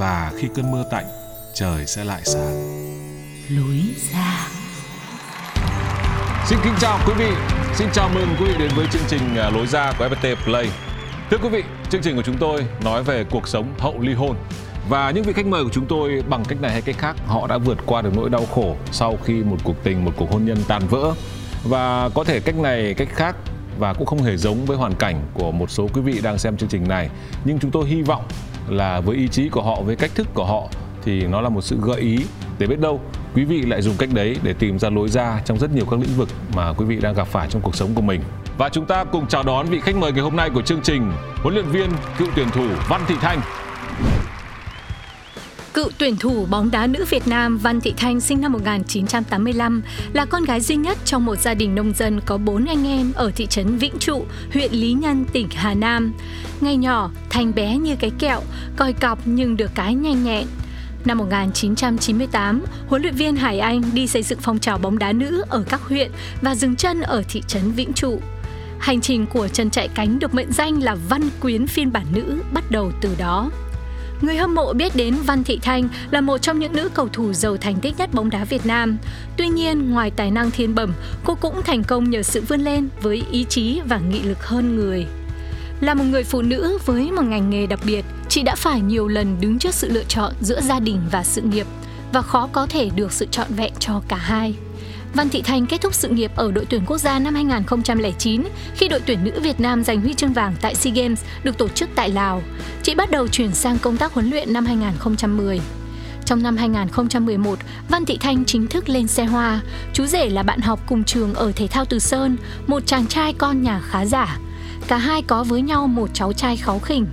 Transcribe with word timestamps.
và 0.00 0.32
khi 0.36 0.48
cơn 0.54 0.70
mưa 0.70 0.84
tạnh, 0.90 1.04
trời 1.54 1.86
sẽ 1.86 2.04
lại 2.04 2.20
sáng. 2.24 2.54
lối 3.48 3.80
ra 4.12 4.48
Xin 6.46 6.58
kính 6.64 6.72
chào 6.80 6.98
quý 7.06 7.12
vị, 7.18 7.30
xin 7.74 7.88
chào 7.92 8.10
mừng 8.14 8.28
quý 8.40 8.46
vị 8.46 8.54
đến 8.58 8.70
với 8.76 8.86
chương 8.92 9.02
trình 9.08 9.36
à, 9.36 9.50
Lối 9.50 9.66
ra 9.66 9.92
của 9.98 10.08
FPT 10.08 10.36
Play. 10.44 10.70
Thưa 11.30 11.36
quý 11.42 11.48
vị, 11.48 11.62
chương 11.90 12.02
trình 12.02 12.16
của 12.16 12.22
chúng 12.22 12.36
tôi 12.38 12.66
nói 12.84 13.02
về 13.02 13.24
cuộc 13.30 13.48
sống 13.48 13.74
hậu 13.78 14.00
ly 14.00 14.14
hôn. 14.14 14.36
Và 14.88 15.10
những 15.10 15.24
vị 15.24 15.32
khách 15.32 15.46
mời 15.46 15.64
của 15.64 15.70
chúng 15.72 15.86
tôi 15.86 16.22
bằng 16.28 16.44
cách 16.44 16.60
này 16.60 16.72
hay 16.72 16.82
cách 16.82 16.98
khác 16.98 17.16
họ 17.26 17.46
đã 17.46 17.58
vượt 17.58 17.78
qua 17.86 18.02
được 18.02 18.16
nỗi 18.16 18.30
đau 18.30 18.46
khổ 18.46 18.76
sau 18.92 19.18
khi 19.24 19.42
một 19.42 19.58
cuộc 19.64 19.84
tình, 19.84 20.04
một 20.04 20.12
cuộc 20.16 20.32
hôn 20.32 20.44
nhân 20.44 20.58
tan 20.68 20.82
vỡ. 20.88 21.14
Và 21.64 22.08
có 22.14 22.24
thể 22.24 22.40
cách 22.40 22.56
này, 22.56 22.94
cách 22.94 23.08
khác 23.10 23.36
và 23.78 23.94
cũng 23.94 24.06
không 24.06 24.22
hề 24.22 24.36
giống 24.36 24.64
với 24.66 24.76
hoàn 24.76 24.94
cảnh 24.94 25.22
của 25.34 25.52
một 25.52 25.70
số 25.70 25.88
quý 25.94 26.00
vị 26.00 26.20
đang 26.22 26.38
xem 26.38 26.56
chương 26.56 26.68
trình 26.68 26.88
này. 26.88 27.10
Nhưng 27.44 27.58
chúng 27.58 27.70
tôi 27.70 27.86
hy 27.86 28.02
vọng 28.02 28.24
là 28.72 29.00
với 29.00 29.16
ý 29.16 29.28
chí 29.28 29.48
của 29.48 29.62
họ, 29.62 29.80
với 29.82 29.96
cách 29.96 30.10
thức 30.14 30.26
của 30.34 30.44
họ 30.44 30.68
thì 31.02 31.26
nó 31.26 31.40
là 31.40 31.48
một 31.48 31.60
sự 31.60 31.78
gợi 31.82 32.00
ý 32.00 32.18
để 32.58 32.66
biết 32.66 32.80
đâu 32.80 33.00
quý 33.34 33.44
vị 33.44 33.62
lại 33.62 33.82
dùng 33.82 33.94
cách 33.98 34.08
đấy 34.12 34.36
để 34.42 34.52
tìm 34.52 34.78
ra 34.78 34.90
lối 34.90 35.08
ra 35.08 35.40
trong 35.44 35.58
rất 35.58 35.74
nhiều 35.74 35.84
các 35.90 36.00
lĩnh 36.00 36.16
vực 36.16 36.28
mà 36.54 36.72
quý 36.72 36.84
vị 36.84 36.96
đang 37.00 37.14
gặp 37.14 37.26
phải 37.26 37.48
trong 37.50 37.62
cuộc 37.62 37.76
sống 37.76 37.94
của 37.94 38.02
mình. 38.02 38.20
Và 38.58 38.68
chúng 38.68 38.86
ta 38.86 39.04
cùng 39.04 39.26
chào 39.26 39.42
đón 39.42 39.66
vị 39.66 39.80
khách 39.80 39.96
mời 39.96 40.12
ngày 40.12 40.22
hôm 40.22 40.36
nay 40.36 40.50
của 40.54 40.62
chương 40.62 40.80
trình, 40.82 41.12
huấn 41.42 41.54
luyện 41.54 41.66
viên 41.66 41.90
cựu 42.18 42.28
tuyển 42.36 42.50
thủ 42.50 42.66
Văn 42.88 43.00
Thị 43.08 43.14
Thanh. 43.20 43.40
Cựu 45.80 45.90
tuyển 45.98 46.16
thủ 46.16 46.46
bóng 46.50 46.70
đá 46.70 46.86
nữ 46.86 47.04
Việt 47.10 47.28
Nam 47.28 47.58
Văn 47.58 47.80
Thị 47.80 47.94
Thanh 47.96 48.20
sinh 48.20 48.40
năm 48.40 48.52
1985 48.52 49.82
là 50.12 50.24
con 50.24 50.44
gái 50.44 50.60
duy 50.60 50.76
nhất 50.76 50.98
trong 51.04 51.24
một 51.24 51.38
gia 51.38 51.54
đình 51.54 51.74
nông 51.74 51.92
dân 51.94 52.20
có 52.26 52.38
4 52.38 52.66
anh 52.66 52.86
em 52.86 53.12
ở 53.12 53.30
thị 53.36 53.46
trấn 53.46 53.76
Vĩnh 53.76 53.98
Trụ, 53.98 54.24
huyện 54.52 54.72
Lý 54.72 54.92
Nhân, 54.92 55.24
tỉnh 55.32 55.48
Hà 55.54 55.74
Nam. 55.74 56.12
Ngày 56.60 56.76
nhỏ, 56.76 57.10
Thanh 57.30 57.54
bé 57.54 57.76
như 57.76 57.96
cái 57.96 58.10
kẹo, 58.18 58.40
coi 58.76 58.92
cọc 58.92 59.18
nhưng 59.24 59.56
được 59.56 59.70
cái 59.74 59.94
nhanh 59.94 60.24
nhẹn. 60.24 60.46
Năm 61.04 61.18
1998, 61.18 62.62
huấn 62.88 63.02
luyện 63.02 63.14
viên 63.14 63.36
Hải 63.36 63.58
Anh 63.58 63.82
đi 63.94 64.06
xây 64.06 64.22
dựng 64.22 64.38
phong 64.42 64.58
trào 64.58 64.78
bóng 64.78 64.98
đá 64.98 65.12
nữ 65.12 65.44
ở 65.48 65.64
các 65.68 65.80
huyện 65.80 66.10
và 66.42 66.54
dừng 66.54 66.76
chân 66.76 67.00
ở 67.00 67.22
thị 67.28 67.42
trấn 67.46 67.72
Vĩnh 67.72 67.92
Trụ. 67.92 68.20
Hành 68.78 69.00
trình 69.00 69.26
của 69.26 69.48
chân 69.48 69.70
chạy 69.70 69.88
cánh 69.88 70.18
được 70.18 70.34
mệnh 70.34 70.52
danh 70.52 70.82
là 70.82 70.96
văn 71.08 71.22
quyến 71.40 71.66
phiên 71.66 71.92
bản 71.92 72.06
nữ 72.12 72.42
bắt 72.52 72.70
đầu 72.70 72.92
từ 73.00 73.14
đó. 73.18 73.50
Người 74.20 74.36
hâm 74.36 74.54
mộ 74.54 74.72
biết 74.72 74.96
đến 74.96 75.14
Văn 75.26 75.44
Thị 75.44 75.58
Thanh 75.62 75.88
là 76.10 76.20
một 76.20 76.38
trong 76.38 76.58
những 76.58 76.72
nữ 76.72 76.88
cầu 76.94 77.08
thủ 77.08 77.32
giàu 77.32 77.56
thành 77.56 77.80
tích 77.80 77.94
nhất 77.98 78.14
bóng 78.14 78.30
đá 78.30 78.44
Việt 78.44 78.66
Nam. 78.66 78.98
Tuy 79.36 79.48
nhiên, 79.48 79.90
ngoài 79.90 80.10
tài 80.10 80.30
năng 80.30 80.50
thiên 80.50 80.74
bẩm, 80.74 80.92
cô 81.24 81.34
cũng 81.34 81.62
thành 81.62 81.84
công 81.84 82.10
nhờ 82.10 82.22
sự 82.22 82.40
vươn 82.40 82.60
lên 82.60 82.88
với 83.02 83.22
ý 83.30 83.44
chí 83.48 83.80
và 83.88 83.98
nghị 83.98 84.22
lực 84.22 84.46
hơn 84.46 84.76
người. 84.76 85.06
Là 85.80 85.94
một 85.94 86.04
người 86.04 86.24
phụ 86.24 86.42
nữ 86.42 86.78
với 86.86 87.12
một 87.12 87.22
ngành 87.22 87.50
nghề 87.50 87.66
đặc 87.66 87.80
biệt, 87.84 88.04
chị 88.28 88.42
đã 88.42 88.54
phải 88.54 88.80
nhiều 88.80 89.08
lần 89.08 89.40
đứng 89.40 89.58
trước 89.58 89.74
sự 89.74 89.88
lựa 89.88 90.04
chọn 90.04 90.32
giữa 90.40 90.60
gia 90.60 90.80
đình 90.80 91.00
và 91.10 91.24
sự 91.24 91.42
nghiệp 91.42 91.66
và 92.12 92.22
khó 92.22 92.48
có 92.52 92.66
thể 92.66 92.90
được 92.96 93.12
sự 93.12 93.26
trọn 93.30 93.46
vẹn 93.56 93.72
cho 93.78 94.02
cả 94.08 94.16
hai. 94.16 94.54
Văn 95.14 95.28
Thị 95.28 95.42
Thanh 95.42 95.66
kết 95.66 95.80
thúc 95.80 95.94
sự 95.94 96.08
nghiệp 96.08 96.30
ở 96.36 96.52
đội 96.52 96.64
tuyển 96.64 96.82
quốc 96.86 96.98
gia 96.98 97.18
năm 97.18 97.34
2009 97.34 98.42
khi 98.74 98.88
đội 98.88 99.00
tuyển 99.06 99.24
nữ 99.24 99.40
Việt 99.42 99.60
Nam 99.60 99.84
giành 99.84 100.00
huy 100.00 100.14
chương 100.14 100.32
vàng 100.32 100.54
tại 100.60 100.74
SEA 100.74 100.92
Games 100.94 101.24
được 101.42 101.58
tổ 101.58 101.68
chức 101.68 101.88
tại 101.94 102.08
Lào. 102.10 102.42
Chị 102.82 102.94
bắt 102.94 103.10
đầu 103.10 103.28
chuyển 103.28 103.52
sang 103.52 103.78
công 103.78 103.96
tác 103.96 104.12
huấn 104.12 104.30
luyện 104.30 104.52
năm 104.52 104.66
2010. 104.66 105.60
Trong 106.24 106.42
năm 106.42 106.56
2011, 106.56 107.58
Văn 107.88 108.04
Thị 108.04 108.18
Thanh 108.20 108.44
chính 108.44 108.66
thức 108.66 108.88
lên 108.88 109.06
xe 109.06 109.24
hoa. 109.24 109.60
Chú 109.92 110.06
rể 110.06 110.30
là 110.30 110.42
bạn 110.42 110.60
học 110.60 110.80
cùng 110.86 111.04
trường 111.04 111.34
ở 111.34 111.52
thể 111.56 111.66
thao 111.66 111.84
Từ 111.84 111.98
Sơn, 111.98 112.36
một 112.66 112.86
chàng 112.86 113.06
trai 113.06 113.32
con 113.32 113.62
nhà 113.62 113.80
khá 113.80 114.04
giả. 114.06 114.38
Cả 114.88 114.96
hai 114.96 115.22
có 115.22 115.44
với 115.44 115.62
nhau 115.62 115.86
một 115.86 116.10
cháu 116.14 116.32
trai 116.32 116.56
kháu 116.56 116.78
khỉnh. 116.78 117.06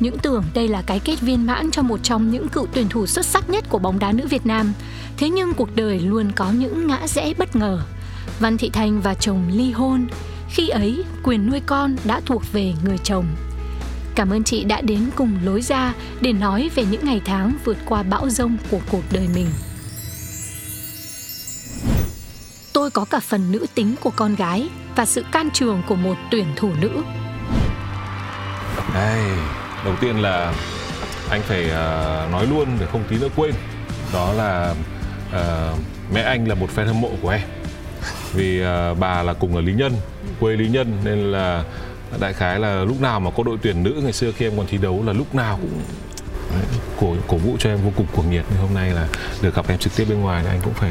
Những 0.00 0.18
tưởng 0.18 0.44
đây 0.54 0.68
là 0.68 0.82
cái 0.82 1.00
kết 1.00 1.20
viên 1.20 1.46
mãn 1.46 1.70
cho 1.70 1.82
một 1.82 2.00
trong 2.02 2.30
những 2.30 2.48
cựu 2.48 2.66
tuyển 2.72 2.88
thủ 2.88 3.06
xuất 3.06 3.26
sắc 3.26 3.50
nhất 3.50 3.64
của 3.68 3.78
bóng 3.78 3.98
đá 3.98 4.12
nữ 4.12 4.26
Việt 4.26 4.46
Nam. 4.46 4.72
Thế 5.16 5.28
nhưng 5.28 5.54
cuộc 5.54 5.76
đời 5.76 6.00
luôn 6.00 6.32
có 6.32 6.50
những 6.50 6.86
ngã 6.86 7.06
rẽ 7.06 7.34
bất 7.38 7.56
ngờ. 7.56 7.80
Văn 8.40 8.56
Thị 8.56 8.70
Thanh 8.72 9.00
và 9.00 9.14
chồng 9.14 9.48
ly 9.52 9.70
hôn. 9.70 10.06
Khi 10.50 10.68
ấy, 10.68 11.04
quyền 11.22 11.50
nuôi 11.50 11.60
con 11.66 11.96
đã 12.04 12.20
thuộc 12.26 12.42
về 12.52 12.74
người 12.84 12.98
chồng. 12.98 13.26
Cảm 14.14 14.30
ơn 14.30 14.44
chị 14.44 14.64
đã 14.64 14.80
đến 14.80 15.10
cùng 15.16 15.38
lối 15.44 15.62
ra 15.62 15.94
để 16.20 16.32
nói 16.32 16.70
về 16.74 16.84
những 16.90 17.04
ngày 17.04 17.20
tháng 17.24 17.52
vượt 17.64 17.76
qua 17.86 18.02
bão 18.02 18.30
rông 18.30 18.56
của 18.70 18.80
cuộc 18.90 19.02
đời 19.12 19.28
mình. 19.34 19.46
Tôi 22.72 22.90
có 22.90 23.04
cả 23.04 23.20
phần 23.20 23.52
nữ 23.52 23.66
tính 23.74 23.94
của 24.00 24.10
con 24.10 24.34
gái 24.34 24.68
và 24.96 25.06
sự 25.06 25.24
can 25.32 25.50
trường 25.50 25.82
của 25.88 25.94
một 25.94 26.16
tuyển 26.30 26.46
thủ 26.56 26.70
nữ. 26.80 26.90
Hey, 28.94 29.30
đầu 29.88 29.96
tiên 30.00 30.22
là 30.22 30.54
anh 31.30 31.42
phải 31.42 31.64
uh, 31.64 32.32
nói 32.32 32.46
luôn 32.46 32.68
để 32.80 32.86
không 32.92 33.04
tí 33.08 33.18
nữa 33.18 33.28
quên. 33.36 33.54
Đó 34.12 34.32
là 34.32 34.74
uh, 35.30 35.78
mẹ 36.14 36.20
anh 36.20 36.48
là 36.48 36.54
một 36.54 36.68
fan 36.76 36.86
hâm 36.86 37.00
mộ 37.00 37.10
của 37.22 37.28
em. 37.28 37.40
Vì 38.32 38.62
uh, 38.62 38.98
bà 38.98 39.22
là 39.22 39.32
cùng 39.32 39.56
ở 39.56 39.60
Lý 39.60 39.72
Nhân, 39.72 39.92
quê 40.40 40.56
Lý 40.56 40.68
Nhân 40.68 40.92
nên 41.04 41.32
là 41.32 41.64
đại 42.20 42.32
khái 42.32 42.58
là 42.58 42.84
lúc 42.84 43.00
nào 43.00 43.20
mà 43.20 43.30
có 43.36 43.42
đội 43.42 43.58
tuyển 43.62 43.82
nữ 43.82 44.00
ngày 44.02 44.12
xưa 44.12 44.32
khi 44.32 44.46
em 44.46 44.52
còn 44.56 44.66
thi 44.66 44.78
đấu 44.78 45.02
là 45.06 45.12
lúc 45.12 45.34
nào 45.34 45.58
cũng 45.62 45.80
đấy, 46.54 46.62
cổ 47.00 47.16
cổ 47.26 47.36
vũ 47.36 47.56
cho 47.58 47.70
em 47.70 47.78
vô 47.84 47.90
cùng 47.96 48.06
cuồng 48.12 48.30
nhiệt. 48.30 48.44
Hôm 48.60 48.74
nay 48.74 48.90
là 48.90 49.06
được 49.42 49.54
gặp 49.54 49.68
em 49.68 49.78
trực 49.78 49.96
tiếp 49.96 50.04
bên 50.08 50.20
ngoài 50.20 50.42
thì 50.44 50.48
anh 50.50 50.60
cũng 50.64 50.74
phải 50.74 50.90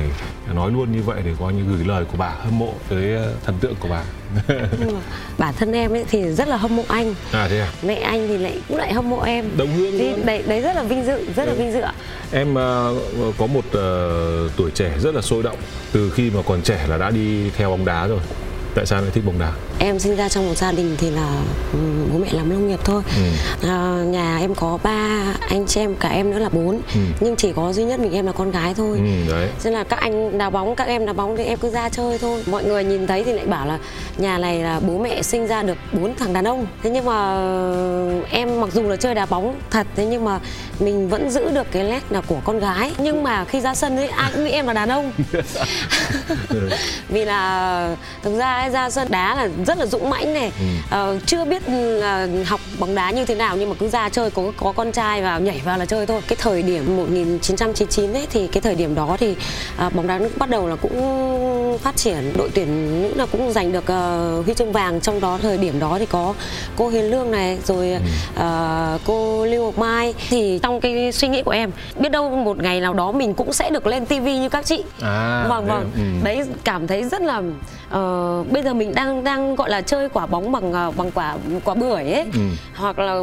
nói 0.53 0.71
luôn 0.71 0.91
như 0.91 1.01
vậy 1.01 1.21
để 1.25 1.31
coi 1.39 1.53
như 1.53 1.63
gửi 1.75 1.85
lời 1.85 2.05
của 2.11 2.17
bà 2.17 2.29
hâm 2.29 2.59
mộ 2.59 2.73
tới 2.89 3.13
ờ, 3.13 3.33
thần 3.45 3.55
tượng 3.61 3.75
của 3.79 3.87
bà. 3.87 4.03
Mà 4.47 4.55
bản 5.37 5.53
thân 5.57 5.71
em 5.71 5.91
ấy 5.93 6.05
thì 6.11 6.23
rất 6.33 6.47
là 6.47 6.57
hâm 6.57 6.75
mộ 6.75 6.83
anh. 6.87 7.15
À 7.31 7.47
thế 7.49 7.59
à? 7.59 7.69
Mẹ 7.83 7.95
anh 7.95 8.27
thì 8.27 8.37
lại 8.37 8.59
cũng 8.67 8.77
lại 8.77 8.93
hâm 8.93 9.09
mộ 9.09 9.21
em. 9.21 9.45
Đồng 9.57 9.73
hương 9.73 9.91
thì 9.97 10.13
đấy 10.25 10.43
đấy 10.47 10.61
rất 10.61 10.73
là 10.75 10.83
vinh 10.83 11.05
dự 11.05 11.25
rất 11.35 11.45
là 11.45 11.51
Ừ. 11.51 11.57
vinh 11.57 11.71
dự 11.73 11.79
ạ. 11.79 11.93
Em 12.31 12.55
ờ, 12.55 12.95
có 13.37 13.47
một 13.47 13.63
ờ, 13.71 14.49
tuổi 14.57 14.71
trẻ 14.71 14.91
rất 14.99 15.15
là 15.15 15.21
sôi 15.21 15.43
động 15.43 15.57
từ 15.91 16.09
khi 16.15 16.29
mà 16.29 16.41
còn 16.45 16.61
trẻ 16.61 16.85
là 16.87 16.97
đã 16.97 17.09
đi 17.09 17.49
theo 17.57 17.69
bóng 17.69 17.85
đá 17.85 18.07
rồi 18.07 18.19
tại 18.77 18.85
sao 18.85 19.01
lại 19.01 19.11
thích 19.13 19.25
bóng 19.25 19.39
đá? 19.39 19.51
Em 19.79 19.99
sinh 19.99 20.15
ra 20.15 20.29
trong 20.29 20.47
một 20.47 20.57
gia 20.57 20.71
đình 20.71 20.95
thì 20.97 21.09
là 21.11 21.41
ừ, 21.73 21.79
bố 22.11 22.19
mẹ 22.19 22.27
làm 22.31 22.49
nông 22.49 22.67
nghiệp 22.67 22.79
thôi. 22.83 23.03
Ừ. 23.15 23.21
à, 23.69 24.03
nhà 24.03 24.37
em 24.37 24.55
có 24.55 24.77
ba 24.83 25.23
anh 25.49 25.65
chị 25.67 25.79
em 25.79 25.95
cả 25.95 26.09
em 26.09 26.31
nữa 26.31 26.39
là 26.39 26.49
bốn. 26.49 26.81
Ừ. 26.93 26.99
nhưng 27.19 27.35
chỉ 27.35 27.53
có 27.55 27.73
duy 27.73 27.83
nhất 27.83 27.99
mình 27.99 28.13
em 28.13 28.25
là 28.25 28.31
con 28.31 28.51
gái 28.51 28.73
thôi. 28.73 28.97
Ừ 28.97 29.31
đấy. 29.31 29.49
Nên 29.63 29.73
là 29.73 29.83
các 29.83 29.99
anh 29.99 30.37
đá 30.37 30.49
bóng, 30.49 30.75
các 30.75 30.87
em 30.87 31.05
đá 31.05 31.13
bóng 31.13 31.37
thì 31.37 31.43
em 31.43 31.59
cứ 31.59 31.69
ra 31.69 31.89
chơi 31.89 32.17
thôi. 32.17 32.43
Mọi 32.45 32.63
người 32.63 32.83
nhìn 32.83 33.07
thấy 33.07 33.23
thì 33.23 33.33
lại 33.33 33.45
bảo 33.45 33.67
là 33.67 33.79
nhà 34.17 34.37
này 34.37 34.63
là 34.63 34.79
bố 34.79 34.97
mẹ 34.97 35.21
sinh 35.21 35.47
ra 35.47 35.63
được 35.63 35.77
bốn 35.93 36.15
thằng 36.15 36.33
đàn 36.33 36.47
ông. 36.47 36.67
Thế 36.83 36.89
nhưng 36.89 37.05
mà 37.05 37.37
em 38.29 38.61
mặc 38.61 38.69
dù 38.73 38.81
là 38.81 38.95
chơi 38.95 39.15
đá 39.15 39.25
bóng 39.25 39.55
thật 39.69 39.87
Thế 39.95 40.05
nhưng 40.05 40.25
mà 40.25 40.39
mình 40.79 41.09
vẫn 41.09 41.29
giữ 41.29 41.49
được 41.49 41.67
cái 41.71 41.83
nét 41.83 42.01
là 42.09 42.21
của 42.21 42.41
con 42.43 42.59
gái. 42.59 42.91
Nhưng 42.97 43.23
mà 43.23 43.45
khi 43.45 43.61
ra 43.61 43.75
sân 43.75 43.97
ấy 43.97 44.07
ai 44.07 44.31
cũng 44.33 44.43
nghĩ 44.43 44.51
em 44.51 44.67
là 44.67 44.73
đàn 44.73 44.89
ông. 44.89 45.11
Vì 47.09 47.25
là 47.25 47.95
thực 48.23 48.37
ra 48.37 48.53
ấy, 48.53 48.66
trai 48.67 48.83
ra 48.83 48.89
sân 48.89 49.07
đá 49.11 49.35
là 49.35 49.49
rất 49.65 49.77
là 49.77 49.85
dũng 49.85 50.09
mãnh 50.09 50.33
này. 50.33 50.51
Ừ. 50.59 50.65
Ờ, 50.89 51.19
chưa 51.25 51.45
biết 51.45 51.61
là 51.69 52.27
học 52.45 52.59
bóng 52.79 52.95
đá 52.95 53.11
như 53.11 53.25
thế 53.25 53.35
nào 53.35 53.57
nhưng 53.57 53.69
mà 53.69 53.75
cứ 53.79 53.89
ra 53.89 54.09
chơi 54.09 54.29
có 54.31 54.43
có 54.57 54.71
con 54.71 54.91
trai 54.91 55.21
vào 55.21 55.39
nhảy 55.39 55.61
vào 55.65 55.77
là 55.77 55.85
chơi 55.85 56.05
thôi. 56.05 56.21
Cái 56.27 56.37
thời 56.39 56.63
điểm 56.63 56.97
1999 56.97 58.13
ấy 58.13 58.27
thì 58.29 58.47
cái 58.47 58.61
thời 58.61 58.75
điểm 58.75 58.95
đó 58.95 59.17
thì 59.19 59.35
à, 59.77 59.89
bóng 59.89 60.07
đá 60.07 60.17
nữ 60.17 60.29
bắt 60.37 60.49
đầu 60.49 60.67
là 60.67 60.75
cũng 60.75 61.77
phát 61.81 61.95
triển. 61.95 62.33
Đội 62.37 62.49
tuyển 62.53 63.01
nữ 63.01 63.13
là 63.15 63.25
cũng 63.25 63.51
giành 63.51 63.71
được 63.71 63.85
ờ, 63.87 64.41
huy 64.45 64.53
chương 64.53 64.71
vàng. 64.71 65.01
Trong 65.01 65.19
đó 65.19 65.39
thời 65.41 65.57
điểm 65.57 65.79
đó 65.79 65.97
thì 65.99 66.05
có 66.05 66.33
cô 66.75 66.89
Hiền 66.89 67.11
Lương 67.11 67.31
này 67.31 67.57
rồi 67.65 67.97
ờ, 68.35 68.99
cô 69.05 69.45
Lưu 69.45 69.65
Ngọc 69.65 69.77
Mai. 69.77 70.13
Thì 70.29 70.59
trong 70.63 70.81
cái 70.81 71.11
suy 71.11 71.27
nghĩ 71.27 71.43
của 71.43 71.51
em 71.51 71.71
biết 71.99 72.09
đâu 72.09 72.29
một 72.29 72.57
ngày 72.57 72.79
nào 72.79 72.93
đó 72.93 73.11
mình 73.11 73.33
cũng 73.33 73.53
sẽ 73.53 73.69
được 73.69 73.87
lên 73.87 74.05
tivi 74.05 74.37
như 74.37 74.49
các 74.49 74.65
chị. 74.65 74.83
À, 75.01 75.45
vâng 75.49 75.67
vâng. 75.67 75.91
Ừ. 75.95 76.01
đấy 76.23 76.41
cảm 76.63 76.87
thấy 76.87 77.03
rất 77.03 77.21
là 77.21 77.41
ờ, 77.89 78.43
bây 78.51 78.63
giờ 78.63 78.73
mình 78.73 78.95
đang 78.95 79.23
đang 79.23 79.55
gọi 79.55 79.69
là 79.69 79.81
chơi 79.81 80.09
quả 80.09 80.25
bóng 80.25 80.51
bằng 80.51 80.73
ờ, 80.73 80.91
bằng 80.97 81.11
quả 81.11 81.35
quả 81.63 81.75
bưởi 81.75 82.11
ấy 82.11 82.25
Ừ. 82.33 82.39
hoặc 82.75 82.99
là 82.99 83.13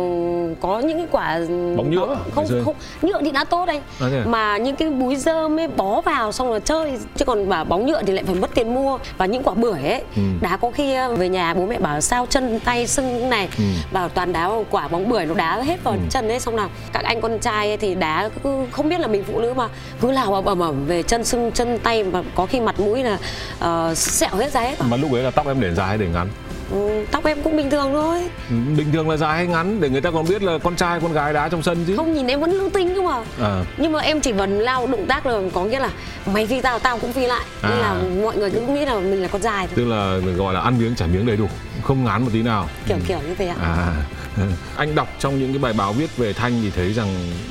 có 0.60 0.78
những 0.80 0.98
cái 0.98 1.06
quả 1.10 1.38
Bóng 1.76 1.90
nhựa, 1.90 2.16
không 2.34 2.44
ngày 2.44 2.46
xưa. 2.48 2.62
không 2.64 2.74
nhựa 3.02 3.20
thì 3.22 3.30
đã 3.30 3.44
tốt 3.44 3.68
anh 3.68 3.80
À, 4.00 4.06
à? 4.12 4.24
mà 4.26 4.56
những 4.58 4.76
cái 4.76 4.90
búi 4.90 5.16
dơm 5.16 5.60
ấy 5.60 5.68
bó 5.68 6.00
vào 6.00 6.32
xong 6.32 6.48
rồi 6.48 6.60
chơi 6.60 6.92
chứ 7.16 7.24
còn 7.24 7.48
bảo 7.48 7.64
bóng 7.64 7.86
nhựa 7.86 8.02
thì 8.02 8.12
lại 8.12 8.24
phải 8.24 8.34
mất 8.34 8.50
tiền 8.54 8.74
mua 8.74 8.98
và 9.18 9.26
những 9.26 9.42
quả 9.42 9.54
bưởi 9.54 9.80
ấy 9.82 10.02
Ừ. 10.16 10.22
đá 10.40 10.56
có 10.56 10.70
khi 10.70 10.94
ờ, 10.94 11.14
về 11.16 11.28
nhà 11.28 11.54
bố 11.54 11.66
mẹ 11.66 11.78
bảo 11.78 12.00
sao 12.00 12.26
chân 12.30 12.60
tay 12.64 12.86
sưng 12.86 13.30
này 13.30 13.48
Ừ. 13.58 13.64
bảo 13.92 14.08
toàn 14.08 14.32
đá 14.32 14.50
quả 14.70 14.88
bóng 14.88 15.08
bưởi 15.08 15.26
nó 15.26 15.34
đá 15.34 15.62
hết 15.62 15.84
vào 15.84 15.96
chân 16.10 16.28
ấy 16.28 16.40
xong 16.40 16.56
nào 16.56 16.68
các 16.92 17.04
anh 17.04 17.20
con 17.20 17.38
trai 17.38 17.68
ấy 17.68 17.76
thì 17.76 17.94
đá 17.94 18.28
cứ 18.44 18.58
không 18.72 18.88
biết 18.88 19.00
là 19.00 19.06
mình 19.06 19.24
phụ 19.32 19.40
nữ 19.40 19.52
mà 19.56 19.68
cứ 20.00 20.10
lao 20.10 20.34
ầm 20.34 20.58
ầm 20.60 20.86
về 20.86 21.02
chân 21.02 21.24
sưng 21.24 21.52
chân 21.52 21.78
tay 21.78 22.04
mà 22.04 22.22
có 22.34 22.46
khi 22.46 22.60
mặt 22.60 22.80
mũi 22.80 23.02
là 23.02 23.18
ờ, 23.58 23.94
sẹo 23.94 24.30
hết 24.36 24.50
ra 24.54 24.60
hết 24.60 24.74
mà 24.90 24.96
lúc 24.96 25.12
ấy 25.12 25.22
là 25.22 25.30
tóc 25.30 25.46
em 25.46 25.60
để 25.60 25.74
dài 25.74 25.88
hay 25.88 25.98
để 25.98 26.06
ngắn? 26.06 26.28
Ừ, 26.70 27.04
tóc 27.10 27.24
em 27.24 27.42
cũng 27.42 27.56
bình 27.56 27.70
thường 27.70 27.90
thôi. 27.92 28.20
Ừ, 28.50 28.56
bình 28.76 28.92
thường 28.92 29.10
là 29.10 29.16
dài 29.16 29.36
hay 29.36 29.46
ngắn? 29.46 29.80
Để 29.80 29.88
người 29.90 30.00
ta 30.00 30.10
còn 30.10 30.28
biết 30.28 30.42
là 30.42 30.58
con 30.62 30.76
trai 30.76 31.00
con 31.00 31.12
gái 31.12 31.32
đá 31.32 31.48
trong 31.48 31.62
sân 31.62 31.84
chứ. 31.86 31.96
Không 31.96 32.12
nhìn 32.14 32.26
em 32.26 32.40
vẫn 32.40 32.50
nữ 32.58 32.70
tính 32.74 32.94
cơ 32.94 33.02
mà. 33.02 33.22
À. 33.40 33.64
Nhưng 33.76 33.92
mà 33.92 34.00
em 34.00 34.20
chỉ 34.20 34.32
vẫn 34.32 34.58
lao 34.58 34.86
động 34.86 35.06
tác 35.06 35.26
là 35.26 35.40
có 35.54 35.64
nghĩa 35.64 35.78
là 35.78 35.90
mày 36.26 36.46
phi 36.46 36.60
tao 36.60 36.78
tao 36.78 36.98
cũng 36.98 37.12
phi 37.12 37.26
lại. 37.26 37.44
Nên 37.62 37.72
À. 37.72 37.78
là 37.78 37.94
mọi 38.22 38.36
người 38.36 38.50
cứ 38.50 38.60
nghĩ 38.60 38.84
là 38.84 38.94
mình 38.94 39.22
là 39.22 39.28
con 39.28 39.42
dài 39.42 39.66
thôi. 39.66 39.74
Tức 39.76 39.84
là 39.84 40.18
gọi 40.36 40.54
là 40.54 40.60
ăn 40.60 40.78
miếng 40.78 40.94
trả 40.94 41.06
miếng 41.06 41.26
đầy 41.26 41.36
đủ 41.36 41.46
không 41.82 42.04
ngán 42.04 42.22
một 42.22 42.30
tí 42.32 42.42
nào. 42.42 42.68
Kiểu 42.88 42.96
kiểu 43.08 43.18
như 43.28 43.34
thế 43.34 43.46
ạ. 43.46 43.56
À. 43.62 43.92
Anh 44.76 44.94
đọc 44.94 45.08
trong 45.18 45.38
những 45.40 45.52
cái 45.52 45.58
bài 45.58 45.72
báo 45.72 45.92
viết 45.92 46.16
về 46.16 46.32
thanh 46.32 46.52
thì 46.62 46.70
thấy 46.76 46.92
rằng 46.92 47.08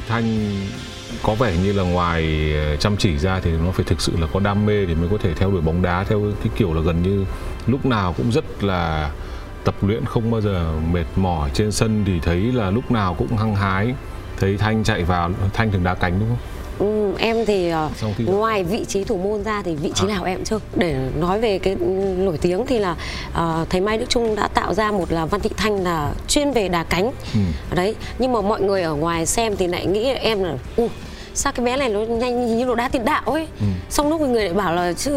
thanh 0.10 0.56
có 1.24 1.36
vẻ 1.36 1.54
như 1.64 1.72
là 1.74 1.84
ngoài 1.84 2.52
ờ, 2.56 2.76
chăm 2.76 2.98
chỉ 2.98 3.18
ra 3.18 3.40
thì 3.44 3.52
nó 3.66 3.72
phải 3.72 3.86
thực 3.86 4.02
sự 4.02 4.12
là 4.20 4.28
có 4.34 4.40
đam 4.40 4.66
mê 4.66 4.86
để 4.86 4.96
mới 4.96 5.10
có 5.12 5.18
thể 5.18 5.34
theo 5.34 5.52
đuổi 5.52 5.62
bóng 5.62 5.82
đá 5.82 6.04
theo 6.04 6.22
cái 6.44 6.52
kiểu 6.58 6.74
là 6.74 6.82
gần 6.82 7.04
như 7.04 7.26
lúc 7.68 7.86
nào 7.86 8.14
cũng 8.18 8.32
rất 8.32 8.64
là 8.64 9.12
tập 9.64 9.76
luyện 9.82 10.06
không 10.06 10.32
bao 10.32 10.42
giờ 10.42 10.72
mệt 10.92 11.06
mỏi 11.16 11.50
trên 11.54 11.72
sân 11.72 12.04
thì 12.08 12.20
thấy 12.24 12.40
là 12.40 12.70
lúc 12.72 12.92
nào 12.92 13.14
cũng 13.14 13.38
hăng 13.38 13.56
hái 13.56 13.94
thấy 14.40 14.58
thanh 14.58 14.84
chạy 14.84 15.04
vào 15.04 15.32
thanh 15.54 15.72
thường 15.72 15.84
đá 15.84 15.94
cánh 15.94 16.20
đúng 16.20 16.30
không 16.30 16.38
Ừ, 16.80 17.14
em 17.20 17.46
thì 17.46 17.70
ờ, 17.70 17.90
ngoài 18.26 18.64
vị 18.64 18.86
trí 18.88 19.04
thủ 19.04 19.18
môn 19.18 19.44
ra 19.44 19.62
thì 19.66 19.76
vị 19.76 19.92
trí 19.96 20.06
À. 20.08 20.14
nào 20.14 20.24
em 20.24 20.44
chơi 20.44 20.60
để 20.76 21.10
nói 21.20 21.40
về 21.40 21.60
cái 21.60 21.76
nổi 22.18 22.38
tiếng 22.38 22.66
thì 22.68 22.80
là 22.80 22.96
ờ, 23.34 23.66
thầy 23.70 23.82
Mai 23.82 23.98
Đức 23.98 24.06
Trung 24.10 24.36
đã 24.36 24.48
tạo 24.48 24.74
ra 24.74 24.92
một 24.92 25.12
là 25.12 25.26
Văn 25.26 25.42
Thị 25.42 25.50
Thanh 25.58 25.84
là 25.84 26.14
chuyên 26.28 26.52
về 26.52 26.68
đá 26.70 26.84
cánh 26.84 27.12
Ừ. 27.34 27.40
đấy 27.76 27.96
nhưng 28.20 28.32
mà 28.32 28.42
mọi 28.42 28.62
người 28.62 28.82
ở 28.82 28.94
ngoài 28.96 29.26
xem 29.26 29.56
thì 29.56 29.68
lại 29.68 29.86
nghĩ 29.86 30.04
em 30.14 30.44
là 30.44 30.54
u 30.78 30.88
sao 31.36 31.54
cái 31.54 31.66
bé 31.66 31.78
này 31.78 31.90
nó 31.90 32.00
nhanh 32.00 32.58
như 32.58 32.66
nó 32.66 32.76
đá 32.76 32.88
tiền 32.88 33.06
đạo 33.06 33.22
ấy 33.26 33.48
Ừ. 33.60 33.66
xong 33.90 34.10
lúc 34.10 34.20
mọi 34.22 34.30
người 34.30 34.44
lại 34.46 34.54
bảo 34.54 34.74
là 34.76 34.94
chứ 34.94 35.14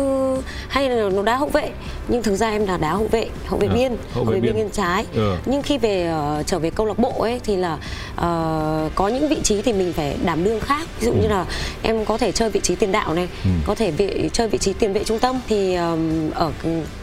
hay 0.68 0.88
là 0.90 1.08
nó 1.10 1.22
đá 1.22 1.36
hậu 1.36 1.48
vệ 1.48 1.70
nhưng 2.08 2.22
thực 2.22 2.36
ra 2.36 2.50
em 2.50 2.66
là 2.66 2.76
đá 2.76 2.92
hậu 2.92 3.06
vệ 3.10 3.28
hậu 3.46 3.58
vệ 3.58 3.66
À, 3.68 3.74
biên 3.74 3.96
hậu 4.12 4.24
vệ 4.24 4.40
biên 4.40 4.54
bên 4.54 4.70
trái 4.70 5.06
Ừ. 5.14 5.36
nhưng 5.46 5.62
khi 5.62 5.78
về 5.78 6.06
ờ, 6.06 6.42
trở 6.46 6.58
về 6.58 6.70
câu 6.70 6.86
lạc 6.86 6.98
bộ 6.98 7.14
ấy 7.22 7.40
thì 7.44 7.56
là 7.56 7.78
ờ, 8.16 8.90
có 8.94 9.08
những 9.08 9.28
vị 9.28 9.36
trí 9.42 9.62
thì 9.62 9.72
mình 9.72 9.92
phải 9.92 10.16
đảm 10.24 10.44
đương 10.44 10.60
khác 10.60 10.86
ví 11.00 11.06
dụ 11.06 11.12
như 11.12 11.28
là 11.28 11.44
em 11.82 12.04
có 12.04 12.18
thể 12.18 12.32
chơi 12.32 12.50
vị 12.50 12.60
trí 12.60 12.74
tiền 12.74 12.92
đạo 12.92 13.14
này 13.14 13.28
Ừ. 13.44 13.50
có 13.66 13.74
thể 13.74 13.90
vị, 13.90 14.30
chơi 14.32 14.48
vị 14.48 14.58
trí 14.58 14.72
tiền 14.72 14.92
vệ 14.92 15.04
trung 15.04 15.18
tâm 15.18 15.40
thì 15.48 15.74
ờm, 15.74 16.30
ở 16.30 16.50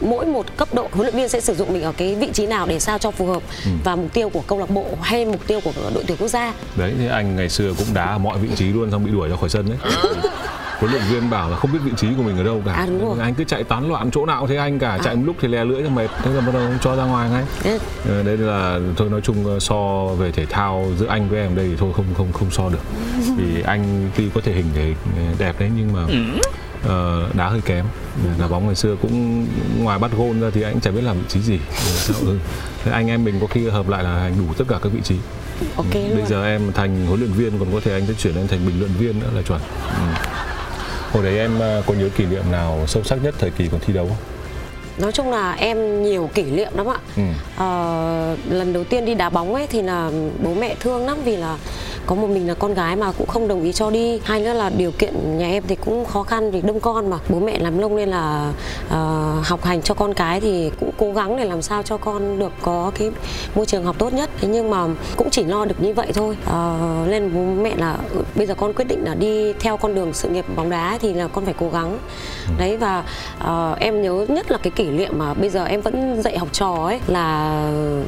mỗi 0.00 0.26
một 0.26 0.46
cấp 0.56 0.68
độ 0.74 0.88
huấn 0.92 1.02
luyện 1.06 1.16
viên 1.16 1.28
sẽ 1.28 1.40
sử 1.40 1.54
dụng 1.54 1.72
mình 1.72 1.82
ở 1.82 1.92
cái 1.96 2.14
vị 2.14 2.28
trí 2.32 2.46
nào 2.46 2.66
để 2.66 2.80
sao 2.80 2.98
cho 2.98 3.10
phù 3.10 3.26
hợp 3.26 3.42
Ừ. 3.64 3.70
và 3.84 3.96
mục 3.96 4.12
tiêu 4.12 4.28
của 4.28 4.42
câu 4.46 4.58
lạc 4.58 4.70
bộ 4.70 4.84
hay 5.00 5.24
mục 5.24 5.46
tiêu 5.46 5.60
của 5.64 5.72
đội 5.94 6.04
tuyển 6.06 6.16
quốc 6.20 6.28
gia 6.28 6.52
đấy 6.76 6.92
thì 6.98 7.06
anh 7.08 7.36
ngày 7.36 7.48
xưa 7.48 7.72
cũng 7.78 7.86
đá 7.94 8.04
ở 8.04 8.18
mọi 8.18 8.38
vị 8.38 8.48
trí 8.56 8.64
luôn 8.64 8.90
xong 8.90 9.03
bị 9.04 9.10
đuổi 9.10 9.28
ra 9.28 9.36
khỏi 9.36 9.48
sân 9.48 9.66
đấy. 9.68 9.78
Huấn 10.78 10.92
luyện 10.92 11.02
viên 11.10 11.30
bảo 11.30 11.50
là 11.50 11.56
không 11.56 11.72
biết 11.72 11.78
vị 11.84 11.92
trí 11.96 12.08
của 12.16 12.22
mình 12.22 12.36
ở 12.36 12.44
đâu 12.44 12.62
cả. 12.66 12.72
À, 12.72 12.86
đúng 12.86 13.08
rồi. 13.08 13.18
anh 13.20 13.34
cứ 13.34 13.44
chạy 13.44 13.64
tán 13.64 13.88
loạn 13.88 14.10
chỗ 14.10 14.26
nào 14.26 14.40
cũng 14.40 14.48
thấy 14.48 14.56
anh 14.56 14.78
cả. 14.78 14.98
Chạy 15.04 15.16
một 15.16 15.22
lúc 15.26 15.36
thì 15.40 15.48
lè 15.48 15.64
lưỡi 15.64 15.82
cho 15.82 15.90
mệt. 15.90 16.08
Thế 16.22 16.30
là 16.32 16.40
bắt 16.40 16.52
đầu 16.54 16.62
cho 16.80 16.96
ra 16.96 17.04
ngoài 17.04 17.30
ngay. 17.30 17.44
Đấy. 17.64 17.78
Ờ, 18.08 18.22
đây 18.22 18.36
là 18.36 18.78
thôi 18.96 19.10
nói 19.10 19.20
chung 19.20 19.46
ờ, 19.46 19.60
so 19.60 20.04
về 20.18 20.30
thể 20.32 20.46
thao 20.46 20.86
giữa 20.98 21.06
anh 21.06 21.28
với 21.28 21.40
em 21.40 21.54
đây 21.56 21.66
thì 21.68 21.76
thôi 21.78 21.92
không 21.96 22.06
không 22.16 22.32
không 22.32 22.50
so 22.50 22.68
được. 22.68 22.82
Vì 23.36 23.62
anh 23.62 24.10
tuy 24.16 24.30
có 24.34 24.40
thể 24.44 24.52
hình 24.52 24.66
thể 24.74 24.94
đẹp 25.38 25.60
đấy 25.60 25.70
nhưng 25.76 25.92
mà 25.92 26.00
ờ, 26.86 27.28
đá 27.34 27.48
hơi 27.48 27.60
kém 27.60 27.84
đá 28.38 28.48
bóng 28.48 28.66
ngày 28.66 28.74
xưa 28.74 28.96
cũng 29.02 29.46
ngoài 29.78 29.98
bắt 29.98 30.10
gôn 30.18 30.40
ra 30.40 30.50
thì 30.54 30.62
anh 30.62 30.80
chả 30.80 30.90
biết 30.90 31.00
làm 31.02 31.16
vị 31.18 31.24
trí 31.28 31.40
gì 31.40 31.58
Ừ, 31.70 31.74
sao, 31.94 32.16
ừ. 32.20 32.38
Thế 32.84 32.92
anh 32.92 33.06
em 33.08 33.24
mình 33.24 33.38
có 33.40 33.46
khi 33.46 33.68
hợp 33.68 33.88
lại 33.88 34.04
là 34.04 34.18
hành 34.20 34.34
đủ 34.38 34.54
tất 34.58 34.64
cả 34.68 34.78
các 34.82 34.92
vị 34.92 35.00
trí 35.04 35.16
ok 35.76 35.94
Ừ, 35.94 36.00
luôn 36.08 36.14
Bây 36.16 36.26
giờ 36.26 36.44
em 36.46 36.72
thành 36.72 37.06
huấn 37.06 37.20
luyện 37.20 37.32
viên 37.32 37.58
còn 37.58 37.68
có 37.72 37.80
thể 37.84 37.92
anh 37.92 38.06
sẽ 38.06 38.14
chuyển 38.18 38.34
lên 38.34 38.48
thành 38.48 38.66
bình 38.66 38.78
luận 38.78 38.90
viên 38.98 39.20
nữa 39.20 39.30
là 39.34 39.42
chuẩn. 39.42 39.60
Ừ. 39.96 40.02
Hồi 41.12 41.24
đấy 41.24 41.38
em 41.38 41.62
à, 41.62 41.82
có 41.86 41.94
nhớ 41.94 42.08
kỷ 42.16 42.24
niệm 42.26 42.42
nào 42.52 42.84
sâu 42.88 43.02
sắc 43.04 43.22
nhất 43.22 43.34
thời 43.38 43.50
kỳ 43.50 43.68
còn 43.68 43.80
thi 43.80 43.92
đấu 43.92 44.06
không? 44.08 44.16
Nói 44.98 45.12
chung 45.12 45.30
là 45.30 45.52
em 45.52 46.02
nhiều 46.02 46.30
kỷ 46.34 46.42
niệm 46.42 46.72
lắm 46.76 46.86
ạ. 46.86 46.96
Ừ. 47.16 47.22
Ờ, 47.58 48.36
lần 48.50 48.72
đầu 48.72 48.84
tiên 48.84 49.04
đi 49.04 49.14
đá 49.14 49.30
bóng 49.30 49.54
ấy 49.54 49.66
thì 49.66 49.82
là 49.82 50.10
bố 50.44 50.54
mẹ 50.54 50.74
thương 50.80 51.06
lắm 51.06 51.16
vì 51.24 51.36
là 51.36 51.56
có 52.06 52.14
một 52.14 52.26
mình 52.26 52.48
là 52.48 52.54
con 52.54 52.74
gái 52.74 52.96
mà 52.96 53.12
cũng 53.18 53.26
không 53.26 53.48
đồng 53.48 53.62
ý 53.64 53.72
cho 53.72 53.90
đi. 53.90 54.20
Hai 54.24 54.40
nữa 54.40 54.52
là 54.52 54.70
điều 54.76 54.90
kiện 54.90 55.38
nhà 55.38 55.46
em 55.48 55.62
thì 55.68 55.74
cũng 55.76 56.04
khó 56.04 56.22
khăn 56.22 56.50
vì 56.50 56.60
đông 56.60 56.80
con 56.80 57.10
mà. 57.10 57.16
Bố 57.28 57.38
mẹ 57.40 57.58
làm 57.58 57.78
lông 57.78 57.96
nên 57.96 58.08
là 58.08 58.52
ờ, 58.90 59.32
học 59.44 59.64
hành 59.64 59.82
cho 59.82 59.94
con 59.94 60.14
cái 60.14 60.40
thì 60.40 60.70
cũng 60.80 60.90
cố 60.98 61.12
gắng 61.12 61.36
để 61.36 61.44
làm 61.44 61.62
sao 61.62 61.82
cho 61.82 61.96
con 61.96 62.38
được 62.38 62.52
có 62.62 62.90
cái 62.98 63.10
môi 63.54 63.66
trường 63.66 63.84
học 63.84 63.96
tốt 63.98 64.12
nhất. 64.12 64.30
Thế 64.40 64.48
nhưng 64.48 64.70
mà 64.70 64.86
cũng 65.16 65.30
chỉ 65.30 65.44
lo 65.44 65.64
được 65.64 65.82
như 65.82 65.94
vậy 65.94 66.06
thôi. 66.14 66.36
Ờ, 66.46 66.78
nên 67.08 67.34
bố 67.34 67.62
mẹ 67.62 67.72
là 67.76 67.96
"Ừ, 68.14 68.22
bây 68.34 68.46
giờ 68.46 68.54
con 68.54 68.72
quyết 68.72 68.84
định 68.88 69.04
là 69.04 69.14
đi 69.14 69.52
theo 69.52 69.76
con 69.76 69.94
đường 69.94 70.12
sự 70.12 70.28
nghiệp 70.28 70.44
bóng 70.56 70.70
đá 70.70 70.98
thì 71.00 71.14
là 71.14 71.28
con 71.28 71.44
phải 71.44 71.54
cố 71.60 71.68
gắng. 71.72 71.98
Đấy 72.58 72.76
và 72.76 73.04
ờ, 73.38 73.76
em 73.80 74.02
nhớ 74.02 74.26
nhất 74.28 74.50
là 74.50 74.58
cái 74.62 74.70
kỷ 74.70 74.83
niệm 74.86 75.10
mà 75.18 75.34
bây 75.34 75.50
giờ 75.50 75.64
em 75.64 75.80
vẫn 75.80 76.22
dạy 76.22 76.38
học 76.38 76.48
trò 76.52 76.74
ấy 76.86 77.00
là 77.06 77.60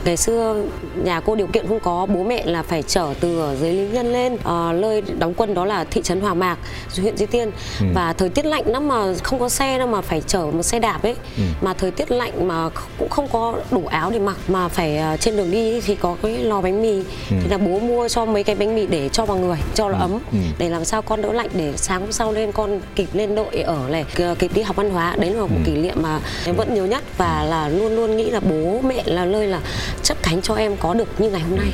ngày 0.05 0.17
xưa 0.17 0.56
nhà 1.05 1.20
cô 1.20 1.34
điều 1.34 1.46
kiện 1.46 1.67
không 1.69 1.81
có 1.81 2.06
bố 2.06 2.23
mẹ 2.25 2.43
là 2.46 2.62
phải 2.62 2.82
chở 2.82 3.14
từ 3.20 3.40
ở 3.40 3.56
dưới 3.56 3.73
lý 3.73 3.88
nhân 3.88 4.12
lên 4.12 4.37
ờ, 4.44 4.73
nơi 4.81 5.02
đóng 5.19 5.34
quân 5.37 5.55
đó 5.55 5.64
là 5.64 5.84
thị 5.84 6.02
trấn 6.02 6.20
Hòa 6.20 6.34
Mạc 6.34 6.58
huyện 7.00 7.17
Duy 7.17 7.26
Tiên 7.26 7.50
Ừ. 7.81 7.87
và 7.94 8.12
thời 8.12 8.28
tiết 8.28 8.46
lạnh 8.46 8.62
lắm 8.67 8.88
mà 8.88 9.14
không 9.23 9.38
có 9.40 9.49
xe 9.49 9.78
đâu 9.78 9.88
mà 9.88 10.00
phải 10.00 10.20
chở 10.26 10.38
một 10.52 10.62
xe 10.62 10.78
đạp 10.78 11.02
ấy 11.02 11.14
Ừ. 11.37 11.43
mà 11.62 11.75
thời 11.75 11.90
tiết 11.90 12.11
lạnh 12.11 12.49
mà 12.49 12.69
cũng 12.99 13.08
không 13.08 13.28
có 13.32 13.55
đủ 13.70 13.87
áo 13.87 14.11
để 14.11 14.19
mặc 14.19 14.37
mà 14.49 14.69
phải 14.69 14.96
ờ, 14.99 15.17
trên 15.17 15.37
đường 15.37 15.50
đi 15.50 15.81
thì 15.81 15.94
có 15.94 16.17
cái 16.23 16.38
lò 16.38 16.61
bánh 16.61 16.82
mì 16.82 16.97
Ừ. 17.30 17.37
thì 17.42 17.49
là 17.50 17.59
bố 17.59 17.78
mua 17.78 18.09
cho 18.09 18.25
mấy 18.25 18.45
cái 18.45 18.56
bánh 18.56 18.75
mì 18.75 18.87
để 18.87 19.09
cho 19.09 19.25
vào 19.25 19.37
người 19.38 19.56
cho 19.75 19.88
nó 19.88 19.95
Ừ. 19.99 20.00
ấm 20.00 20.11
Ừ. 20.33 20.38
để 20.59 20.68
làm 20.68 20.85
sao 20.85 21.02
con 21.02 21.23
đỡ 21.23 21.33
lạnh 21.33 21.49
để 21.54 21.73
sáng 21.76 22.00
hôm 22.00 22.12
sau 22.12 22.33
lên 22.33 22.52
con 22.52 22.80
kịp 22.95 23.09
lên 23.12 23.35
đội 23.35 23.62
ở 23.62 23.78
này 23.90 24.04
kịp 24.38 24.50
đi 24.54 24.62
học 24.62 24.76
văn 24.76 24.90
hóa 24.90 25.16
đấy 25.18 25.30
là 25.30 25.40
một 25.40 25.49
Ừ. 25.50 25.62
kỷ 25.66 25.73
niệm 25.73 25.95
mà 26.02 26.21
em 26.47 26.56
vẫn 26.56 26.65
nhớ 26.75 26.85
nhất 26.85 27.04
và 27.16 27.44
là 27.44 27.68
luôn 27.68 27.96
luôn 27.96 28.16
nghĩ 28.16 28.30
là 28.30 28.40
bố 28.40 28.80
mẹ 28.85 29.02
là 29.06 29.25
nơi 29.25 29.46
là 29.46 29.61
chấp 30.02 30.16
cánh 30.23 30.42
cho 30.42 30.54
em 30.54 30.76
có 30.76 30.94
được 30.94 31.08
như 31.20 31.30
ngày 31.30 31.40
hôm 31.40 31.56
nay 31.58 31.68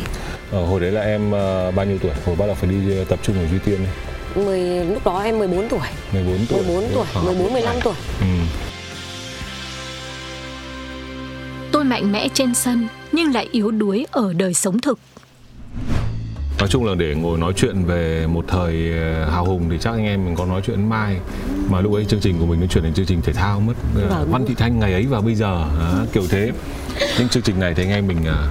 Ờ, 0.52 0.64
hồi 0.64 0.80
đấy 0.80 0.90
là 0.92 1.00
em 1.00 1.34
à, 1.34 1.70
bao 1.70 1.86
nhiêu 1.86 1.98
tuổi? 2.02 2.10
Hồi 2.26 2.36
bắt 2.36 2.46
đầu 2.46 2.54
phải 2.54 2.70
đi 2.70 2.96
ờ, 2.98 3.04
tập 3.04 3.18
trung 3.22 3.36
ở 3.38 3.46
Duy 3.50 3.58
Tiên 3.64 3.78
ấy. 3.84 4.44
mười 4.44 4.84
lúc 4.84 5.04
đó 5.04 5.22
em 5.22 5.38
14 5.38 5.68
tuổi 5.68 5.80
14 6.12 6.46
tuổi. 6.48 6.62
14 6.66 6.90
tuổi 6.94 7.04
Khoảng 7.12 7.26
14 7.26 7.52
15 7.52 7.74
tuổi 7.84 7.94
Ừ. 8.20 8.26
Tôi 11.72 11.84
mạnh 11.84 12.12
mẽ 12.12 12.28
trên 12.34 12.54
sân 12.54 12.88
nhưng 13.12 13.34
lại 13.34 13.48
yếu 13.52 13.70
đuối 13.70 14.06
ở 14.10 14.32
đời 14.32 14.54
sống 14.54 14.78
thực. 14.80 14.98
Nói 16.62 16.68
chung 16.68 16.84
là 16.84 16.94
để 16.94 17.14
ngồi 17.14 17.38
nói 17.38 17.52
chuyện 17.56 17.84
về 17.84 18.26
một 18.26 18.44
thời 18.48 18.92
ờ, 18.98 19.24
hào 19.30 19.44
hùng 19.44 19.62
thì 19.70 19.78
chắc 19.80 19.90
anh 19.92 20.04
em 20.04 20.24
mình 20.24 20.34
có 20.34 20.46
nói 20.46 20.60
chuyện 20.66 20.88
mai. 20.88 21.16
Mà 21.68 21.80
lúc 21.80 21.94
ấy 21.94 22.04
chương 22.04 22.20
trình 22.20 22.38
của 22.38 22.46
mình 22.46 22.60
nó 22.60 22.66
chuyển 22.66 22.84
thành 22.84 22.94
chương 22.94 23.06
trình 23.06 23.20
thể 23.22 23.32
thao 23.32 23.60
mất 23.60 23.72
Ờ, 23.94 24.08
Vâng. 24.08 24.30
Văn 24.32 24.44
Thị 24.46 24.54
Thanh 24.58 24.78
ngày 24.78 24.92
ấy 24.92 25.06
và 25.06 25.20
bây 25.20 25.34
giờ 25.34 25.64
đó, 25.80 26.04
kiểu 26.12 26.22
thế. 26.30 26.50
Nhưng 27.18 27.28
chương 27.28 27.42
trình 27.42 27.60
này 27.60 27.74
thì 27.74 27.82
anh 27.82 27.90
em 27.90 28.06
mình 28.06 28.24
ờ, 28.26 28.48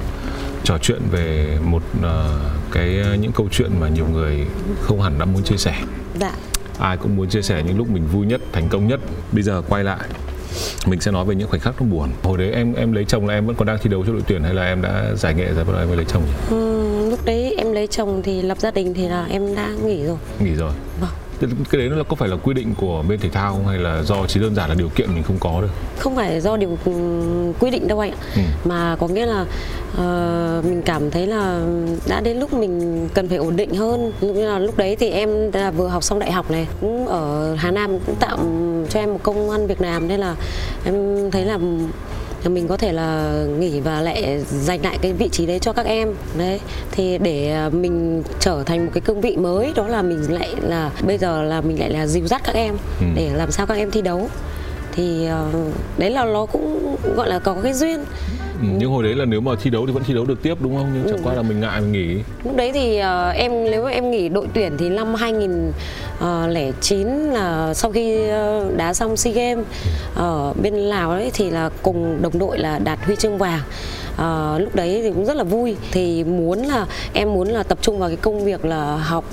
trò 0.63 0.77
chuyện 0.77 1.01
về 1.11 1.57
một 1.65 1.83
ờ, 2.03 2.39
cái 2.71 2.99
những 3.21 3.31
câu 3.31 3.47
chuyện 3.51 3.71
mà 3.79 3.89
nhiều 3.89 4.05
người 4.13 4.45
không 4.81 5.01
hẳn 5.01 5.19
đã 5.19 5.25
muốn 5.25 5.43
chia 5.43 5.57
sẻ. 5.57 5.73
Dạ. 6.19 6.31
Ai 6.79 6.97
cũng 6.97 7.15
muốn 7.15 7.29
chia 7.29 7.41
sẻ 7.41 7.63
những 7.67 7.77
lúc 7.77 7.89
mình 7.89 8.07
vui 8.07 8.25
nhất 8.25 8.41
thành 8.53 8.69
công 8.69 8.87
nhất. 8.87 8.99
Bây 9.31 9.43
giờ 9.43 9.61
quay 9.69 9.83
lại 9.83 9.99
mình 10.87 10.99
sẽ 11.01 11.11
nói 11.11 11.25
về 11.25 11.35
những 11.35 11.47
khoảnh 11.47 11.61
khắc 11.61 11.81
nó 11.81 11.87
buồn. 11.87 12.09
Hồi 12.23 12.37
đấy 12.37 12.51
em 12.51 12.73
em 12.73 12.93
lấy 12.93 13.05
chồng 13.05 13.27
là 13.27 13.33
em 13.33 13.45
vẫn 13.45 13.55
còn 13.55 13.67
đang 13.67 13.77
thi 13.81 13.89
đấu 13.89 14.03
cho 14.07 14.13
đội 14.13 14.21
tuyển 14.27 14.43
hay 14.43 14.53
là 14.53 14.65
em 14.65 14.81
đã 14.81 15.15
giải 15.15 15.33
nghệ 15.33 15.45
rồi 15.53 15.63
bắt 15.65 15.71
đầu 15.73 15.81
em 15.81 15.87
mới 15.87 15.97
lấy 15.97 16.05
chồng 16.05 16.23
nhỉ? 16.25 16.31
Ừm, 16.49 17.09
lúc 17.09 17.19
đấy 17.25 17.55
lấy 17.81 17.87
chồng 17.87 18.21
thì 18.23 18.41
lập 18.41 18.59
gia 18.59 18.71
đình 18.71 18.93
thì 18.93 19.07
là 19.07 19.25
em 19.29 19.55
đã 19.55 19.69
nghỉ 19.85 20.05
rồi. 20.05 20.17
Nghỉ 20.39 20.55
rồi. 20.55 20.71
Vâng. 20.99 21.09
Cái 21.71 21.81
đấy 21.81 21.89
nó 21.89 22.03
có 22.03 22.15
phải 22.15 22.29
là 22.29 22.35
quy 22.43 22.53
định 22.53 22.73
của 22.77 23.03
bên 23.09 23.19
thể 23.19 23.29
thao 23.29 23.53
không? 23.53 23.67
Hay 23.67 23.77
là 23.77 24.03
do 24.03 24.15
chỉ 24.27 24.39
đơn 24.39 24.55
giản 24.55 24.69
là 24.69 24.75
điều 24.75 24.89
kiện 24.89 25.13
mình 25.13 25.23
không 25.23 25.37
có 25.39 25.61
được 25.61 25.69
không 25.99 26.15
phải 26.15 26.41
do 26.41 26.57
điều 26.57 26.77
ừ, 26.85 26.91
quy 27.59 27.71
định 27.71 27.87
đâu 27.87 27.99
anh 27.99 28.11
ạ. 28.11 28.17
Ừ. 28.35 28.41
mà 28.65 28.95
có 28.99 29.07
nghĩa 29.07 29.25
là 29.25 29.41
uh, 29.41 30.65
mình 30.65 30.81
cảm 30.85 31.11
thấy 31.11 31.27
là 31.27 31.61
đã 32.07 32.21
đến 32.21 32.37
lúc 32.37 32.53
mình 32.53 33.09
cần 33.13 33.27
phải 33.27 33.37
ổn 33.37 33.55
định 33.55 33.75
hơn. 33.75 34.11
Như 34.21 34.47
là 34.47 34.59
lúc 34.59 34.77
đấy 34.77 34.95
thì 34.95 35.09
em 35.09 35.51
là 35.51 35.71
vừa 35.71 35.87
học 35.87 36.03
xong 36.03 36.19
đại 36.19 36.31
học 36.31 36.51
này 36.51 36.67
cũng 36.81 37.07
ở 37.07 37.55
Hà 37.55 37.71
Nam 37.71 37.99
cũng 38.05 38.15
tạo 38.15 38.37
cho 38.89 38.99
em 38.99 39.13
một 39.13 39.19
công 39.23 39.49
ăn 39.49 39.67
việc 39.67 39.81
làm. 39.81 40.07
Nên 40.07 40.19
là 40.19 40.35
em 40.85 40.95
thấy 41.31 41.45
là 41.45 41.59
mình 42.49 42.67
có 42.67 42.77
thể 42.77 42.91
là 42.91 43.33
nghỉ 43.59 43.79
và 43.79 44.01
lại 44.01 44.43
dành 44.49 44.83
lại 44.83 44.97
cái 45.01 45.13
vị 45.13 45.29
trí 45.29 45.45
đấy 45.45 45.59
cho 45.59 45.73
các 45.73 45.85
em. 45.85 46.13
Đấy 46.37 46.59
thì 46.91 47.17
để 47.17 47.51
à, 47.51 47.69
mình 47.69 48.23
trở 48.39 48.63
thành 48.65 48.85
một 48.85 48.91
cái 48.93 49.01
cương 49.01 49.21
vị 49.21 49.37
mới 49.37 49.71
đó 49.75 49.87
là 49.87 50.01
mình 50.01 50.33
lại 50.33 50.49
là 50.61 50.91
bây 51.07 51.17
giờ 51.17 51.43
là 51.43 51.61
mình 51.61 51.79
lại 51.79 51.89
là 51.89 52.07
dìu 52.07 52.27
dắt 52.27 52.41
các 52.43 52.55
em 52.55 52.77
ừ. 52.99 53.05
để 53.15 53.29
làm 53.33 53.51
sao 53.51 53.65
các 53.65 53.77
em 53.77 53.91
thi 53.91 54.01
đấu. 54.01 54.29
Thì 54.95 55.27
uh, 55.49 55.73
đấy 55.97 56.09
là 56.09 56.25
nó 56.25 56.45
cũng 56.45 56.95
gọi 57.15 57.29
là 57.29 57.39
có 57.39 57.55
cái 57.63 57.73
duyên 57.73 58.05
Ừ, 58.61 58.67
nhưng 58.77 58.91
hồi 58.91 59.03
đấy 59.03 59.15
là 59.15 59.25
nếu 59.25 59.41
mà 59.41 59.51
thi 59.61 59.69
đấu 59.69 59.85
thì 59.87 59.93
vẫn 59.93 60.03
thi 60.03 60.13
đấu 60.13 60.25
được 60.25 60.43
tiếp 60.43 60.55
đúng 60.59 60.77
không? 60.77 60.89
Nhưng 60.93 61.03
chẳng 61.07 61.17
ừ. 61.17 61.23
qua 61.23 61.33
là 61.33 61.41
mình 61.41 61.59
ngại 61.59 61.81
mình 61.81 61.91
nghỉ. 61.91 62.15
Lúc 62.43 62.55
đấy 62.55 62.71
thì 62.73 62.99
uh, 62.99 63.03
em 63.35 63.63
nếu 63.63 63.83
mà 63.83 63.89
em 63.89 64.11
nghỉ 64.11 64.29
đội 64.29 64.47
tuyển 64.53 64.77
thì 64.77 64.89
năm 64.89 65.13
2009 65.15 67.07
là 67.07 67.73
sau 67.73 67.91
khi 67.91 68.17
uh, 68.17 68.29
đá 68.77 68.93
xong 68.93 69.17
SEA 69.17 69.33
Games 69.33 69.65
ở 70.15 70.53
bên 70.61 70.73
Lào 70.73 71.11
đấy 71.11 71.31
thì 71.33 71.49
là 71.49 71.69
cùng 71.81 72.21
đồng 72.21 72.39
đội 72.39 72.59
là 72.59 72.79
đạt 72.79 72.99
huy 73.05 73.15
chương 73.15 73.37
vàng. 73.37 73.61
À, 74.17 74.57
lúc 74.57 74.75
đấy 74.75 74.99
thì 75.03 75.11
cũng 75.11 75.25
rất 75.25 75.37
là 75.37 75.43
vui 75.43 75.75
thì 75.91 76.23
muốn 76.23 76.59
là 76.59 76.85
em 77.13 77.33
muốn 77.33 77.47
là 77.47 77.63
tập 77.63 77.77
trung 77.81 77.99
vào 77.99 78.09
cái 78.09 78.17
công 78.17 78.45
việc 78.45 78.65
là 78.65 78.95
học 78.95 79.25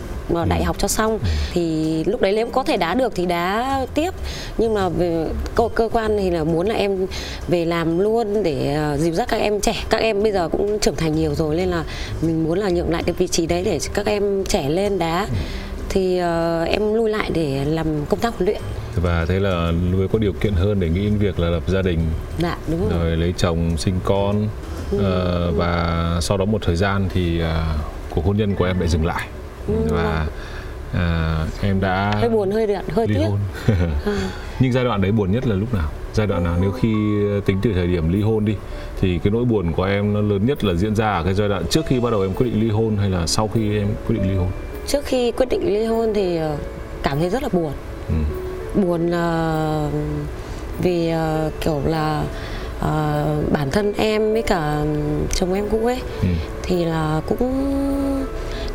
đại 0.49 0.64
học 0.64 0.76
cho 0.78 0.88
xong. 0.88 1.18
Thì 1.52 2.04
lúc 2.04 2.20
đấy 2.20 2.32
nếu 2.32 2.47
có 2.47 2.62
thể 2.62 2.76
đá 2.76 2.94
được 2.94 3.12
thì 3.14 3.26
đá 3.26 3.87
tiếp. 3.94 4.11
Nhưng 4.58 4.75
mà 4.75 4.88
về 4.88 5.26
cơ, 5.54 5.68
cơ 5.75 5.88
quan 5.92 6.16
thì 6.18 6.30
là 6.30 6.44
muốn 6.44 6.66
là 6.66 6.75
em 6.75 7.06
về 7.49 7.64
làm 7.64 7.99
luôn 7.99 8.42
để 8.42 8.78
uh, 8.94 9.00
dìu 9.00 9.14
dắt 9.14 9.28
các 9.28 9.37
em 9.37 9.61
trẻ. 9.61 9.75
Các 9.90 10.00
em 10.00 10.23
bây 10.23 10.32
giờ 10.32 10.49
cũng 10.49 10.78
trưởng 10.78 10.97
thành 10.97 11.16
nhiều 11.16 11.35
rồi 11.35 11.56
nên 11.56 11.68
là 11.68 11.85
mình 12.23 12.44
muốn 12.44 12.58
là 12.58 12.68
nhượng 12.68 12.90
lại 12.90 13.02
cái 13.02 13.14
vị 13.18 13.28
trí 13.28 13.47
đấy 13.47 13.62
để 13.64 13.78
các 13.94 14.06
em 14.06 14.44
trẻ 14.44 14.68
lên 14.68 14.99
đá. 14.99 15.26
Thì 15.88 16.20
uh, 16.20 16.68
em 16.68 16.94
lui 16.94 17.11
lại 17.11 17.30
để 17.35 17.64
làm 17.64 17.87
công 18.08 18.20
tác 18.20 18.35
huấn 18.35 18.47
luyện. 18.47 18.62
Và 18.97 19.26
thế 19.28 19.40
là 19.40 19.73
mới 19.92 20.08
có 20.08 20.18
điều 20.18 20.32
kiện 20.32 20.52
hơn 20.52 20.80
để 20.80 20.88
nghĩ 20.88 21.04
đến 21.04 21.18
việc 21.18 21.38
là 21.38 21.49
lập 21.50 21.62
gia 21.66 21.82
đình. 21.82 21.99
Dạ 22.38 22.56
đúng 22.68 22.88
rồi, 22.88 22.99
rồi 22.99 23.16
lấy 23.16 23.35
chồng 23.37 23.76
sinh 23.76 23.94
con 24.04 24.49
ừ. 24.90 24.97
uh, 24.97 25.56
và 25.56 26.18
sau 26.20 26.37
đó 26.37 26.44
một 26.44 26.62
thời 26.62 26.76
gian 26.76 27.08
thì 27.14 27.40
uh, 27.40 27.47
cuộc 28.11 28.25
hôn 28.25 28.37
nhân 28.37 28.54
của 28.54 28.64
em 28.64 28.78
lại 28.78 28.88
dừng 28.88 29.06
lại. 29.06 29.26
Ừ. 29.26 29.38
và 29.88 30.26
à, 30.92 31.46
em 31.62 31.80
đã 31.80 32.12
hơi 32.16 32.28
buồn 32.28 32.50
hơi 32.50 32.66
đoạn 32.66 32.84
hơi 32.88 33.06
tiếc. 33.06 33.26
à. 33.66 34.30
nhưng 34.60 34.72
giai 34.72 34.84
đoạn 34.84 35.00
đấy 35.00 35.12
buồn 35.12 35.32
nhất 35.32 35.46
là 35.46 35.54
lúc 35.54 35.75
nào? 35.75 35.88
Giai 36.14 36.26
đoạn 36.26 36.44
nào? 36.44 36.56
Nếu 36.60 36.70
khi 36.70 36.94
tính 37.46 37.58
từ 37.62 37.72
thời 37.72 37.87
điểm 37.87 38.12
ly 38.12 38.22
hôn 38.22 38.44
đi 38.44 38.54
thì 39.00 39.18
cái 39.18 39.30
nỗi 39.30 39.44
buồn 39.44 39.72
của 39.72 39.84
em 39.84 40.12
nó 40.14 40.20
lớn 40.20 40.46
nhất 40.46 40.64
là 40.64 40.75
diễn 40.75 40.96
ra 40.96 41.12
ở 41.12 41.25
cái 41.25 41.34
giai 41.34 41.48
đoạn 41.48 41.64
trước 41.70 41.87
khi 41.87 42.00
bắt 42.00 42.10
đầu 42.10 42.22
em 42.22 42.34
quyết 42.34 42.46
định 42.46 42.60
ly 42.60 42.70
hôn 42.70 42.96
hay 42.96 43.10
là 43.10 43.26
sau 43.26 43.48
khi 43.48 43.78
em 43.78 43.88
quyết 44.06 44.16
định 44.16 44.30
ly 44.30 44.37
hôn? 44.37 44.48
Trước 44.87 45.04
khi 45.04 45.32
quyết 45.32 45.48
định 45.48 45.66
ly 45.66 45.84
hôn 45.84 46.14
thì 46.14 46.37
ờ, 46.37 46.56
cảm 47.02 47.18
thấy 47.18 47.30
rất 47.30 47.42
là 47.42 47.48
buồn. 47.52 47.72
Ừ. 48.08 48.14
buồn 48.82 49.10
uh, 49.10 49.92
vì 50.82 51.12
kiểu 51.60 51.82
là 51.87 52.22
uh, 52.78 53.52
bản 53.52 53.70
thân 53.70 53.92
em 53.96 54.32
với 54.32 54.42
cả 54.42 54.84
chồng 55.34 55.54
em 55.54 55.68
cũng 55.70 55.87
ấy 55.87 56.00
ừ. 56.22 56.28
thì 56.62 56.84
là 56.84 57.20
cũng 57.26 57.75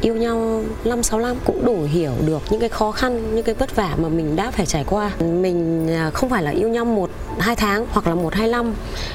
yêu 0.04 0.16
nhau 0.16 0.64
năm 0.84 1.04
sáu 1.04 1.20
năm 1.20 1.36
cũng 1.46 1.66
đủ 1.66 1.88
hiểu 1.92 2.12
được 2.26 2.42
những 2.50 2.60
cái 2.60 2.70
khó 2.70 2.92
khăn 2.92 3.36
những 3.36 3.44
cái 3.44 3.56
vất 3.56 3.76
vả 3.76 3.96
mà 3.98 4.10
mình 4.10 4.36
đã 4.36 4.52
phải 4.52 4.66
trải 4.66 4.84
qua. 4.90 5.12
Mình 5.20 5.88
à, 5.90 6.10
không 6.10 6.30
phải 6.30 6.44
là 6.44 6.52
yêu 6.52 6.70
nhau 6.70 6.86
một 6.86 7.10
hai 7.40 7.56
tháng 7.56 7.86
hoặc 7.92 8.08
là 8.08 8.16
một 8.16 8.34
hai 8.34 8.48
năm 8.48 8.74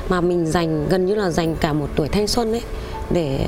mà 0.08 0.20
mình 0.20 0.46
dành 0.46 0.88
gần 0.88 1.06
như 1.06 1.14
là 1.14 1.30
dành 1.30 1.56
cả 1.56 1.72
một 1.72 1.88
tuổi 1.96 2.08
thanh 2.08 2.26
xuân 2.26 2.52
ấy 2.52 2.62
để 3.10 3.46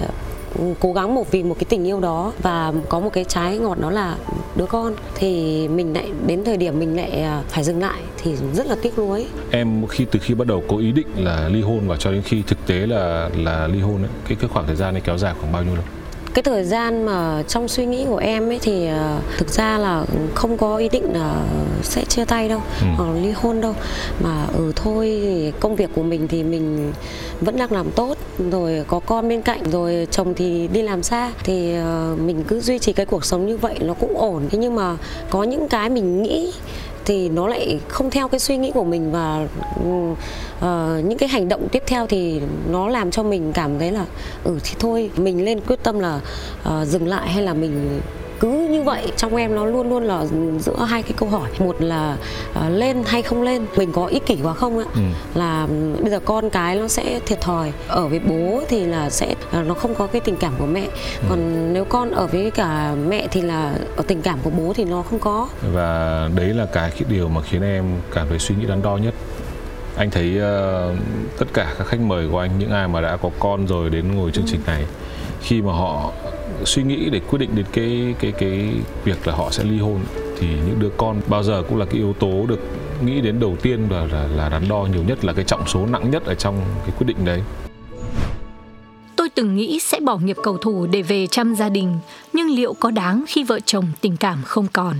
ừ, 0.59 0.64
cố 0.80 0.92
gắng 0.92 1.14
một 1.14 1.30
vì 1.30 1.42
một 1.42 1.54
cái 1.59 1.64
tình 1.68 1.87
yêu 1.87 2.00
đó 2.00 2.32
và 2.42 2.73
có 2.88 3.00
một 3.00 3.11
cái 3.12 3.25
trái 3.25 3.59
ngọt 3.59 3.78
đó 3.80 3.90
là 3.90 4.16
đứa 4.56 4.66
con. 4.66 4.94
Thì 5.14 5.68
mình 5.68 5.94
lại 5.94 6.09
đến 6.26 6.44
thời 6.44 6.56
điểm 6.56 6.78
mình 6.78 6.97
lại 6.97 7.23
à, 7.23 7.42
phải 7.49 7.64
dừng 7.64 7.80
lại 7.80 8.00
thì 8.23 8.35
rất 8.54 8.66
là 8.66 8.76
tiếc 8.82 8.99
nuối. 8.99 9.26
Em 9.50 9.87
khi 9.87 10.06
từ 10.11 10.20
khi 10.23 10.35
bắt 10.35 10.47
đầu 10.47 10.62
có 10.68 10.76
ý 10.76 10.92
định 10.92 11.09
là 11.16 11.49
ly 11.49 11.62
hôn 11.62 11.88
và 11.88 11.97
cho 11.97 12.12
đến 12.12 12.23
khi 12.23 12.42
thực 12.47 12.66
tế 12.66 12.75
là 12.75 13.30
là 13.37 13.66
ly 13.66 13.80
hôn 13.80 14.02
ấy, 14.02 14.11
cái 14.28 14.37
cái 14.40 14.50
khoảng 14.52 14.66
thời 14.66 14.76
gian 14.76 14.94
này 14.94 15.02
kéo 15.04 15.18
dài 15.18 15.35
khoảng 15.40 15.52
bao 15.52 15.62
nhiêu 15.62 15.75
lâu? 15.75 15.85
Cái 16.34 16.42
thời 16.42 16.64
gian 16.64 17.04
mà 17.04 17.42
trong 17.49 17.68
suy 17.68 17.87
nghĩ 17.87 18.04
của 18.08 18.16
em 18.16 18.50
ấy 18.50 18.58
thì 18.62 18.88
uh, 18.88 19.38
thực 19.38 19.49
ra 19.49 19.78
là 19.78 20.04
không 20.34 20.56
có 20.56 20.76
ý 20.76 20.88
định 20.88 21.12
là 21.12 21.44
sẽ 21.82 22.04
chia 22.04 22.25
tay 22.25 22.49
đâu 22.49 22.60
ừ. 22.80 22.87
hoặc 22.96 23.08
ly 23.22 23.30
hôn 23.30 23.60
đâu. 23.60 23.75
Mà 24.20 24.46
ừ 24.56 24.72
thôi 24.76 25.22
công 25.60 25.76
việc 25.76 25.90
của 25.94 26.02
mình 26.02 26.28
thì 26.28 26.42
mình 26.42 26.92
vẫn 27.40 27.56
đang 27.56 27.72
làm 27.72 27.90
tốt 27.90 28.18
rồi 28.50 28.84
có 28.88 29.00
con 29.00 29.28
bên 29.28 29.42
cạnh 29.42 29.70
rồi 29.70 30.06
chồng 30.10 30.34
thì 30.34 30.68
đi 30.68 30.82
làm 30.82 31.02
xa. 31.02 31.32
Thì 31.44 31.75
uh, 32.12 32.18
mình 32.18 32.44
cứ 32.49 32.60
duy 32.60 32.78
trì 32.78 32.92
cái 32.92 33.06
cuộc 33.06 33.25
sống 33.25 33.46
như 33.46 33.56
vậy 33.56 33.75
nó 33.80 33.94
cũng 33.94 34.16
ổn. 34.16 34.42
Thế 34.50 34.58
nhưng 34.58 34.75
mà 34.75 34.96
có 35.30 35.42
những 35.42 35.68
cái 35.68 35.90
mình 35.90 36.22
nghĩ 36.22 36.52
thì 37.04 37.28
nó 37.28 37.49
lại 37.49 37.80
không 37.88 38.11
theo 38.11 38.28
cái 38.28 38.40
suy 38.40 38.57
nghĩ 38.57 38.71
của 38.75 38.85
mình 38.85 39.12
và 39.12 39.47
uh, 39.76 40.19
những 41.04 41.19
cái 41.19 41.28
hành 41.28 41.49
động 41.49 41.69
tiếp 41.73 41.83
theo 41.87 42.07
thì 42.07 42.40
nó 42.71 42.88
làm 42.88 43.11
cho 43.11 43.23
mình 43.23 43.52
cảm 43.52 43.78
thấy 43.78 43.92
là 43.92 44.04
ừ 44.45 44.59
thì 44.64 44.75
thôi 44.78 45.11
mình 45.16 45.45
lên 45.45 45.61
quyết 45.61 45.83
tâm 45.83 45.99
là 45.99 46.21
uh, 46.69 46.88
dừng 46.88 47.09
lại 47.09 47.30
hay 47.30 47.42
là 47.42 47.54
mình 47.54 48.00
cứ 48.40 48.68
như 48.70 48.82
vậy 48.82 49.12
trong 49.16 49.37
em 49.37 49.54
nó 49.54 49.66
luôn 49.66 49.88
luôn 49.90 50.02
là 50.02 50.25
giữa 50.59 50.85
hai 50.88 51.02
cái 51.02 51.12
câu 51.16 51.28
hỏi. 51.28 51.50
Một 51.59 51.76
là 51.82 52.16
uh, 52.50 52.64
lên 52.70 53.02
hay 53.06 53.23
không 53.23 53.42
lên 53.42 53.66
mình 53.76 53.92
có 53.92 54.06
ích 54.06 54.26
kỷ 54.26 54.38
quá 54.42 54.54
không 54.54 54.78
ạ? 54.78 54.85
Ừ. 54.94 55.00
là 55.35 55.66
bây 56.00 56.11
giờ 56.11 56.20
con 56.25 56.50
cái 56.50 56.76
nó 56.76 56.88
sẽ 56.88 57.20
thiệt 57.26 57.40
thòi 57.40 57.73
ở 57.88 58.09
với 58.09 58.20
bố 58.20 58.62
thì 58.68 58.85
là 58.85 59.11
sẽ 59.11 59.35
uh, 59.61 59.66
nó 59.66 59.75
không 59.75 59.94
có 59.94 60.06
cái 60.06 60.20
tình 60.20 60.37
cảm 60.37 60.52
của 60.59 60.66
mẹ. 60.66 60.85
Ừ. 61.20 61.26
còn 61.28 61.73
nếu 61.73 61.85
con 61.85 62.11
ở 62.11 62.26
với 62.26 62.50
cả 62.50 62.94
mẹ 63.09 63.26
thì 63.30 63.40
là 63.40 63.75
ở 63.97 64.02
tình 64.06 64.23
cảm 64.23 64.38
của 64.42 64.50
bố 64.50 64.73
thì 64.76 64.85
nó 64.85 65.02
không 65.02 65.18
có. 65.18 65.49
Và 65.73 66.28
đấy 66.35 66.49
là 66.49 66.66
cái 66.66 66.90
điều 67.09 67.28
mà 67.28 67.40
khiến 67.42 67.62
em 67.62 67.85
cảm 68.14 68.28
thấy 68.28 68.38
suy 68.38 68.54
nghĩ 68.54 68.66
đắn 68.66 68.82
đo 68.82 68.97
nhất. 68.97 69.14
Anh 69.97 70.11
thấy 70.11 70.37
uh, 70.37 70.97
tất 71.38 71.47
cả 71.54 71.75
các 71.78 71.87
khách 71.87 72.00
mời 72.00 72.28
của 72.30 72.38
anh 72.38 72.59
những 72.59 72.70
ai 72.70 72.88
mà 72.88 73.00
đã 73.00 73.16
có 73.16 73.30
con 73.38 73.66
rồi 73.66 73.90
đến 73.90 74.16
ngồi 74.16 74.30
chương 74.30 74.44
trình 74.47 74.61
này 74.66 74.85
khi 75.40 75.62
mà 75.62 75.73
họ 75.73 76.12
suy 76.64 76.83
nghĩ 76.83 77.11
để 77.11 77.21
quyết 77.21 77.38
định 77.38 77.50
đến 77.55 77.67
cái 77.73 78.14
cái 78.21 78.33
cái 78.33 78.73
việc 79.05 79.26
là 79.26 79.35
họ 79.35 79.50
sẽ 79.50 79.64
ly 79.64 79.79
hôn 79.79 80.00
thì 80.38 80.47
những 80.47 80.79
đứa 80.79 80.90
con 80.97 81.21
bao 81.26 81.43
giờ 81.43 81.62
cũng 81.69 81.79
là 81.79 81.85
cái 81.85 81.95
yếu 81.95 82.12
tố 82.12 82.47
được 82.47 82.61
nghĩ 83.05 83.21
đến 83.21 83.40
đầu 83.40 83.57
tiên 83.62 83.88
và 83.88 84.07
là, 84.12 84.26
là 84.37 84.49
đắn 84.49 84.69
đo 84.69 84.87
nhiều 84.93 85.02
nhất 85.02 85.25
là 85.25 85.33
cái 85.33 85.45
trọng 85.45 85.67
số 85.67 85.87
nặng 85.87 86.11
nhất 86.11 86.25
ở 86.25 86.35
trong 86.35 86.61
cái 86.87 86.95
quyết 86.99 87.07
định 87.07 87.25
đấy. 87.25 87.43
Tôi 89.17 89.29
từng 89.29 89.57
nghĩ 89.57 89.81
sẽ 89.81 90.00
bỏ 90.00 90.19
nghiệp 90.19 90.37
cầu 90.43 90.59
thủ 90.59 90.87
để 90.87 91.02
về 91.02 91.26
chăm 91.26 91.55
gia 91.55 91.69
đình 91.69 91.99
nhưng 92.33 92.50
liệu 92.50 92.75
có 92.75 92.90
đáng 92.90 93.25
khi 93.29 93.45
vợ 93.45 93.61
chồng 93.64 93.85
tình 94.00 94.17
cảm 94.17 94.43
không 94.45 94.67
còn? 94.73 94.97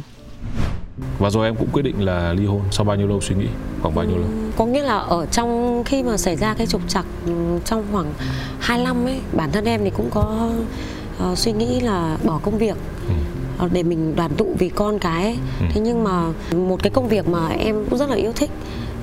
Và 1.19 1.31
rồi 1.31 1.47
em 1.47 1.57
cũng 1.57 1.69
quyết 1.73 1.83
định 1.83 2.05
là 2.05 2.33
ly 2.33 2.47
hôn 2.47 2.61
sau 2.71 2.85
bao 2.85 2.97
nhiêu 2.97 3.07
lâu 3.07 3.21
suy 3.21 3.37
nghĩ? 3.37 3.47
Khoảng 3.83 3.95
bao 3.95 4.05
nhiêu 4.05 4.19
lâu? 4.19 4.29
có 4.61 4.67
nghĩa 4.67 4.83
là 4.83 4.99
ở 4.99 5.26
trong 5.26 5.83
khi 5.85 6.02
mà 6.02 6.17
xảy 6.17 6.37
ra 6.37 6.55
cái 6.55 6.67
trục 6.67 6.88
trặc 6.88 7.05
ừ, 7.26 7.33
trong 7.64 7.85
khoảng 7.93 8.12
2 8.61 8.85
năm 8.85 9.05
ấy 9.05 9.21
bản 9.33 9.52
thân 9.52 9.64
em 9.64 9.81
thì 9.85 9.90
cũng 9.90 10.11
có 10.11 10.50
uh, 11.32 11.38
suy 11.38 11.52
nghĩ 11.52 11.80
là 11.80 12.18
bỏ 12.24 12.40
công 12.42 12.58
việc 12.58 12.76
ừ 13.08 13.14
ờ, 13.60 13.68
để 13.72 13.82
mình 13.82 14.16
đoàn 14.16 14.30
tụ 14.36 14.46
vì 14.58 14.68
con 14.68 14.98
cái. 14.98 15.38
Ừ. 15.60 15.66
thế 15.70 15.80
nhưng 15.80 16.04
mà 16.04 16.32
một 16.56 16.82
cái 16.82 16.90
công 16.90 17.08
việc 17.08 17.28
mà 17.28 17.48
em 17.48 17.84
cũng 17.90 17.98
rất 17.98 18.10
là 18.10 18.16
yêu 18.16 18.32
thích 18.32 18.50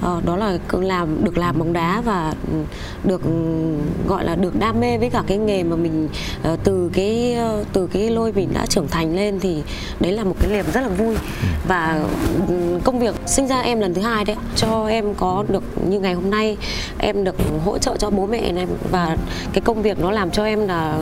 uh, 0.05 0.25
đó 0.25 0.35
là 0.35 0.57
làm 0.71 1.23
được 1.23 1.37
làm 1.37 1.59
bóng 1.59 1.73
đá 1.73 2.01
và 2.01 2.33
được 3.03 3.21
gọi 4.07 4.25
là 4.25 4.35
được 4.35 4.59
đam 4.59 4.79
mê 4.79 4.97
với 4.97 5.09
cả 5.09 5.23
cái 5.27 5.37
nghề 5.37 5.63
mà 5.63 5.75
mình 5.75 6.09
uh, 6.53 6.59
từ 6.63 6.89
cái 6.93 7.37
uh, 7.59 7.67
từ 7.73 7.87
cái 7.87 8.09
lôi 8.09 8.33
mình 8.33 8.49
đã 8.53 8.65
trưởng 8.65 8.87
thành 8.87 9.15
lên 9.15 9.39
thì 9.39 9.63
đấy 9.99 10.11
là 10.11 10.23
một 10.23 10.35
cái 10.39 10.51
niềm 10.51 10.65
rất 10.73 10.81
là 10.81 10.87
vui 10.87 11.15
ừ. 11.15 11.47
và 11.67 11.99
công 12.83 12.99
việc 12.99 13.15
sinh 13.25 13.47
ra 13.47 13.59
em 13.59 13.79
lần 13.79 13.93
thứ 13.93 14.01
hai 14.01 14.25
đấy 14.25 14.35
cho 14.55 14.87
em 14.87 15.13
có 15.13 15.43
được 15.47 15.63
như 15.87 15.99
ngày 15.99 16.13
hôm 16.13 16.29
nay 16.29 16.57
em 16.97 17.23
được 17.23 17.35
hỗ 17.65 17.77
trợ 17.77 17.97
cho 17.97 18.09
bố 18.09 18.25
mẹ 18.25 18.51
này 18.51 18.67
và 18.91 19.17
cái 19.53 19.61
công 19.61 19.81
việc 19.81 19.99
nó 19.99 20.11
làm 20.11 20.31
cho 20.31 20.45
em 20.45 20.67
là 20.67 21.01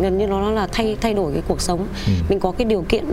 gần 0.00 0.18
như 0.18 0.26
nó 0.26 0.50
là 0.50 0.66
thay 0.72 0.96
thay 1.00 1.14
đổi 1.14 1.32
cái 1.32 1.42
cuộc 1.48 1.60
sống 1.60 1.86
ừ. 2.06 2.12
mình 2.28 2.40
có 2.40 2.52
cái 2.52 2.64
điều 2.64 2.84
kiện 2.88 3.04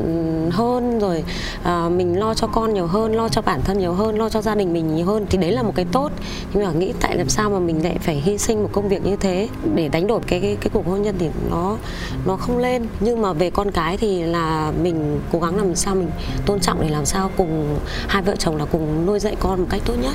hơn 0.52 1.00
rồi 1.00 1.24
à, 1.64 1.90
mình 1.90 2.20
lo 2.20 2.34
cho 2.34 2.48
con 2.48 2.74
nhiều 2.74 2.88
hơn 2.88 3.16
lo 3.16 3.30
cho 3.30 3.42
bản 3.42 3.62
thân 3.64 3.80
nhiều 3.80 3.94
hơn 3.94 4.18
lo 4.18 4.30
cho 4.30 4.42
gia 4.42 4.56
đình 4.56 4.74
mình 4.74 4.96
nhiều 4.96 5.06
hơn 5.06 5.17
hơn 5.18 5.28
thì 5.30 5.38
đấy 5.38 5.52
là 5.52 5.64
một 5.64 5.76
cái 5.76 5.86
tốt. 5.92 6.12
Nhưng 6.54 6.64
mà 6.64 6.72
nghĩ 6.72 6.94
tại 7.02 7.18
làm 7.18 7.30
sao 7.30 7.50
mà 7.50 7.60
mình 7.60 7.84
lại 7.84 7.98
phải 8.02 8.16
hy 8.16 8.38
sinh 8.38 8.64
một 8.64 8.70
công 8.72 8.90
việc 8.90 9.06
như 9.06 9.16
thế? 9.16 9.48
Để 9.76 9.88
đánh 9.88 10.08
đổi 10.08 10.20
cái 10.28 10.42
cái, 10.42 10.58
cái 10.62 10.70
cuộc 10.74 10.88
hôn 10.88 11.02
nhân 11.02 11.16
thì 11.20 11.30
nó 11.50 11.78
nó 12.26 12.36
không 12.36 12.58
lên. 12.58 12.86
Nhưng 13.00 13.22
mà 13.22 13.34
về 13.34 13.50
con 13.50 13.72
cái 13.72 13.98
thì 13.98 14.24
là 14.24 14.72
mình 14.82 15.20
cố 15.32 15.40
gắng 15.40 15.58
làm 15.58 15.76
sao 15.76 15.96
mình 15.96 16.10
tôn 16.46 16.60
trọng 16.60 16.82
để 16.82 16.90
làm 16.90 17.06
sao 17.06 17.32
cùng 17.38 17.80
hai 18.08 18.22
vợ 18.22 18.36
chồng 18.40 18.58
là 18.58 18.66
cùng 18.66 19.06
nuôi 19.06 19.20
dạy 19.20 19.36
con 19.40 19.60
một 19.60 19.68
cách 19.70 19.82
tốt 19.86 19.94
nhất. 20.02 20.14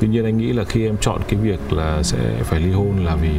Tuy 0.00 0.08
nhiên 0.08 0.24
anh 0.24 0.38
nghĩ 0.38 0.52
là 0.52 0.64
khi 0.64 0.86
em 0.86 0.96
chọn 1.00 1.20
cái 1.28 1.40
việc 1.40 1.72
là 1.72 2.02
sẽ 2.02 2.18
phải 2.42 2.60
ly 2.60 2.72
hôn 2.72 3.04
là 3.04 3.16
vì 3.16 3.32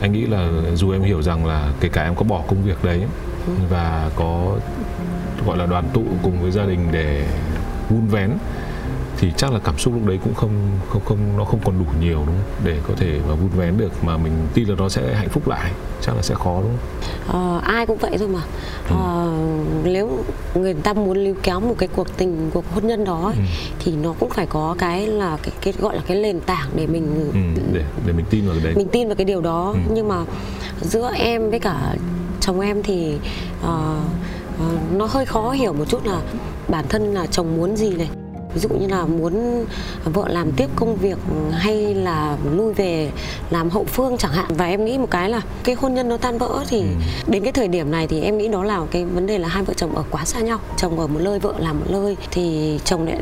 anh 0.00 0.12
nghĩ 0.12 0.26
là 0.26 0.48
dù 0.74 0.92
em 0.92 1.02
hiểu 1.02 1.22
rằng 1.22 1.46
là 1.46 1.72
kể 1.80 1.88
cả 1.88 2.04
em 2.04 2.14
có 2.14 2.22
bỏ 2.22 2.42
công 2.48 2.62
việc 2.64 2.84
đấy 2.84 3.02
và 3.70 4.10
có 4.16 4.56
gọi 5.46 5.56
là 5.56 5.66
đoàn 5.66 5.84
tụ 5.94 6.02
cùng 6.22 6.42
với 6.42 6.50
gia 6.50 6.64
đình 6.64 6.88
để 6.92 7.24
vun 7.88 8.06
vén 8.06 8.30
thì 9.18 9.32
chắc 9.36 9.52
là 9.52 9.58
cảm 9.58 9.78
xúc 9.78 9.94
lúc 9.94 10.06
đấy 10.06 10.18
cũng 10.24 10.34
không 10.34 10.52
không 10.88 11.02
không 11.04 11.18
nó 11.36 11.44
không 11.44 11.60
còn 11.64 11.78
đủ 11.78 11.84
nhiều 12.00 12.16
đúng 12.16 12.26
không 12.26 12.64
để 12.64 12.78
có 12.88 12.94
thể 12.96 13.20
mà 13.28 13.34
vun 13.34 13.48
vén 13.48 13.76
được 13.76 14.04
mà 14.04 14.16
mình 14.16 14.32
tin 14.54 14.68
là 14.68 14.74
nó 14.78 14.88
sẽ 14.88 15.14
hạnh 15.14 15.28
phúc 15.28 15.48
lại 15.48 15.72
chắc 16.00 16.16
là 16.16 16.22
sẽ 16.22 16.34
khó 16.34 16.60
đúng 16.62 16.70
không? 16.76 17.06
Ờ, 17.28 17.60
ai 17.64 17.86
cũng 17.86 17.98
vậy 17.98 18.16
thôi 18.18 18.28
mà 18.28 18.40
ừ. 18.88 18.96
ờ, 18.98 19.32
nếu 19.84 20.24
người 20.54 20.74
ta 20.74 20.92
muốn 20.92 21.18
lưu 21.18 21.34
kéo 21.42 21.60
một 21.60 21.74
cái 21.78 21.88
cuộc 21.96 22.16
tình 22.16 22.50
cuộc 22.54 22.64
hôn 22.74 22.86
nhân 22.86 23.04
đó 23.04 23.22
ấy, 23.24 23.34
ừ. 23.36 23.42
thì 23.78 23.92
nó 24.02 24.14
cũng 24.20 24.30
phải 24.30 24.46
có 24.46 24.76
cái 24.78 25.06
là 25.06 25.38
cái, 25.42 25.52
cái 25.60 25.74
gọi 25.78 25.96
là 25.96 26.02
cái 26.06 26.20
nền 26.20 26.40
tảng 26.40 26.68
để 26.76 26.86
mình 26.86 27.30
ừ, 27.32 27.62
để 27.72 27.84
để 28.06 28.12
mình 28.12 28.26
tin 28.30 28.46
vào 28.46 28.54
cái 28.54 28.64
đấy 28.64 28.74
mình 28.76 28.88
tin 28.88 29.08
vào 29.08 29.16
cái 29.16 29.24
điều 29.24 29.40
đó 29.40 29.70
ừ. 29.74 29.78
nhưng 29.94 30.08
mà 30.08 30.24
giữa 30.80 31.12
em 31.14 31.50
với 31.50 31.60
cả 31.60 31.94
chồng 32.40 32.60
em 32.60 32.82
thì 32.82 33.16
uh, 33.64 33.70
uh, 33.70 34.92
nó 34.92 35.06
hơi 35.06 35.26
khó 35.26 35.50
hiểu 35.50 35.72
một 35.72 35.84
chút 35.88 36.06
là 36.06 36.20
bản 36.68 36.84
thân 36.88 37.14
là 37.14 37.26
chồng 37.26 37.56
muốn 37.56 37.76
gì 37.76 37.90
này 37.90 38.08
ví 38.56 38.62
dụ 38.62 38.68
như 38.68 38.86
là 38.86 39.04
muốn 39.04 39.64
vợ 40.04 40.24
làm 40.28 40.52
tiếp 40.52 40.66
công 40.76 40.96
việc 40.96 41.18
hay 41.52 41.94
là 41.94 42.36
lui 42.52 42.74
về 42.74 43.10
làm 43.50 43.70
hậu 43.70 43.84
phương 43.84 44.16
chẳng 44.16 44.32
hạn. 44.32 44.46
Và 44.48 44.64
em 44.66 44.84
nghĩ 44.84 44.98
một 44.98 45.10
cái 45.10 45.30
là 45.30 45.40
cái 45.64 45.74
hôn 45.74 45.94
nhân 45.94 46.08
nó 46.08 46.16
tan 46.16 46.38
vỡ 46.38 46.64
thì 46.68 46.80
ừ. 46.80 46.86
đến 47.26 47.42
cái 47.42 47.52
thời 47.52 47.68
điểm 47.68 47.90
này 47.90 48.06
thì 48.06 48.20
em 48.20 48.38
nghĩ 48.38 48.48
đó 48.48 48.64
là 48.64 48.80
cái 48.90 49.04
vấn 49.04 49.26
đề 49.26 49.38
là 49.38 49.48
hai 49.48 49.62
vợ 49.62 49.74
chồng 49.76 49.96
ở 49.96 50.04
quá 50.10 50.24
xa 50.24 50.40
nhau. 50.40 50.58
Chồng 50.76 51.00
ở 51.00 51.06
một 51.06 51.20
nơi 51.22 51.38
vợ 51.38 51.54
làm 51.58 51.80
một 51.80 51.86
nơi 51.88 52.16
thì 52.30 52.78
chồng 52.84 53.06
lại 53.06 53.18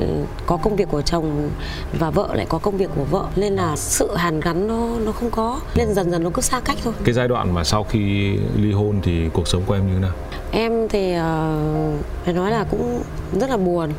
có 0.46 0.56
công 0.56 0.76
việc 0.76 0.88
của 0.90 1.02
chồng 1.02 1.50
và 1.98 2.10
vợ 2.10 2.28
lại 2.34 2.46
có 2.48 2.58
công 2.58 2.76
việc 2.76 2.90
của 2.96 3.04
vợ. 3.04 3.24
Nên 3.36 3.52
là 3.52 3.76
sự 3.76 4.16
hàn 4.16 4.40
gắn 4.40 4.68
nó 4.68 4.88
nó 5.04 5.12
không 5.12 5.30
có. 5.30 5.60
Nên 5.76 5.94
dần 5.94 6.10
dần 6.10 6.22
nó 6.22 6.30
cứ 6.30 6.42
xa 6.42 6.60
cách 6.60 6.76
thôi. 6.84 6.94
Cái 7.04 7.14
giai 7.14 7.28
đoạn 7.28 7.54
mà 7.54 7.64
sau 7.64 7.84
khi 7.84 8.32
ly 8.56 8.72
hôn 8.72 9.00
thì 9.02 9.28
cuộc 9.32 9.48
sống 9.48 9.62
của 9.66 9.74
em 9.74 9.86
như 9.86 9.92
thế 9.94 10.00
nào? 10.00 10.12
Em 10.50 10.88
thì 10.88 11.12
uh, 11.12 12.04
phải 12.24 12.34
nói 12.34 12.50
là 12.50 12.64
cũng 12.70 13.02
rất 13.40 13.50
là 13.50 13.56
buồn 13.56 13.90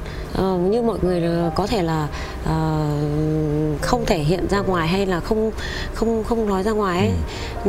uh, 0.42 0.60
như 0.60 0.82
mọi 0.82 0.98
người 1.02 1.24
có 1.56 1.68
thể 1.68 1.82
là 1.82 2.08
uh, 2.44 3.82
không 3.82 4.06
thể 4.06 4.18
hiện 4.18 4.48
ra 4.50 4.60
ngoài 4.60 4.88
hay 4.88 5.06
là 5.06 5.20
không 5.20 5.52
không 5.94 6.24
không 6.24 6.50
nói 6.50 6.64
ra 6.64 6.72
ngoài 6.72 7.00
ấy 7.00 7.08
ừ. 7.08 7.16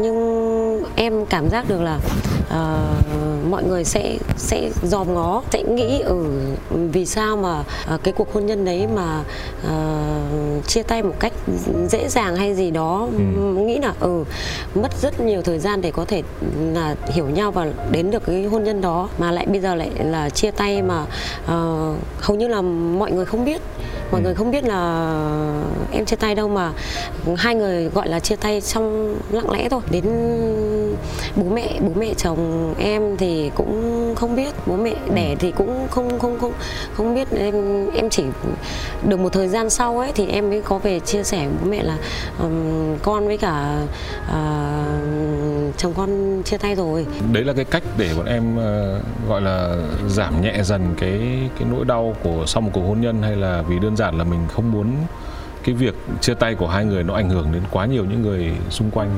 nhưng 0.02 0.84
em 0.96 1.26
cảm 1.26 1.48
giác 1.48 1.68
được 1.68 1.80
là 1.80 1.98
uh, 2.46 3.50
mọi 3.50 3.64
người 3.64 3.84
sẽ 3.84 4.18
sẽ 4.36 4.70
dòm 4.82 5.14
ngó 5.14 5.42
sẽ 5.50 5.62
nghĩ 5.62 6.00
ừ 6.00 6.26
vì 6.70 7.06
sao 7.06 7.36
mà 7.36 7.64
uh, 7.94 8.02
cái 8.02 8.14
cuộc 8.16 8.32
hôn 8.34 8.46
nhân 8.46 8.64
đấy 8.64 8.86
mà 8.94 9.22
uh, 9.66 10.66
chia 10.66 10.82
tay 10.82 11.02
một 11.02 11.14
cách 11.20 11.32
dễ 11.88 12.08
dàng 12.08 12.36
hay 12.36 12.54
gì 12.54 12.70
đó 12.70 13.08
ừ. 13.16 13.42
nghĩ 13.42 13.78
là 13.78 13.92
ừ 14.00 14.24
mất 14.74 14.92
rất 15.02 15.20
nhiều 15.20 15.42
thời 15.42 15.58
gian 15.58 15.80
để 15.80 15.90
có 15.90 16.04
thể 16.04 16.22
là 16.72 16.94
hiểu 17.06 17.26
nhau 17.26 17.50
và 17.50 17.66
đến 17.90 18.10
được 18.10 18.22
cái 18.26 18.44
hôn 18.44 18.64
nhân 18.64 18.80
đó 18.80 19.08
mà 19.18 19.32
lại 19.32 19.46
bây 19.46 19.60
giờ 19.60 19.74
lại 19.74 19.90
là 20.04 20.30
chia 20.30 20.50
tay 20.50 20.82
mà 20.82 21.02
uh, 21.44 21.98
hầu 22.20 22.36
như 22.36 22.48
là 22.48 22.55
mọi 22.62 23.12
người 23.12 23.24
không 23.24 23.44
biết. 23.44 23.60
Mọi 24.10 24.20
ừ. 24.20 24.24
người 24.24 24.34
không 24.34 24.50
biết 24.50 24.64
là 24.64 25.10
em 25.92 26.04
chia 26.04 26.16
tay 26.16 26.34
đâu 26.34 26.48
mà 26.48 26.72
hai 27.36 27.54
người 27.54 27.88
gọi 27.88 28.08
là 28.08 28.20
chia 28.20 28.36
tay 28.36 28.60
trong 28.60 29.16
lặng 29.30 29.50
lẽ 29.50 29.68
thôi. 29.68 29.80
Đến 29.90 30.04
bố 31.36 31.44
mẹ 31.54 31.80
bố 31.80 31.90
mẹ 31.96 32.14
chồng 32.16 32.74
em 32.78 33.16
thì 33.16 33.50
cũng 33.54 34.14
không 34.16 34.36
biết 34.36 34.54
bố 34.66 34.76
mẹ 34.76 34.94
đẻ 35.14 35.36
thì 35.38 35.50
cũng 35.50 35.86
không 35.90 36.18
không 36.18 36.38
không 36.40 36.52
không 36.94 37.14
biết. 37.14 37.28
Em 37.30 37.86
em 37.90 38.10
chỉ 38.10 38.24
được 39.08 39.20
một 39.20 39.32
thời 39.32 39.48
gian 39.48 39.70
sau 39.70 39.98
ấy 39.98 40.12
thì 40.14 40.28
em 40.28 40.50
mới 40.50 40.62
có 40.62 40.78
về 40.78 41.00
chia 41.00 41.22
sẻ 41.22 41.46
bố 41.60 41.70
mẹ 41.70 41.82
là 41.82 41.96
um, 42.42 42.96
con 43.02 43.26
với 43.26 43.36
cả 43.38 43.82
uh, 44.28 44.36
chồng 45.76 45.92
con 45.96 46.42
chia 46.44 46.58
tay 46.58 46.74
rồi. 46.74 47.06
Đấy 47.32 47.44
là 47.44 47.52
cái 47.52 47.64
cách 47.64 47.82
để 47.96 48.14
bọn 48.16 48.26
em 48.26 48.56
ờ, 48.56 49.00
gọi 49.28 49.40
là 49.40 49.76
giảm 50.08 50.42
nhẹ 50.42 50.62
dần 50.62 50.94
cái 50.98 51.20
cái 51.58 51.68
nỗi 51.70 51.84
đau 51.84 52.16
của, 52.22 52.44
sau 52.46 52.60
một 52.60 52.70
cuộc 52.72 52.82
hôn 52.82 53.00
nhân 53.00 53.22
hay 53.22 53.36
là 53.36 53.62
vì 53.62 53.78
đơn 53.78 53.96
giản 53.96 54.18
là 54.18 54.24
mình 54.24 54.40
không 54.52 54.72
muốn 54.72 54.96
cái 55.64 55.74
việc 55.74 55.94
chia 56.20 56.34
tay 56.34 56.54
của 56.54 56.68
hai 56.68 56.84
người 56.84 57.02
nó 57.02 57.14
ảnh 57.14 57.30
hưởng 57.30 57.52
đến 57.52 57.62
quá 57.70 57.86
nhiều 57.86 58.04
những 58.04 58.22
người 58.22 58.52
xung 58.70 58.90
quanh 58.90 59.10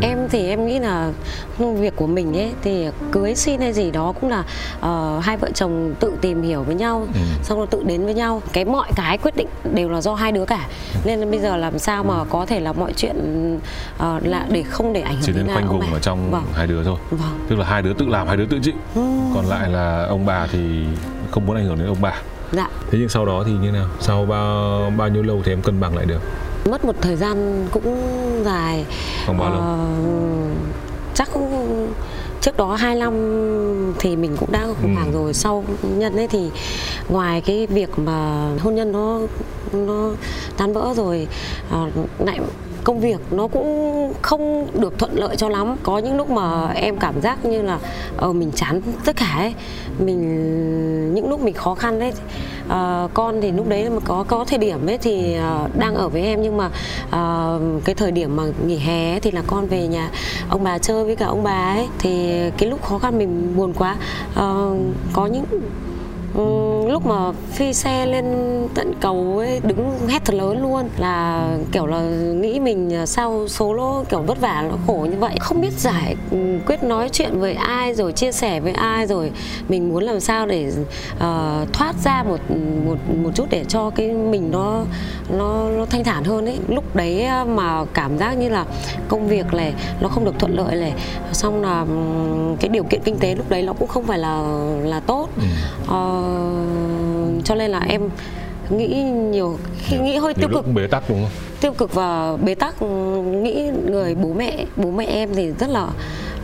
em 0.00 0.28
thì 0.28 0.48
em 0.48 0.66
nghĩ 0.66 0.78
là 0.78 1.12
việc 1.58 1.96
của 1.96 2.06
mình 2.06 2.36
ấy 2.36 2.52
thì 2.62 2.86
cưới 3.12 3.34
xin 3.34 3.60
hay 3.60 3.72
gì 3.72 3.90
đó 3.90 4.12
cũng 4.20 4.30
là 4.30 4.44
uh, 4.78 5.24
hai 5.24 5.36
vợ 5.36 5.50
chồng 5.54 5.94
tự 6.00 6.12
tìm 6.20 6.42
hiểu 6.42 6.62
với 6.62 6.74
nhau 6.74 7.06
ừ. 7.14 7.20
xong 7.42 7.58
rồi 7.58 7.66
tự 7.66 7.82
đến 7.86 8.04
với 8.04 8.14
nhau. 8.14 8.42
Cái 8.52 8.64
mọi 8.64 8.90
cái 8.96 9.18
quyết 9.18 9.36
định 9.36 9.48
đều 9.74 9.88
là 9.88 10.00
do 10.00 10.14
hai 10.14 10.32
đứa 10.32 10.44
cả. 10.44 10.66
Nên 11.04 11.18
là 11.18 11.26
bây 11.26 11.40
giờ 11.40 11.56
làm 11.56 11.78
sao 11.78 12.04
mà 12.04 12.24
có 12.24 12.46
thể 12.46 12.60
là 12.60 12.72
mọi 12.72 12.92
chuyện 12.92 13.16
uh, 13.56 14.26
là 14.26 14.46
để 14.50 14.62
không 14.62 14.92
để 14.92 15.00
ảnh 15.00 15.14
hưởng 15.14 15.22
chỉ 15.26 15.32
đến 15.32 15.46
khoanh 15.46 15.68
vùng 15.68 15.92
ở 15.92 15.98
trong 15.98 16.30
vâng. 16.30 16.44
hai 16.54 16.66
đứa 16.66 16.84
thôi. 16.84 16.98
Vâng. 17.10 17.46
tức 17.48 17.56
là 17.58 17.64
hai 17.64 17.82
đứa 17.82 17.92
tự 17.92 18.06
làm 18.06 18.26
hai 18.26 18.36
đứa 18.36 18.46
tự 18.46 18.58
chịu. 18.62 18.74
Ừ. 18.94 19.02
còn 19.34 19.46
lại 19.46 19.68
là 19.68 20.06
ông 20.08 20.26
bà 20.26 20.46
thì 20.52 20.84
không 21.30 21.46
muốn 21.46 21.56
ảnh 21.56 21.64
hưởng 21.64 21.78
đến 21.78 21.86
ông 21.86 22.00
bà. 22.00 22.12
Dạ. 22.52 22.68
Thế 22.90 22.98
nhưng 22.98 23.08
sau 23.08 23.26
đó 23.26 23.42
thì 23.46 23.52
như 23.52 23.70
nào? 23.70 23.86
Sau 24.00 24.26
bao 24.26 24.92
bao 24.96 25.08
nhiêu 25.08 25.22
lâu 25.22 25.42
thì 25.44 25.52
em 25.52 25.62
cân 25.62 25.80
bằng 25.80 25.96
lại 25.96 26.06
được 26.06 26.20
mất 26.64 26.84
một 26.84 26.94
thời 27.00 27.16
gian 27.16 27.66
cũng 27.72 27.96
dài. 28.44 28.84
Không 29.26 29.38
bao 29.38 29.50
lâu. 29.50 29.60
Uh, 29.60 30.56
chắc 31.14 31.28
cũng 31.32 31.88
trước 32.40 32.56
đó 32.56 32.74
hai 32.74 32.94
năm 32.94 33.12
thì 33.98 34.16
mình 34.16 34.36
cũng 34.40 34.52
đã 34.52 34.66
khủng 34.82 34.94
hoảng 34.94 35.12
ừ. 35.12 35.14
rồi. 35.14 35.34
Sau 35.34 35.64
nhân 35.82 36.16
ấy 36.16 36.28
thì 36.28 36.50
ngoài 37.08 37.40
cái 37.40 37.66
việc 37.66 37.98
mà 37.98 38.48
hôn 38.60 38.74
nhân 38.74 38.92
nó 38.92 39.20
nó 39.72 40.10
tan 40.56 40.72
vỡ 40.72 40.94
rồi 40.96 41.26
uh, 41.84 42.08
lại 42.18 42.40
công 42.88 43.00
việc 43.00 43.20
nó 43.30 43.46
cũng 43.46 44.12
không 44.22 44.66
được 44.80 44.98
thuận 44.98 45.18
lợi 45.18 45.36
cho 45.36 45.48
lắm. 45.48 45.76
Có 45.82 45.98
những 45.98 46.16
lúc 46.16 46.30
mà 46.30 46.68
em 46.68 46.98
cảm 46.98 47.20
giác 47.20 47.44
như 47.44 47.62
là 47.62 47.78
ờ 48.16 48.32
mình 48.32 48.50
chán 48.54 48.80
tất 49.04 49.16
cả 49.16 49.34
ấy. 49.38 49.54
Mình 49.98 51.14
những 51.14 51.28
lúc 51.28 51.40
mình 51.40 51.54
khó 51.54 51.74
khăn 51.74 51.98
đấy 51.98 52.08
uh, 52.08 52.68
ờ, 52.68 53.08
con 53.14 53.40
thì 53.40 53.52
lúc 53.52 53.68
đấy 53.68 53.90
mà 53.90 54.00
có 54.04 54.24
có 54.28 54.44
thời 54.44 54.58
điểm 54.58 54.86
ấy 54.86 54.98
thì 54.98 55.36
uh, 55.64 55.76
đang 55.78 55.94
ở 55.94 56.08
với 56.08 56.22
em 56.22 56.42
nhưng 56.42 56.56
mà 56.56 56.66
uh, 57.06 57.84
cái 57.84 57.94
thời 57.94 58.12
điểm 58.12 58.36
mà 58.36 58.42
nghỉ 58.66 58.78
hè 58.78 59.12
ấy, 59.12 59.20
thì 59.20 59.30
là 59.30 59.42
con 59.46 59.66
về 59.66 59.86
nhà 59.86 60.10
ông 60.48 60.64
bà 60.64 60.78
chơi 60.78 61.04
với 61.04 61.16
cả 61.16 61.26
ông 61.26 61.42
bà 61.42 61.74
ấy. 61.74 61.88
Thì 61.98 62.40
cái 62.58 62.68
lúc 62.68 62.82
khó 62.82 62.98
khăn 62.98 63.18
mình 63.18 63.56
buồn 63.56 63.72
quá. 63.72 63.96
Uh, 64.30 64.78
có 65.12 65.26
những 65.26 65.44
Ừ, 66.34 66.42
lúc 66.88 67.06
mà 67.06 67.32
phi 67.52 67.72
xe 67.72 68.06
lên 68.06 68.24
tận 68.74 68.92
cầu 69.00 69.34
ấy 69.38 69.60
đứng 69.62 69.98
hét 70.08 70.24
thật 70.24 70.34
lớn 70.34 70.62
luôn. 70.62 70.88
Là 70.98 71.48
kiểu 71.72 71.86
là 71.86 72.00
nghĩ 72.40 72.60
mình 72.60 72.94
à, 72.94 73.06
sao 73.06 73.48
số 73.48 73.72
lỗ 73.72 74.04
kiểu 74.08 74.22
vất 74.22 74.40
vả 74.40 74.64
nó 74.70 74.76
khổ 74.86 75.06
như 75.10 75.16
vậy. 75.18 75.36
Không 75.40 75.60
biết 75.60 75.72
giải 75.72 76.16
ừ, 76.30 76.38
quyết 76.66 76.82
nói 76.82 77.08
chuyện 77.12 77.40
với 77.40 77.54
ai 77.54 77.94
rồi 77.94 78.12
chia 78.12 78.32
sẻ 78.32 78.60
với 78.60 78.72
ai 78.72 79.06
rồi 79.06 79.30
mình 79.68 79.88
muốn 79.88 80.02
làm 80.04 80.20
sao 80.20 80.46
để 80.46 80.72
uh, 81.14 81.72
thoát 81.72 81.94
ra 82.04 82.22
một 82.22 82.40
một 82.86 82.96
một 83.22 83.30
chút 83.34 83.46
để 83.50 83.64
cho 83.68 83.90
cái 83.90 84.10
mình 84.10 84.50
nó 84.50 84.84
nó 85.30 85.70
nó 85.70 85.86
thanh 85.86 86.04
thản 86.04 86.24
hơn 86.24 86.46
ấy. 86.46 86.58
Lúc 86.68 86.96
đấy 86.96 87.22
à, 87.22 87.44
mà 87.44 87.84
cảm 87.84 88.18
giác 88.18 88.32
như 88.32 88.48
là 88.48 88.64
công 89.08 89.28
việc 89.28 89.54
này 89.54 89.74
nó 90.00 90.08
không 90.08 90.24
được 90.24 90.38
thuận 90.38 90.56
lợi 90.56 90.76
này. 90.76 90.92
Xong 91.32 91.62
là 91.62 91.80
ừ, 91.80 91.96
cái 92.60 92.68
điều 92.68 92.84
kiện 92.84 93.00
kinh 93.04 93.18
tế 93.18 93.34
lúc 93.34 93.50
đấy 93.50 93.62
nó 93.62 93.72
cũng 93.72 93.88
không 93.88 94.04
phải 94.04 94.18
là 94.18 94.42
là 94.82 95.00
tốt. 95.00 95.28
Ừ 95.36 95.42
uh, 95.88 97.44
cho 97.44 97.54
nên 97.54 97.70
là 97.70 97.80
em 97.88 98.02
nghĩ 98.70 99.02
nhiều 99.30 99.58
khi 99.78 99.98
nghĩ 99.98 100.16
hơi 100.16 100.34
tiêu 100.34 100.48
cực. 100.54 100.74
bế 100.74 100.86
tắc 100.86 101.02
đúng 101.08 101.18
không? 101.22 101.30
Tiêu 101.60 101.72
cực 101.72 101.94
và 101.94 102.36
bế 102.36 102.54
tắc 102.54 102.82
nghĩ 103.22 103.70
người 103.86 104.14
bố 104.14 104.32
mẹ 104.32 104.64
bố 104.76 104.90
mẹ 104.90 105.04
em 105.04 105.34
thì 105.34 105.52
rất 105.60 105.70
là 105.70 105.88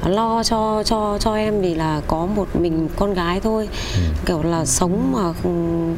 lo 0.07 0.43
cho 0.43 0.83
cho 0.87 1.19
cho 1.21 1.35
em 1.35 1.61
vì 1.61 1.75
là 1.75 2.01
có 2.07 2.27
một 2.27 2.57
mình 2.57 2.89
con 2.97 3.15
gái 3.15 3.41
thôi. 3.41 3.69
Ừ. 3.95 4.01
kiểu 4.27 4.43
là 4.43 4.65
sống 4.65 5.13
mà 5.13 5.33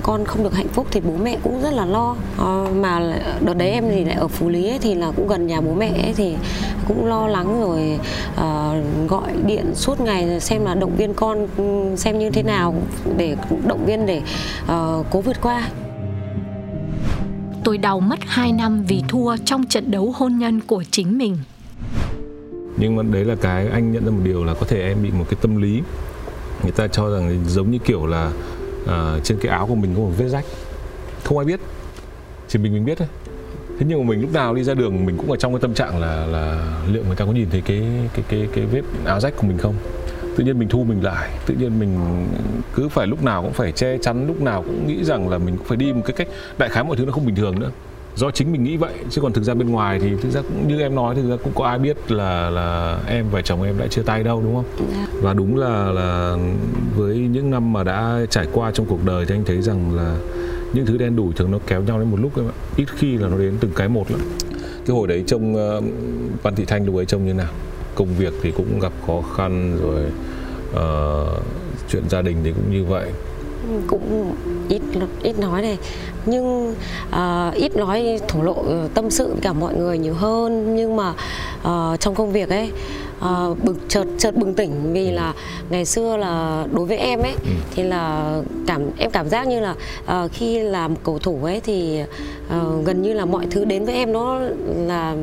con 0.02 0.24
không 0.24 0.42
được 0.42 0.54
hạnh 0.54 0.68
phúc 0.68 0.86
thì 0.90 1.00
bố 1.00 1.12
mẹ 1.22 1.36
cũng 1.42 1.62
rất 1.62 1.72
là 1.72 1.84
lo. 1.84 2.16
À, 2.38 2.64
mà 2.74 3.18
đợt 3.40 3.54
đấy 3.54 3.70
em 3.70 3.84
thì 3.90 4.04
lại 4.04 4.14
ở 4.14 4.28
phú 4.28 4.48
lý 4.48 4.68
ấy, 4.68 4.78
thì 4.78 4.94
là 4.94 5.12
cũng 5.16 5.28
gần 5.28 5.46
nhà 5.46 5.60
bố 5.60 5.74
mẹ 5.74 5.88
ấy, 6.02 6.14
thì 6.16 6.36
cũng 6.88 7.06
lo 7.06 7.28
lắng 7.28 7.60
rồi 7.60 7.98
uh, 8.34 9.10
gọi 9.10 9.32
điện 9.46 9.74
suốt 9.74 10.00
ngày 10.00 10.40
xem 10.40 10.64
là 10.64 10.74
động 10.74 10.96
viên 10.96 11.14
con 11.14 11.46
xem 11.96 12.18
như 12.18 12.30
thế 12.30 12.42
nào 12.42 12.74
để 13.16 13.36
động 13.66 13.86
viên 13.86 14.06
để 14.06 14.22
uh, 14.62 15.06
cố 15.10 15.20
vượt 15.20 15.36
qua. 15.42 15.68
Tôi 17.64 17.78
đau 17.78 18.00
mất 18.00 18.18
2 18.26 18.52
năm 18.52 18.84
vì 18.88 19.02
thua 19.08 19.36
trong 19.44 19.66
trận 19.66 19.90
đấu 19.90 20.14
hôn 20.16 20.38
nhân 20.38 20.60
của 20.60 20.84
chính 20.90 21.18
mình 21.18 21.36
nhưng 22.76 22.96
mà 22.96 23.02
đấy 23.02 23.24
là 23.24 23.34
cái 23.34 23.68
anh 23.68 23.92
nhận 23.92 24.04
ra 24.04 24.10
một 24.10 24.20
điều 24.24 24.44
là 24.44 24.54
có 24.54 24.66
thể 24.66 24.82
em 24.88 25.02
bị 25.02 25.10
một 25.10 25.24
cái 25.30 25.38
tâm 25.40 25.62
lý. 25.62 25.82
Người 26.62 26.72
ta 26.72 26.88
cho 26.88 27.10
rằng 27.10 27.44
giống 27.46 27.70
như 27.70 27.78
kiểu 27.78 28.06
là 28.06 28.30
uh, 28.82 29.24
trên 29.24 29.38
cái 29.38 29.52
áo 29.52 29.66
của 29.66 29.74
mình 29.74 29.94
có 29.94 30.00
một 30.00 30.12
vết 30.16 30.28
rách. 30.28 30.44
Không 31.24 31.38
ai 31.38 31.44
biết 31.44 31.60
chỉ 32.48 32.58
mình 32.58 32.72
mình 32.72 32.84
biết 32.84 32.98
thôi. 32.98 33.08
Thế 33.78 33.86
nhưng 33.88 33.98
mà 33.98 34.10
mình 34.10 34.20
lúc 34.20 34.32
nào 34.32 34.54
đi 34.54 34.64
ra 34.64 34.74
đường 34.74 35.06
mình 35.06 35.16
cũng 35.16 35.30
ở 35.30 35.36
trong 35.36 35.52
cái 35.52 35.60
tâm 35.60 35.74
trạng 35.74 36.00
là 36.00 36.26
là 36.26 36.76
liệu 36.92 37.04
người 37.04 37.16
ta 37.16 37.24
có 37.24 37.32
nhìn 37.32 37.50
thấy 37.50 37.60
cái 37.60 37.82
cái 38.14 38.24
cái 38.28 38.48
cái 38.52 38.66
vết 38.66 38.82
áo 39.04 39.20
rách 39.20 39.36
của 39.36 39.46
mình 39.46 39.58
không? 39.58 39.74
Tự 40.36 40.44
nhiên 40.44 40.58
mình 40.58 40.68
thu 40.68 40.84
mình 40.84 41.04
lại 41.04 41.30
tự 41.46 41.54
nhiên 41.54 41.78
mình 41.78 41.98
cứ 42.74 42.88
phải 42.88 43.06
lúc 43.06 43.22
nào 43.22 43.42
cũng 43.42 43.52
phải 43.52 43.72
che 43.72 43.98
chắn 43.98 44.26
lúc 44.26 44.40
nào 44.40 44.62
cũng 44.62 44.86
nghĩ 44.86 45.04
rằng 45.04 45.28
là 45.28 45.38
mình 45.38 45.56
cũng 45.56 45.66
phải 45.66 45.76
đi 45.76 45.92
một 45.92 46.02
cái 46.04 46.16
cách 46.16 46.28
đại 46.58 46.68
khái 46.68 46.84
mọi 46.84 46.96
thứ 46.96 47.04
nó 47.04 47.12
không 47.12 47.26
bình 47.26 47.34
thường 47.34 47.60
nữa 47.60 47.70
do 48.16 48.30
chính 48.30 48.52
mình 48.52 48.64
nghĩ 48.64 48.76
vậy 48.76 48.94
chứ 49.10 49.20
còn 49.20 49.32
thực 49.32 49.44
ra 49.44 49.54
bên 49.54 49.70
ngoài 49.70 49.98
thì 50.00 50.10
thực 50.22 50.30
ra 50.30 50.42
cũng 50.42 50.68
như 50.68 50.80
em 50.80 50.94
nói 50.94 51.14
thực 51.14 51.30
ra 51.30 51.36
cũng 51.44 51.52
có 51.54 51.64
ai 51.66 51.78
biết 51.78 52.10
là 52.10 52.50
là 52.50 53.00
em 53.08 53.26
và 53.30 53.42
chồng 53.42 53.62
em 53.62 53.78
đã 53.78 53.86
chia 53.86 54.02
tay 54.02 54.24
đâu 54.24 54.42
đúng 54.42 54.54
không? 54.54 54.64
Dạ. 54.92 55.06
và 55.20 55.34
đúng 55.34 55.56
là 55.56 55.90
là 55.90 56.36
với 56.96 57.16
những 57.16 57.50
năm 57.50 57.72
mà 57.72 57.84
đã 57.84 58.20
trải 58.30 58.46
qua 58.52 58.70
trong 58.70 58.86
cuộc 58.86 59.04
đời 59.04 59.24
thì 59.26 59.34
anh 59.34 59.44
thấy 59.44 59.62
rằng 59.62 59.96
là 59.96 60.16
những 60.72 60.86
thứ 60.86 60.96
đen 60.96 61.16
đủi 61.16 61.32
thường 61.32 61.50
nó 61.50 61.58
kéo 61.66 61.82
nhau 61.82 61.98
đến 61.98 62.10
một 62.10 62.20
lúc 62.20 62.36
em 62.36 62.46
ạ 62.46 62.56
ít 62.76 62.86
khi 62.96 63.16
là 63.16 63.28
nó 63.28 63.38
đến 63.38 63.56
từng 63.60 63.70
cái 63.76 63.88
một 63.88 64.10
lắm. 64.10 64.20
Cái 64.86 64.96
hồi 64.96 65.08
đấy 65.08 65.24
trông 65.26 65.54
uh, 65.54 65.84
Văn 66.42 66.54
Thị 66.54 66.64
Thanh 66.64 66.86
lúc 66.86 66.96
ấy 66.96 67.04
trông 67.04 67.26
như 67.26 67.34
nào? 67.34 67.52
Công 67.94 68.08
việc 68.18 68.32
thì 68.42 68.50
cũng 68.50 68.80
gặp 68.80 68.92
khó 69.06 69.22
khăn 69.36 69.78
rồi 69.82 70.02
ờ, 70.74 71.26
chuyện 71.88 72.02
gia 72.08 72.22
đình 72.22 72.36
thì 72.44 72.52
cũng 72.52 72.72
như 72.72 72.84
vậy. 72.84 73.10
Cũng 73.86 74.34
ít 74.68 74.82
ít 75.22 75.38
nói 75.38 75.62
này. 75.62 75.78
Nhưng 76.26 76.74
à, 77.10 77.50
ít 77.54 77.76
nói 77.76 78.20
thổ 78.28 78.42
lộ 78.42 78.54
ờ, 78.66 78.88
tâm 78.94 79.10
sự 79.10 79.26
với 79.26 79.40
cả 79.42 79.52
mọi 79.52 79.74
người 79.74 79.98
nhiều 79.98 80.14
hơn. 80.14 80.76
Nhưng 80.76 80.96
mà 80.96 81.14
ờ, 81.62 81.96
trong 82.00 82.14
công 82.14 82.32
việc 82.32 82.48
ấy 82.48 82.70
à, 83.20 83.46
bực 83.62 83.76
chợt 83.88 84.04
chợt 84.18 84.36
bừng 84.36 84.54
tỉnh 84.54 84.92
vì 84.92 85.10
là 85.10 85.34
ngày 85.70 85.84
xưa 85.84 86.16
là 86.16 86.64
đối 86.72 86.86
với 86.86 86.96
em 86.96 87.22
ấy 87.22 87.34
thì 87.74 87.82
là 87.82 88.34
cảm 88.66 88.82
em 88.98 89.10
cảm 89.10 89.28
giác 89.28 89.46
như 89.46 89.60
là 89.60 89.74
ờ, 90.06 90.28
khi 90.32 90.58
làm 90.58 90.96
cầu 90.96 91.18
thủ 91.18 91.38
ấy 91.44 91.60
thì 91.60 92.00
ờ, 92.48 92.82
gần 92.84 93.02
như 93.02 93.12
là 93.12 93.24
mọi 93.24 93.46
thứ 93.50 93.64
đến 93.64 93.84
với 93.84 93.94
em 93.94 94.12
nó 94.12 94.40
là 94.76 95.16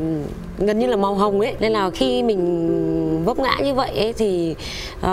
gần 0.57 0.79
như 0.79 0.87
là 0.87 0.95
màu 0.95 1.15
hồng 1.15 1.39
ấy. 1.39 1.55
Nên 1.59 1.71
là 1.71 1.89
khi 1.89 2.23
mình 2.23 3.23
vấp 3.25 3.39
ngã 3.39 3.57
như 3.63 3.73
vậy 3.73 3.91
ấy 3.97 4.13
thì 4.13 4.55
uh, 4.99 5.05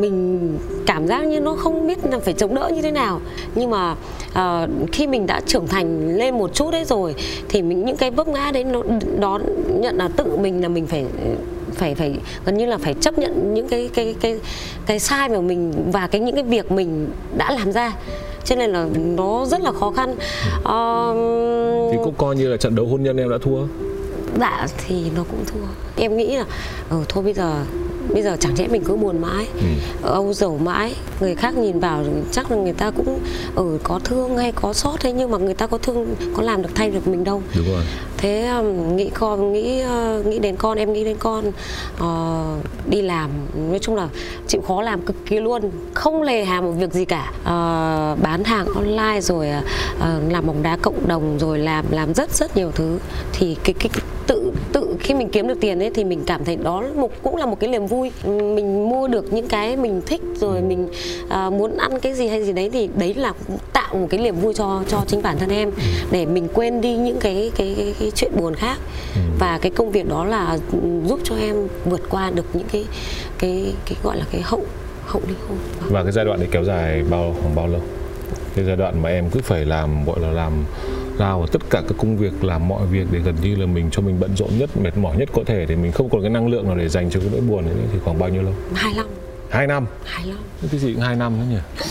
mình 0.00 0.58
cảm 0.86 1.06
giác 1.06 1.24
như 1.24 1.40
nó 1.40 1.54
không 1.54 1.86
biết 1.86 1.98
là 2.10 2.18
phải 2.18 2.34
chống 2.34 2.54
đỡ 2.54 2.70
như 2.74 2.82
thế 2.82 2.90
nào. 2.90 3.20
Nhưng 3.54 3.70
mà 3.70 3.94
uh, 4.32 4.70
khi 4.92 5.06
mình 5.06 5.26
đã 5.26 5.40
trưởng 5.46 5.66
thành 5.66 6.16
lên 6.16 6.38
một 6.38 6.54
chút 6.54 6.70
đấy 6.70 6.84
rồi 6.84 7.14
thì 7.48 7.62
mình 7.62 7.84
những 7.84 7.96
cái 7.96 8.10
vấp 8.10 8.28
ngã 8.28 8.50
đấy 8.54 8.64
nó 8.64 8.82
đón 9.18 9.42
nhận 9.80 9.96
là 9.96 10.08
tự 10.08 10.36
mình 10.36 10.62
là 10.62 10.68
mình 10.68 10.86
phải 10.86 11.04
phải 11.72 11.94
phải 11.94 12.14
gần 12.44 12.56
như 12.56 12.66
là 12.66 12.78
phải 12.78 12.94
chấp 12.94 13.18
nhận 13.18 13.54
những 13.54 13.68
cái 13.68 13.90
cái 13.94 14.14
cái 14.20 14.38
cái 14.86 14.98
sai 14.98 15.28
của 15.28 15.40
mình 15.40 15.72
và 15.92 16.06
cái 16.06 16.20
những 16.20 16.34
cái 16.34 16.44
việc 16.44 16.72
mình 16.72 17.08
đã 17.36 17.50
làm 17.50 17.72
ra. 17.72 17.92
Cho 18.44 18.56
nên 18.56 18.70
là 18.70 18.86
nó 19.16 19.44
rất 19.46 19.60
là 19.60 19.72
khó 19.72 19.90
khăn. 19.90 20.10
Uh... 20.58 21.92
thì 21.92 21.98
cũng 22.04 22.14
coi 22.18 22.36
như 22.36 22.48
là 22.48 22.56
trận 22.56 22.74
đấu 22.74 22.86
hôn 22.86 23.02
nhân 23.02 23.16
em 23.16 23.30
đã 23.30 23.38
thua 23.42 23.62
dạ 24.40 24.66
thì 24.86 25.10
nó 25.16 25.24
cũng 25.30 25.44
thua. 25.46 25.66
Em 26.02 26.16
nghĩ 26.16 26.36
là 26.36 26.44
ừ, 26.90 27.04
thôi 27.08 27.24
bây 27.24 27.34
giờ 27.34 27.64
bây 28.08 28.22
giờ 28.22 28.36
chẳng 28.40 28.54
lẽ 28.58 28.68
mình 28.68 28.84
cứ 28.84 28.96
buồn 28.96 29.20
mãi? 29.20 29.46
Âu 30.02 30.32
dầu 30.32 30.58
mãi. 30.58 30.94
Người 31.20 31.34
khác 31.34 31.56
nhìn 31.56 31.80
vào 31.80 32.04
chắc 32.32 32.50
là 32.50 32.56
người 32.56 32.72
ta 32.72 32.90
cũng 32.90 33.18
ừ, 33.54 33.78
có 33.82 34.00
thương 34.04 34.36
hay 34.36 34.52
có 34.52 34.72
sót 34.72 34.96
thế 35.00 35.12
nhưng 35.12 35.30
mà 35.30 35.38
người 35.38 35.54
ta 35.54 35.66
có 35.66 35.78
thương 35.78 36.14
có 36.36 36.42
làm 36.42 36.62
được 36.62 36.70
thay 36.74 36.90
được 36.90 37.06
mình 37.06 37.24
đâu. 37.24 37.42
Đúng 37.56 37.66
rồi. 37.72 37.82
Thế 38.16 38.46
um, 38.46 38.96
nghĩ 38.96 39.10
con 39.14 39.52
nghĩ 39.52 39.82
uh, 39.84 40.26
nghĩ 40.26 40.38
đến 40.38 40.56
con 40.56 40.78
em 40.78 40.92
nghĩ 40.92 41.04
đến 41.04 41.16
con 41.18 41.44
ờ, 41.98 42.44
đi 42.86 43.02
làm. 43.02 43.30
Nói 43.70 43.78
chung 43.78 43.96
là 43.96 44.08
chịu 44.48 44.60
khó 44.60 44.82
làm 44.82 45.02
cực 45.02 45.16
kỳ 45.26 45.40
luôn. 45.40 45.70
Không 45.94 46.22
lề 46.22 46.44
hà 46.44 46.60
một 46.60 46.72
việc 46.72 46.92
gì 46.92 47.04
cả. 47.04 47.32
Ờ, 47.44 48.16
bán 48.22 48.44
hàng 48.44 48.66
online 48.74 49.20
rồi 49.20 49.48
ờ, 50.00 50.20
làm 50.28 50.46
bóng 50.46 50.62
đá 50.62 50.76
cộng 50.82 51.08
đồng 51.08 51.38
rồi 51.38 51.58
làm 51.58 51.84
làm 51.90 52.14
rất 52.14 52.30
rất 52.30 52.56
nhiều 52.56 52.70
thứ. 52.74 52.98
Thì 53.32 53.56
cái 53.64 53.74
cái 53.74 53.88
tự 54.26 54.51
khi 55.00 55.14
mình 55.14 55.28
kiếm 55.28 55.48
được 55.48 55.60
tiền 55.60 55.82
ấy 55.82 55.90
thì 55.94 56.04
mình 56.04 56.22
cảm 56.26 56.44
thấy 56.44 56.56
đó 56.56 56.84
một 56.94 57.10
cũng 57.22 57.36
là 57.36 57.46
một 57.46 57.60
cái 57.60 57.70
niềm 57.70 57.86
vui. 57.86 58.10
Mình 58.26 58.88
mua 58.88 59.08
được 59.08 59.32
những 59.32 59.48
cái 59.48 59.76
mình 59.76 60.02
thích 60.06 60.20
rồi 60.40 60.60
mình 60.60 60.88
à, 61.28 61.50
muốn 61.50 61.76
ăn 61.76 62.00
cái 62.00 62.14
gì 62.14 62.26
hay 62.26 62.44
gì 62.44 62.52
đấy 62.52 62.70
thì 62.72 62.88
đấy 62.98 63.14
là 63.14 63.32
tạo 63.72 63.94
một 63.94 64.06
cái 64.10 64.20
niềm 64.20 64.34
vui 64.40 64.54
cho 64.54 64.82
cho 64.88 64.98
chính 65.06 65.22
bản 65.22 65.38
thân 65.38 65.50
em 65.50 65.70
để 66.10 66.26
mình 66.26 66.48
quên 66.54 66.80
đi 66.80 66.96
những 66.96 67.18
cái 67.20 67.50
cái 67.56 67.74
cái, 67.76 67.94
cái 68.00 68.10
chuyện 68.10 68.32
buồn 68.36 68.54
khác. 68.54 68.78
Và 69.38 69.58
cái 69.62 69.70
công 69.70 69.90
việc 69.90 70.08
đó 70.08 70.24
là 70.24 70.58
giúp 71.06 71.20
cho 71.24 71.34
em 71.36 71.56
vượt 71.84 72.00
qua 72.10 72.30
được 72.30 72.44
những 72.52 72.66
cái 72.72 72.84
cái 73.38 73.72
cái 73.86 73.96
gọi 74.02 74.16
là 74.16 74.24
cái 74.32 74.40
hậu 74.44 74.64
hậu 75.06 75.22
ly 75.28 75.34
hôn. 75.48 75.58
Và 75.90 76.02
cái 76.02 76.12
giai 76.12 76.24
đoạn 76.24 76.38
đấy 76.38 76.48
kéo 76.52 76.64
dài 76.64 77.02
bao 77.10 77.34
khoảng 77.42 77.54
bao 77.54 77.66
lâu? 77.66 77.80
Cái 78.54 78.64
giai 78.64 78.76
đoạn 78.76 79.02
mà 79.02 79.08
em 79.08 79.30
cứ 79.30 79.40
phải 79.40 79.64
làm 79.64 80.04
gọi 80.04 80.20
là 80.20 80.30
làm 80.30 80.52
vào 81.22 81.46
tất 81.46 81.62
cả 81.70 81.82
các 81.88 81.94
công 81.98 82.16
việc 82.16 82.44
làm 82.44 82.68
mọi 82.68 82.86
việc 82.86 83.06
để 83.10 83.18
gần 83.18 83.34
như 83.42 83.56
là 83.56 83.66
mình 83.66 83.88
cho 83.92 84.02
mình 84.02 84.20
bận 84.20 84.36
rộn 84.36 84.48
nhất 84.58 84.70
mệt 84.76 84.96
mỏi 84.96 85.16
nhất 85.16 85.28
có 85.32 85.42
thể 85.46 85.66
thì 85.66 85.76
mình 85.76 85.92
không 85.92 86.08
còn 86.10 86.20
cái 86.20 86.30
năng 86.30 86.48
lượng 86.48 86.66
nào 86.66 86.76
để 86.76 86.88
dành 86.88 87.10
cho 87.10 87.20
cái 87.20 87.28
nỗi 87.32 87.40
buồn 87.40 87.64
ấy 87.64 87.74
thì 87.92 87.98
khoảng 88.04 88.18
bao 88.18 88.28
nhiêu 88.28 88.42
lâu? 88.42 88.54
Hai 88.74 88.94
năm. 88.94 89.06
Hai 89.50 89.66
năm? 89.66 89.86
Hai 90.04 90.26
năm. 90.26 90.38
Cái 90.70 90.80
gì 90.80 90.92
cũng 90.92 91.02
hai 91.02 91.16
năm 91.16 91.32
nữa 91.38 91.44
nhỉ? 91.50 91.84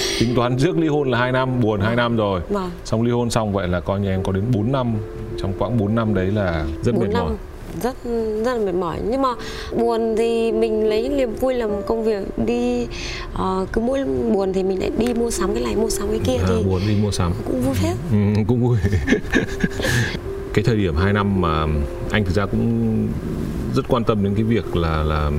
Tính 0.20 0.34
toán 0.36 0.58
trước 0.58 0.78
ly 0.78 0.88
hôn 0.88 1.10
là 1.10 1.18
hai 1.18 1.32
năm 1.32 1.60
buồn 1.60 1.80
hai 1.80 1.96
năm 1.96 2.16
rồi. 2.16 2.40
Vâng. 2.48 2.70
xong 2.84 3.02
ly 3.02 3.10
hôn 3.10 3.30
xong 3.30 3.52
vậy 3.52 3.68
là 3.68 3.80
coi 3.80 4.00
như 4.00 4.08
em 4.08 4.22
có 4.22 4.32
đến 4.32 4.44
4 4.52 4.72
năm 4.72 4.94
trong 5.38 5.52
quãng 5.58 5.78
4 5.78 5.94
năm 5.94 6.14
đấy 6.14 6.26
là 6.26 6.64
rất 6.82 6.94
mệt 6.94 7.08
mỏi 7.12 7.32
rất 7.82 7.96
rất 8.44 8.54
là 8.54 8.64
mệt 8.64 8.74
mỏi. 8.74 9.00
Nhưng 9.10 9.22
mà 9.22 9.34
buồn 9.76 10.14
thì 10.18 10.52
mình 10.52 10.88
lấy 10.88 11.08
niềm 11.08 11.34
vui 11.34 11.54
làm 11.54 11.70
công 11.86 12.04
việc 12.04 12.38
đi 12.46 12.86
ờ, 13.34 13.66
cứ 13.72 13.80
mỗi 13.80 14.04
buồn 14.32 14.52
thì 14.52 14.62
mình 14.62 14.80
lại 14.80 14.90
đi 14.98 15.14
mua 15.14 15.30
sắm 15.30 15.54
cái 15.54 15.62
này 15.62 15.76
mua 15.76 15.90
sắm 15.90 16.08
cái 16.10 16.20
kia 16.24 16.36
à, 16.42 16.46
thì 16.48 16.62
buồn 16.64 16.82
đi 16.88 16.96
mua 17.02 17.10
sắm. 17.10 17.32
cũng 17.46 17.60
vui 17.60 17.74
phết. 17.74 17.96
Ừ, 18.10 18.16
cũng 18.48 18.60
vui. 18.60 18.76
Cái 20.54 20.64
thời 20.64 20.76
điểm 20.76 20.96
2 20.96 21.12
năm 21.12 21.40
mà 21.40 21.66
anh 22.10 22.24
thực 22.24 22.34
ra 22.34 22.46
cũng 22.46 23.08
rất 23.74 23.88
quan 23.88 24.04
tâm 24.04 24.24
đến 24.24 24.34
cái 24.34 24.44
việc 24.44 24.76
là 24.76 25.02
là 25.02 25.30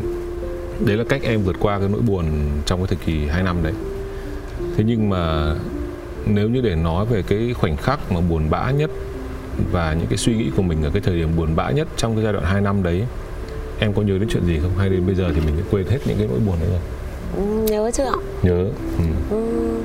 đấy 0.85 0.97
là 0.97 1.03
cách 1.03 1.21
em 1.23 1.43
vượt 1.43 1.55
qua 1.59 1.79
cái 1.79 1.89
nỗi 1.89 2.01
buồn 2.01 2.25
trong 2.65 2.79
cái 2.79 2.87
thời 2.87 2.97
kỳ 3.05 3.27
2 3.27 3.43
năm 3.43 3.63
đấy. 3.63 3.73
Thế 4.77 4.83
nhưng 4.87 5.09
mà 5.09 5.53
nếu 6.25 6.49
như 6.49 6.61
để 6.61 6.75
nói 6.75 7.05
về 7.05 7.23
cái 7.27 7.53
khoảnh 7.53 7.77
khắc 7.77 8.11
mà 8.11 8.21
buồn 8.21 8.49
bã 8.49 8.71
nhất 8.71 8.91
và 9.71 9.93
những 9.93 10.07
cái 10.07 10.17
suy 10.17 10.35
nghĩ 10.35 10.51
của 10.57 10.61
mình 10.63 10.83
ở 10.83 10.89
cái 10.93 11.01
thời 11.01 11.15
điểm 11.17 11.29
buồn 11.37 11.55
bã 11.55 11.71
nhất 11.71 11.87
trong 11.97 12.15
cái 12.15 12.23
giai 12.23 12.33
đoạn 12.33 12.45
2 12.45 12.61
năm 12.61 12.83
đấy 12.83 13.03
em 13.79 13.93
có 13.93 14.01
nhớ 14.01 14.17
đến 14.17 14.27
chuyện 14.31 14.45
gì 14.45 14.59
không 14.61 14.71
hay 14.77 14.89
đến 14.89 15.05
bây 15.05 15.15
giờ 15.15 15.31
thì 15.35 15.41
mình 15.45 15.57
đã 15.57 15.63
quên 15.71 15.85
hết 15.87 15.97
những 16.05 16.17
cái 16.17 16.27
nỗi 16.27 16.39
buồn 16.39 16.55
đấy 16.61 16.69
rồi 16.69 16.79
Ừ, 17.37 17.43
nhớ 17.71 17.91
chưa 17.93 18.03
ạ 18.03 18.15
nhớ 18.43 18.65
ừ. 18.97 19.03
Ừm, 19.29 19.83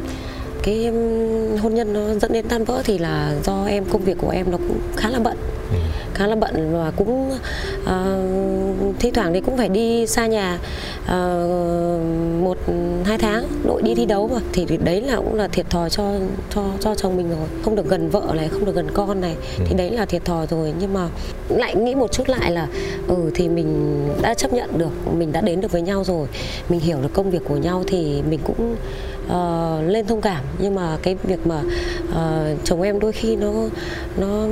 cái 0.62 0.84
ừm, 0.86 1.56
hôn 1.56 1.74
nhân 1.74 1.92
nó 1.92 2.14
dẫn 2.14 2.32
đến 2.32 2.44
tan 2.48 2.64
vỡ 2.64 2.82
thì 2.84 2.98
là 2.98 3.34
do 3.44 3.64
em 3.64 3.84
công 3.84 4.04
việc 4.04 4.18
của 4.18 4.30
em 4.30 4.50
nó 4.50 4.56
cũng 4.56 4.78
khá 4.96 5.10
là 5.10 5.18
bận 5.18 5.36
Ừ. 5.72 5.76
khá 6.14 6.26
là 6.26 6.34
bận 6.34 6.72
và 6.72 6.92
cũng 6.96 7.32
ờ, 7.84 8.22
thi 8.98 9.10
thoảng 9.10 9.34
thì 9.34 9.40
cũng 9.40 9.56
phải 9.56 9.68
đi 9.68 10.06
xa 10.06 10.26
nhà 10.26 10.58
ờ, 11.06 11.48
một 12.40 12.58
hai 13.04 13.18
tháng 13.18 13.44
đội 13.64 13.82
đi 13.82 13.94
thi 13.94 14.06
đấu 14.06 14.28
mà. 14.28 14.40
Thì 14.52 14.66
đấy 14.84 15.00
là 15.00 15.16
cũng 15.16 15.34
là 15.34 15.48
thiệt 15.48 15.70
thòi 15.70 15.90
cho 15.90 16.12
cho 16.54 16.64
cho 16.80 16.94
chồng 16.94 17.16
mình 17.16 17.30
rồi. 17.30 17.48
Không 17.64 17.76
được 17.76 17.88
gần 17.88 18.10
vợ 18.10 18.22
này 18.34 18.48
không 18.48 18.64
được 18.64 18.74
gần 18.74 18.88
con 18.94 19.20
này. 19.20 19.36
Thì 19.66 19.74
đấy 19.76 19.90
là 19.90 20.04
thiệt 20.04 20.24
thòi 20.24 20.46
rồi. 20.46 20.72
Nhưng 20.80 20.94
mà 20.94 21.08
lại 21.48 21.76
nghĩ 21.76 21.94
một 21.94 22.12
chút 22.12 22.28
lại 22.28 22.50
là 22.50 22.68
ừ 23.08 23.30
thì 23.34 23.48
mình 23.48 24.00
đã 24.22 24.34
chấp 24.34 24.52
nhận 24.52 24.78
được 24.78 25.14
mình 25.16 25.32
đã 25.32 25.40
đến 25.40 25.60
được 25.60 25.72
với 25.72 25.82
nhau 25.82 26.04
rồi. 26.04 26.28
Mình 26.68 26.80
hiểu 26.80 26.98
được 27.02 27.12
công 27.12 27.30
việc 27.30 27.42
của 27.48 27.56
nhau 27.56 27.84
thì 27.86 28.22
mình 28.30 28.40
cũng 28.44 28.76
ờ, 29.28 29.82
lên 29.86 30.06
thông 30.06 30.20
cảm. 30.20 30.44
Nhưng 30.58 30.74
mà 30.74 30.98
cái 31.02 31.16
việc 31.22 31.46
mà 31.46 31.62
ờ, 32.14 32.54
chồng 32.64 32.82
em 32.82 33.00
đôi 33.00 33.12
khi 33.12 33.36
nó 33.36 33.52
nó 34.16 34.46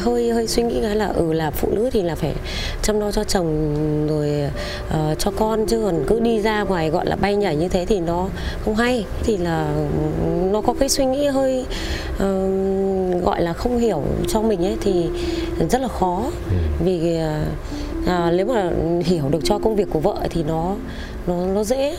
hơi 0.00 0.30
hơi 0.30 0.46
suy 0.46 0.62
nghĩ 0.62 0.78
cái 0.82 0.96
là 0.96 1.06
ừ 1.06 1.32
là 1.32 1.50
phụ 1.50 1.68
nữ 1.72 1.90
thì 1.92 2.02
là 2.02 2.14
phải 2.14 2.34
chăm 2.82 3.00
lo 3.00 3.12
cho 3.12 3.24
chồng 3.24 4.06
rồi 4.08 4.50
ờ, 4.90 5.14
cho 5.18 5.30
con 5.30 5.66
chứ 5.66 5.82
còn 5.84 6.04
cứ 6.06 6.20
đi 6.20 6.42
ra 6.42 6.62
ngoài 6.62 6.90
gọi 6.90 7.06
là 7.06 7.16
bay 7.16 7.36
nhảy 7.36 7.56
như 7.56 7.68
thế 7.68 7.86
thì 7.86 8.00
nó 8.00 8.28
không 8.64 8.74
hay. 8.74 9.04
Thì 9.24 9.36
là 9.36 9.74
nó 10.52 10.60
có 10.60 10.74
cái 10.80 10.88
suy 10.88 11.04
nghĩ 11.04 11.26
hơi 11.26 11.64
ờ, 12.18 12.48
gọi 13.22 13.42
là 13.42 13.52
không 13.52 13.78
hiểu 13.78 14.02
cho 14.28 14.42
mình 14.42 14.64
ấy 14.64 14.76
thì 14.80 15.06
rất 15.70 15.80
là 15.80 15.88
khó. 15.88 16.22
Vì 16.84 17.18
à, 18.06 18.30
nếu 18.36 18.46
mà 18.46 18.70
hiểu 19.04 19.28
được 19.30 19.40
cho 19.44 19.58
công 19.58 19.76
việc 19.76 19.88
của 19.92 20.00
vợ 20.00 20.16
thì 20.30 20.42
nó 20.42 20.74
nó 21.26 21.46
nó 21.46 21.64
dễ 21.64 21.96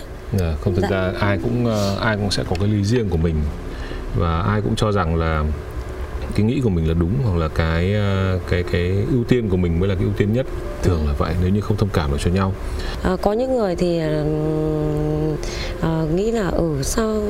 không 0.62 0.76
thực 0.76 0.82
Dạ. 0.82 0.90
ra 0.90 1.12
ai 1.20 1.38
cũng 1.44 1.66
ờ, 1.66 1.98
ai 2.02 2.16
cũng 2.18 2.32
sẽ 2.32 2.44
có 2.50 2.56
cái 2.60 2.68
lý 2.68 2.84
riêng 2.84 3.10
của 3.10 3.18
mình 3.18 3.36
và 4.16 4.40
ai 4.42 4.62
cũng 4.62 4.76
cho 4.76 4.92
rằng 4.92 5.16
là 5.16 5.44
cái 6.38 6.46
nghĩ 6.46 6.62
của 6.64 6.70
mình 6.70 6.88
là 6.88 6.94
đúng 6.94 7.12
hoặc 7.24 7.38
là 7.38 7.48
cái 7.48 7.94
ờ, 7.94 8.40
cái 8.50 8.64
cái 8.72 8.92
ưu 9.12 9.24
tiên 9.28 9.50
của 9.50 9.58
mình 9.58 9.80
mới 9.80 9.90
là 9.90 9.96
cái 9.96 10.04
ưu 10.04 10.14
tiên 10.18 10.34
nhất? 10.34 10.46
Thường 10.84 11.08
là 11.08 11.14
vậy 11.18 11.34
nếu 11.42 11.50
như 11.50 11.62
không 11.62 11.78
thông 11.78 11.90
cảm 11.94 12.12
được 12.12 12.18
cho 12.24 12.32
nhau. 12.32 12.54
À, 13.04 13.16
có 13.22 13.34
những 13.34 13.58
người 13.58 13.76
thì 13.76 14.00
à, 15.82 16.04
nghĩ 16.16 16.32
là 16.32 16.48
ừ 16.48 16.70
sao 16.84 17.22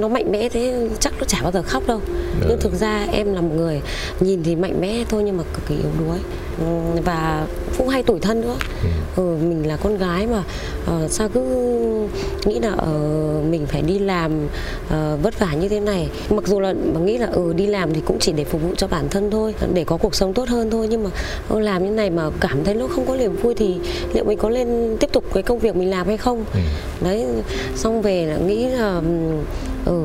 nó 0.00 0.08
mạnh 0.08 0.32
mẽ 0.32 0.48
thế? 0.48 0.88
Chắc 1.00 1.14
nó 1.18 1.24
chả 1.24 1.42
bao 1.42 1.52
giờ 1.52 1.62
khóc 1.62 1.82
đâu. 1.86 2.00
Nhưng 2.48 2.60
thực 2.60 2.74
ra 2.74 3.06
em 3.12 3.34
là 3.34 3.40
một 3.40 3.54
người 3.56 3.80
nhìn 4.20 4.42
thì 4.42 4.56
mạnh 4.56 4.80
mẽ 4.80 5.04
thôi 5.08 5.22
nhưng 5.26 5.36
mà 5.36 5.44
cực 5.54 5.66
kỳ 5.68 5.74
yếu 5.74 5.90
đuối. 5.98 6.18
Và 7.04 7.46
cũng 7.78 7.88
hay 7.88 8.02
tủi 8.02 8.20
thân 8.20 8.40
nữa. 8.40 8.56
Ừ, 9.16 9.36
mình 9.40 9.66
là 9.68 9.76
con 9.76 9.98
gái 9.98 10.26
mà 10.26 10.42
ờ, 10.86 11.08
sao 11.08 11.28
cứ 11.28 11.40
nghĩ 12.44 12.58
là 12.60 12.70
ờ, 12.76 12.88
mình 13.50 13.66
phải 13.66 13.82
đi 13.82 13.98
làm 13.98 14.32
ờ, 14.90 15.18
vất 15.22 15.38
vả 15.38 15.52
như 15.52 15.68
thế 15.68 15.80
này? 15.80 16.08
Mặc 16.30 16.46
dù 16.46 16.60
là 16.60 16.74
nghĩ 17.04 17.18
là 17.18 17.26
ừ 17.26 17.52
đi 17.52 17.66
làm 17.66 17.94
thì 17.94 18.00
cũng 18.06 18.18
chỉ 18.20 18.32
để 18.32 18.44
phục 18.46 18.62
vụ 18.62 18.74
cho 18.76 18.86
bản 18.86 19.08
thân 19.10 19.30
thôi 19.30 19.54
để 19.74 19.84
có 19.84 19.96
cuộc 19.96 20.14
sống 20.14 20.34
tốt 20.34 20.48
hơn 20.48 20.70
thôi. 20.70 20.86
Nhưng 20.90 21.04
mà 21.04 21.10
làm 21.60 21.84
như 21.84 21.90
này 21.90 22.10
mà 22.10 22.30
cảm 22.40 22.64
thấy 22.64 22.74
nó 22.74 22.86
không 22.86 23.06
có 23.06 23.16
niềm 23.16 23.36
vui 23.36 23.54
thì 23.54 23.74
liệu 24.14 24.24
mình 24.24 24.38
có 24.38 24.48
lên 24.48 24.96
tiếp 25.00 25.12
tục 25.12 25.24
cái 25.34 25.42
công 25.42 25.58
việc 25.58 25.76
mình 25.76 25.90
làm 25.90 26.06
hay 26.06 26.16
không? 26.16 26.44
Ừ. 26.54 26.60
đấy 27.04 27.26
xong 27.74 28.02
về 28.02 28.26
là 28.26 28.36
nghĩ 28.36 28.68
là 28.68 29.02
ừ 29.84 30.02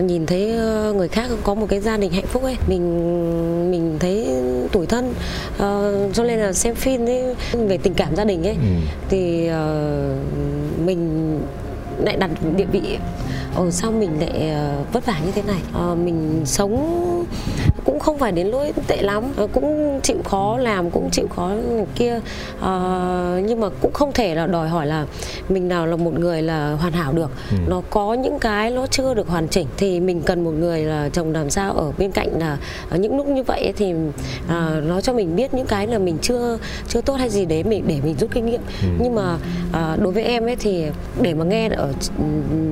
nhìn 0.00 0.26
thấy 0.26 0.56
ờ, 0.56 0.92
người 0.96 1.08
khác 1.08 1.30
có 1.42 1.54
một 1.54 1.66
cái 1.68 1.80
gia 1.80 1.96
đình 1.96 2.12
hạnh 2.12 2.26
phúc 2.26 2.42
ấy 2.42 2.56
mình 2.68 3.70
mình 3.70 3.96
thấy 3.98 4.26
tủi 4.72 4.86
thân. 4.86 5.08
Uh, 5.54 6.14
cho 6.14 6.24
nên 6.24 6.38
là 6.38 6.52
xem 6.52 6.74
phim 6.74 7.06
ấy 7.06 7.34
về 7.52 7.78
tình 7.78 7.94
cảm 7.94 8.16
gia 8.16 8.24
đình 8.24 8.46
ấy 8.46 8.54
ừ. 8.54 8.96
thì 9.08 9.50
uh, 9.50 10.86
mình 10.86 11.40
lại 12.04 12.16
đặt 12.16 12.30
địa 12.56 12.66
vị. 12.72 12.98
Ở 13.54 13.70
sao 13.70 13.92
mình 13.92 14.10
lại 14.20 14.52
vất 14.92 15.06
vả 15.06 15.20
như 15.26 15.32
thế 15.34 15.42
này? 15.42 15.60
Uh, 15.92 15.98
mình 15.98 16.42
sống 16.44 17.24
cũng 17.84 17.98
không 17.98 18.18
phải 18.18 18.32
đến 18.32 18.46
lỗi 18.46 18.72
tệ 18.86 19.02
lắm. 19.02 19.24
Uh, 19.42 19.52
cũng 19.52 20.00
chịu 20.02 20.16
khó 20.24 20.58
làm 20.58 20.90
cũng 20.90 21.10
chịu 21.10 21.26
khó 21.36 21.50
kia. 21.94 22.20
Uh, 22.58 22.64
nhưng 23.44 23.60
mà 23.60 23.68
cũng 23.80 23.92
không 23.92 24.12
thể 24.12 24.34
là 24.34 24.46
đòi 24.46 24.68
hỏi 24.68 24.86
là 24.86 25.06
mình 25.48 25.68
nào 25.68 25.86
là 25.86 25.96
một 25.96 26.14
người 26.18 26.42
là 26.42 26.72
hoàn 26.72 26.92
hảo 26.92 27.12
được. 27.12 27.30
Ừ. 27.50 27.56
nó 27.68 27.82
có 27.90 28.14
những 28.14 28.38
cái 28.38 28.70
nó 28.70 28.86
chưa 28.86 29.14
được 29.14 29.28
hoàn 29.28 29.48
chỉnh 29.48 29.66
thì 29.76 30.00
mình 30.00 30.22
cần 30.22 30.44
một 30.44 30.50
người 30.50 30.84
là 30.84 31.08
chồng 31.12 31.32
làm 31.32 31.50
sao 31.50 31.72
ở 31.72 31.92
bên 31.98 32.12
cạnh 32.12 32.28
là 32.38 32.58
ở 32.90 32.96
những 32.96 33.16
lúc 33.16 33.26
như 33.26 33.42
vậy 33.42 33.72
thì 33.76 33.94
uh, 33.94 34.84
nó 34.84 35.00
cho 35.00 35.12
mình 35.12 35.36
biết 35.36 35.54
những 35.54 35.66
cái 35.66 35.86
là 35.86 35.98
mình 35.98 36.18
chưa 36.22 36.58
chưa 36.88 37.00
tốt 37.00 37.14
hay 37.14 37.28
gì 37.28 37.44
đấy 37.44 37.64
mình 37.64 37.84
để 37.86 38.00
mình 38.04 38.14
rút 38.18 38.30
kinh 38.34 38.46
nghiệm. 38.46 38.60
Ừ. 38.82 38.88
nhưng 39.00 39.14
mà 39.14 39.34
uh, 39.68 40.00
đối 40.00 40.12
với 40.12 40.24
em 40.24 40.46
ấy 40.46 40.56
thì 40.56 40.84
để 41.20 41.34
mà 41.34 41.44
nghe 41.44 41.68
ở 41.68 41.92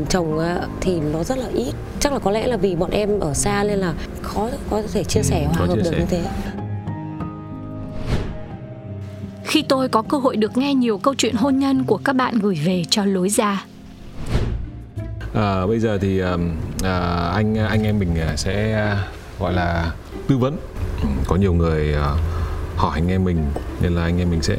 chồng 0.09 0.39
thì 0.81 1.01
nó 1.13 1.25
rất 1.25 1.39
là 1.39 1.47
ít. 1.55 1.73
Chắc 2.01 2.13
là 2.13 2.19
có 2.19 2.31
lẽ 2.31 2.47
là 2.47 2.57
vì 2.57 2.77
bọn 2.77 2.91
em 2.91 3.21
ở 3.21 3.35
xa 3.35 3.65
nên 3.65 3.79
là 3.79 3.95
khó 4.23 4.49
có 4.71 4.83
thể 4.93 5.00
chia 5.05 5.23
sẻ 5.23 5.45
hòa 5.45 5.67
hợp 5.67 5.77
được 5.77 5.93
như 5.99 6.07
thế 6.09 6.25
khi 9.51 9.63
tôi 9.63 9.89
có 9.89 10.03
cơ 10.03 10.19
hội 10.19 10.37
được 10.37 10.57
nghe 10.57 10.75
nhiều 10.75 10.99
câu 10.99 11.15
chuyện 11.15 11.35
hôn 11.35 11.59
nhân 11.59 11.85
của 11.85 11.97
các 11.97 12.13
bạn 12.13 12.39
gửi 12.39 12.59
về 12.65 12.85
cho 12.91 13.05
lối 13.05 13.29
ra. 13.29 13.65
À, 15.35 15.67
bây 15.67 15.79
giờ 15.79 15.99
thì 16.01 16.21
à, 16.83 17.31
anh 17.35 17.55
anh 17.55 17.83
em 17.83 17.99
mình 17.99 18.17
sẽ 18.37 18.97
gọi 19.39 19.53
là 19.53 19.93
tư 20.29 20.39
vấn. 20.39 20.57
Có 21.27 21.37
nhiều 21.37 21.53
người 21.53 21.95
à, 21.95 22.15
hỏi 22.77 22.91
anh 22.95 23.09
em 23.09 23.25
mình 23.25 23.39
nên 23.81 23.95
là 23.95 24.03
anh 24.03 24.19
em 24.19 24.31
mình 24.31 24.43
sẽ 24.43 24.57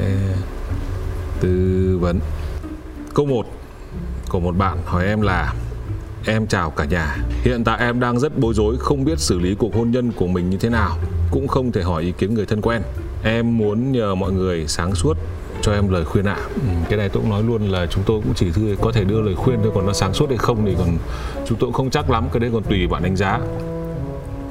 tư 1.41 1.97
vấn. 2.01 2.19
Câu 3.13 3.25
1 3.25 3.45
của 4.29 4.39
một 4.39 4.57
bạn 4.57 4.77
hỏi 4.85 5.05
em 5.05 5.21
là 5.21 5.53
Em 6.25 6.47
chào 6.47 6.69
cả 6.69 6.85
nhà. 6.85 7.17
Hiện 7.43 7.63
tại 7.63 7.79
em 7.79 7.99
đang 7.99 8.19
rất 8.19 8.39
bối 8.39 8.53
rối 8.53 8.77
không 8.79 9.03
biết 9.03 9.19
xử 9.19 9.39
lý 9.39 9.55
cuộc 9.55 9.75
hôn 9.75 9.91
nhân 9.91 10.11
của 10.11 10.27
mình 10.27 10.49
như 10.49 10.57
thế 10.57 10.69
nào, 10.69 10.97
cũng 11.31 11.47
không 11.47 11.71
thể 11.71 11.81
hỏi 11.81 12.03
ý 12.03 12.11
kiến 12.17 12.33
người 12.33 12.45
thân 12.45 12.61
quen. 12.61 12.81
Em 13.23 13.57
muốn 13.57 13.91
nhờ 13.91 14.15
mọi 14.15 14.31
người 14.31 14.67
sáng 14.67 14.95
suốt 14.95 15.17
cho 15.61 15.73
em 15.73 15.89
lời 15.89 16.05
khuyên 16.05 16.25
ạ. 16.25 16.35
À. 16.37 16.47
Ừ, 16.55 16.61
cái 16.89 16.97
này 16.97 17.09
tôi 17.09 17.21
cũng 17.21 17.29
nói 17.29 17.43
luôn 17.43 17.61
là 17.67 17.85
chúng 17.85 18.03
tôi 18.05 18.21
cũng 18.23 18.33
chỉ 18.35 18.51
thư 18.51 18.75
có 18.81 18.91
thể 18.91 19.03
đưa 19.03 19.21
lời 19.21 19.35
khuyên 19.35 19.59
thôi 19.63 19.71
còn 19.75 19.85
nó 19.85 19.93
sáng 19.93 20.13
suốt 20.13 20.29
hay 20.29 20.37
không 20.37 20.65
thì 20.65 20.75
còn 20.77 20.97
chúng 21.47 21.57
tôi 21.57 21.67
cũng 21.67 21.73
không 21.73 21.89
chắc 21.89 22.09
lắm, 22.09 22.27
cái 22.33 22.39
đấy 22.39 22.49
còn 22.53 22.63
tùy 22.63 22.87
bạn 22.87 23.03
đánh 23.03 23.15
giá. 23.15 23.39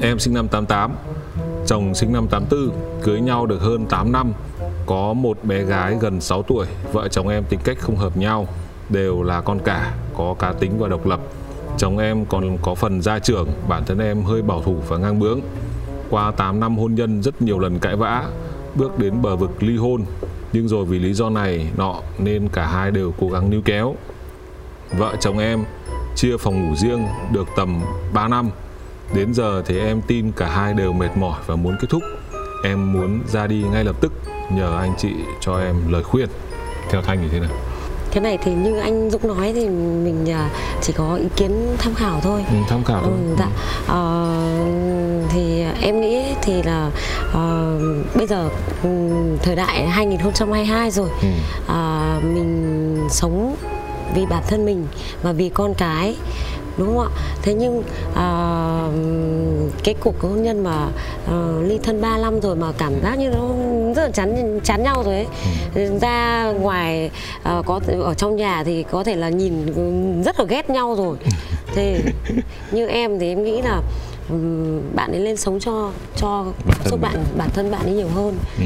Em 0.01 0.19
sinh 0.19 0.35
năm 0.35 0.49
88, 0.49 0.93
chồng 1.67 1.95
sinh 1.95 2.13
năm 2.13 2.27
84, 2.29 2.71
cưới 3.03 3.21
nhau 3.21 3.47
được 3.47 3.61
hơn 3.61 3.87
8 3.87 4.13
năm, 4.13 4.33
có 4.87 5.13
một 5.13 5.45
bé 5.45 5.63
gái 5.63 5.97
gần 6.01 6.21
6 6.21 6.43
tuổi, 6.43 6.67
vợ 6.93 7.09
chồng 7.09 7.29
em 7.29 7.45
tính 7.45 7.61
cách 7.65 7.77
không 7.81 7.97
hợp 7.97 8.17
nhau, 8.17 8.49
đều 8.89 9.23
là 9.23 9.41
con 9.41 9.59
cả, 9.59 9.95
có 10.17 10.35
cá 10.39 10.53
tính 10.53 10.79
và 10.79 10.89
độc 10.89 11.07
lập 11.07 11.21
Chồng 11.79 11.99
em 11.99 12.25
còn 12.25 12.59
có 12.63 12.75
phần 12.75 13.03
gia 13.03 13.19
trưởng, 13.19 13.49
bản 13.69 13.83
thân 13.87 13.99
em 13.99 14.23
hơi 14.23 14.43
bảo 14.43 14.63
thủ 14.63 14.77
và 14.89 14.97
ngang 14.99 15.19
bướng. 15.19 15.41
Qua 16.11 16.31
8 16.31 16.61
năm 16.61 16.79
hôn 16.79 16.95
nhân 16.95 17.23
rất 17.23 17.43
nhiều 17.43 17.59
lần 17.59 17.79
cãi 17.79 17.97
vã, 17.97 18.25
bước 18.75 18.99
đến 18.99 19.23
bờ 19.23 19.37
vực 19.37 19.63
ly 19.63 19.77
hôn. 19.77 20.05
Nhưng 20.53 20.69
rồi 20.69 20.85
vì 20.85 20.99
lý 20.99 21.15
do 21.15 21.31
này 21.31 21.71
nọ 21.77 21.95
nên 22.19 22.49
cả 22.49 22.67
hai 22.67 22.91
đều 22.91 23.15
cố 23.21 23.29
gắng 23.29 23.51
níu 23.51 23.61
kéo. 23.65 23.95
Vợ 24.99 25.17
chồng 25.21 25.39
em 25.39 25.65
chia 26.17 26.37
phòng 26.37 26.67
ngủ 26.67 26.77
riêng 26.77 27.07
được 27.33 27.49
tầm 27.57 27.83
3 28.13 28.29
năm. 28.29 28.51
Đến 29.15 29.35
giờ 29.35 29.63
thì 29.67 29.79
em 29.79 30.01
tin 30.07 30.33
cả 30.33 30.47
hai 30.47 30.75
đều 30.75 30.93
mệt 30.93 31.17
mỏi 31.17 31.41
và 31.47 31.57
muốn 31.57 31.77
kết 31.81 31.89
thúc. 31.91 32.03
Em 32.65 32.93
muốn 32.93 33.21
ra 33.27 33.47
đi 33.47 33.65
ngay 33.73 33.85
lập 33.85 33.97
tức, 34.01 34.13
nhờ 34.53 34.79
anh 34.79 34.93
chị 34.99 35.13
cho 35.41 35.59
em 35.59 35.93
lời 35.93 36.03
khuyên. 36.03 36.29
Theo 36.91 37.03
Thanh 37.03 37.19
thì 37.23 37.29
thế 37.29 37.41
nào? 37.41 37.51
Cái 38.13 38.21
này 38.21 38.39
thì 38.43 38.53
như 38.53 38.79
anh 38.79 39.11
Dũng 39.11 39.27
nói 39.27 39.53
thì 39.55 39.69
mình 39.69 40.31
à, 40.31 40.51
chỉ 40.83 40.93
có 40.93 41.15
ý 41.15 41.27
kiến 41.37 41.53
tham 41.79 41.95
khảo 41.95 42.21
thôi 42.23 42.45
ừ, 42.51 42.57
tham 42.69 42.85
khảo 42.85 43.01
thôi. 43.03 43.13
Ừ, 43.13 43.37
dạ. 43.39 43.49
à, 43.89 44.01
thì 45.33 45.65
em 45.83 46.01
nghĩ 46.01 46.23
thì 46.43 46.63
là 46.63 46.91
à, 47.35 47.45
bây 48.15 48.27
giờ 48.27 48.49
ừ, 48.83 48.89
thời 49.43 49.57
đại 49.57 49.87
2022 49.87 50.91
rồi 50.91 51.09
ừ. 51.23 51.29
à, 51.69 52.21
mình 52.23 53.09
sống 53.11 53.57
vì 54.15 54.27
bản 54.27 54.43
thân 54.49 54.67
mình 54.67 54.87
và 55.23 55.33
vì 55.33 55.49
con 55.49 55.75
cái 55.75 56.17
đúng 56.77 56.97
không 56.97 56.99
ạ 56.99 57.09
thế 57.43 57.55
nhưng 57.55 57.83
à, 58.15 58.27
cái 59.85 59.95
cuộc 60.01 60.21
hôn 60.21 60.43
nhân 60.43 60.65
mà 60.65 60.89
à, 61.27 61.35
ly 61.63 61.79
thân 61.83 62.01
3 62.01 62.19
năm 62.19 62.41
rồi 62.41 62.57
mà 62.57 62.73
cảm 62.79 62.93
giác 63.03 63.19
như 63.19 63.31
nó 63.31 63.49
rất 63.97 64.03
là 64.03 64.11
chán 64.11 64.61
chán 64.65 64.83
nhau 64.83 65.03
rồi 65.05 65.15
ấy 65.15 65.27
ừ. 65.75 65.99
ra 66.01 66.45
ngoài 66.53 67.11
à, 67.43 67.63
có 67.67 67.81
ở 68.03 68.15
trong 68.15 68.37
nhà 68.37 68.65
thì 68.65 68.83
có 68.83 69.05
thể 69.05 69.17
là 69.17 69.29
nhìn 69.29 69.73
rất 70.23 70.41
là 70.41 70.47
ghét 70.49 70.71
nhau 70.71 70.95
rồi 70.99 71.17
thì 71.75 71.97
như 72.73 72.87
em 72.87 73.19
thì 73.19 73.29
em 73.29 73.45
nghĩ 73.45 73.63
là 73.63 73.83
bạn 74.95 75.13
ấy 75.13 75.21
lên 75.21 75.37
sống 75.37 75.61
cho 75.61 75.91
cho 76.17 76.45
thân 76.85 77.01
bạn 77.01 77.25
bản 77.37 77.49
thân 77.55 77.71
bạn 77.71 77.83
ấy 77.83 77.93
nhiều 77.93 78.09
hơn 78.09 78.39
ừ. 78.59 78.65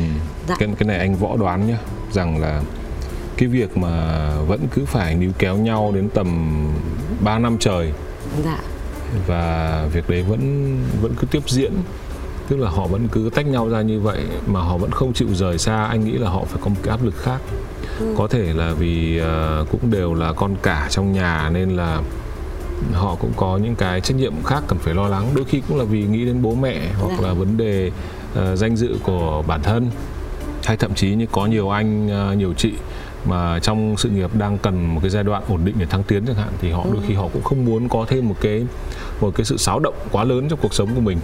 dạ. 0.48 0.56
cái 0.58 0.68
cái 0.78 0.86
này 0.86 0.98
anh 0.98 1.14
võ 1.14 1.36
đoán 1.36 1.66
nhá 1.66 1.78
rằng 2.12 2.40
là 2.40 2.62
cái 3.36 3.48
việc 3.48 3.76
mà 3.76 4.30
vẫn 4.46 4.60
cứ 4.74 4.84
phải 4.84 5.14
níu 5.14 5.30
kéo 5.38 5.56
nhau 5.56 5.92
đến 5.94 6.08
tầm 6.14 6.58
3 7.20 7.38
năm 7.38 7.56
trời 7.60 7.92
dạ. 8.44 8.58
và 9.26 9.86
việc 9.92 10.10
đấy 10.10 10.22
vẫn 10.22 10.76
vẫn 11.02 11.14
cứ 11.20 11.26
tiếp 11.30 11.42
diễn 11.46 11.72
tức 12.48 12.56
là 12.56 12.70
họ 12.70 12.86
vẫn 12.86 13.08
cứ 13.08 13.30
tách 13.34 13.46
nhau 13.46 13.68
ra 13.68 13.82
như 13.82 14.00
vậy 14.00 14.20
mà 14.46 14.60
họ 14.60 14.76
vẫn 14.76 14.90
không 14.90 15.12
chịu 15.12 15.28
rời 15.34 15.58
xa 15.58 15.84
anh 15.84 16.04
nghĩ 16.04 16.12
là 16.12 16.30
họ 16.30 16.44
phải 16.44 16.60
có 16.64 16.68
một 16.68 16.76
cái 16.82 16.90
áp 16.90 17.04
lực 17.04 17.14
khác 17.16 17.40
ừ. 18.00 18.14
có 18.18 18.26
thể 18.26 18.52
là 18.52 18.72
vì 18.72 19.20
uh, 19.20 19.70
cũng 19.70 19.90
đều 19.90 20.14
là 20.14 20.32
con 20.32 20.56
cả 20.62 20.88
trong 20.90 21.12
nhà 21.12 21.50
nên 21.54 21.70
là 21.70 22.02
họ 22.92 23.14
cũng 23.20 23.32
có 23.36 23.56
những 23.56 23.74
cái 23.74 24.00
trách 24.00 24.16
nhiệm 24.16 24.32
khác 24.44 24.62
cần 24.68 24.78
phải 24.78 24.94
lo 24.94 25.08
lắng 25.08 25.30
đôi 25.34 25.44
khi 25.44 25.62
cũng 25.68 25.78
là 25.78 25.84
vì 25.84 26.02
nghĩ 26.02 26.24
đến 26.24 26.42
bố 26.42 26.54
mẹ 26.54 26.80
hoặc 27.00 27.12
dạ. 27.18 27.28
là 27.28 27.34
vấn 27.34 27.56
đề 27.56 27.90
uh, 28.32 28.58
danh 28.58 28.76
dự 28.76 28.96
của 29.02 29.42
bản 29.46 29.62
thân 29.62 29.90
hay 30.64 30.76
thậm 30.76 30.94
chí 30.94 31.14
như 31.14 31.26
có 31.32 31.46
nhiều 31.46 31.70
anh 31.70 32.06
uh, 32.32 32.38
nhiều 32.38 32.52
chị 32.56 32.72
mà 33.24 33.58
trong 33.58 33.96
sự 33.96 34.08
nghiệp 34.08 34.30
đang 34.34 34.58
cần 34.58 34.94
một 34.94 35.00
cái 35.00 35.10
giai 35.10 35.24
đoạn 35.24 35.42
ổn 35.48 35.60
định 35.64 35.74
để 35.78 35.86
thăng 35.86 36.02
tiến 36.02 36.26
chẳng 36.26 36.36
hạn 36.36 36.48
thì 36.60 36.70
họ 36.70 36.84
đôi 36.92 37.02
khi 37.06 37.14
họ 37.14 37.28
cũng 37.32 37.42
không 37.42 37.64
muốn 37.64 37.88
có 37.88 38.04
thêm 38.08 38.28
một 38.28 38.36
cái 38.40 38.66
một 39.20 39.30
cái 39.36 39.44
sự 39.44 39.56
xáo 39.56 39.78
động 39.78 39.94
quá 40.12 40.24
lớn 40.24 40.48
trong 40.48 40.58
cuộc 40.62 40.74
sống 40.74 40.94
của 40.94 41.00
mình. 41.00 41.18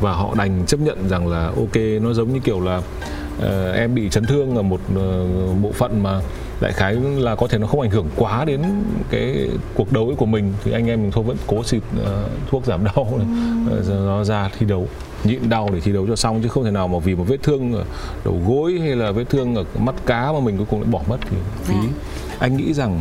Và 0.00 0.12
họ 0.12 0.34
đành 0.34 0.66
chấp 0.66 0.80
nhận 0.80 1.08
rằng 1.08 1.28
là 1.28 1.46
ok 1.46 1.76
nó 2.02 2.12
giống 2.12 2.32
như 2.32 2.40
kiểu 2.40 2.60
là 2.60 2.76
uh, 2.76 3.74
em 3.74 3.94
bị 3.94 4.08
chấn 4.08 4.24
thương 4.24 4.56
ở 4.56 4.62
một 4.62 4.80
uh, 4.92 5.62
bộ 5.62 5.72
phận 5.72 6.02
mà 6.02 6.20
đại 6.60 6.72
khái 6.72 6.94
là 6.94 7.34
có 7.34 7.46
thể 7.46 7.58
nó 7.58 7.66
không 7.66 7.80
ảnh 7.80 7.90
hưởng 7.90 8.06
quá 8.16 8.44
đến 8.44 8.62
cái 9.10 9.48
cuộc 9.74 9.92
đấu 9.92 10.14
của 10.18 10.26
mình 10.26 10.52
thì 10.64 10.72
anh 10.72 10.86
em 10.86 11.02
mình 11.02 11.10
thôi 11.10 11.24
vẫn 11.24 11.36
cố 11.46 11.62
xịt 11.62 11.82
uh, 12.02 12.08
thuốc 12.50 12.66
giảm 12.66 12.84
đau 12.84 13.18
này, 13.18 13.26
ừ. 13.70 13.92
nó 14.06 14.24
ra 14.24 14.50
thi 14.58 14.66
đấu 14.66 14.88
nhịn 15.24 15.48
đau 15.48 15.70
để 15.72 15.80
thi 15.80 15.92
đấu 15.92 16.06
cho 16.06 16.16
xong 16.16 16.42
chứ 16.42 16.48
không 16.48 16.64
thể 16.64 16.70
nào 16.70 16.88
mà 16.88 16.98
vì 16.98 17.14
một 17.14 17.24
vết 17.28 17.42
thương 17.42 17.72
ở 17.72 17.84
đầu 18.24 18.40
gối 18.48 18.78
hay 18.80 18.96
là 18.96 19.10
vết 19.10 19.24
thương 19.30 19.54
ở 19.54 19.64
mắt 19.78 19.94
cá 20.06 20.32
mà 20.32 20.40
mình 20.40 20.56
cuối 20.56 20.66
cùng 20.70 20.80
lại 20.80 20.90
bỏ 20.90 21.00
mất 21.08 21.16
thì 21.30 21.36
phí. 21.62 21.74
À. 21.74 21.92
anh 22.38 22.56
nghĩ 22.56 22.72
rằng 22.72 23.00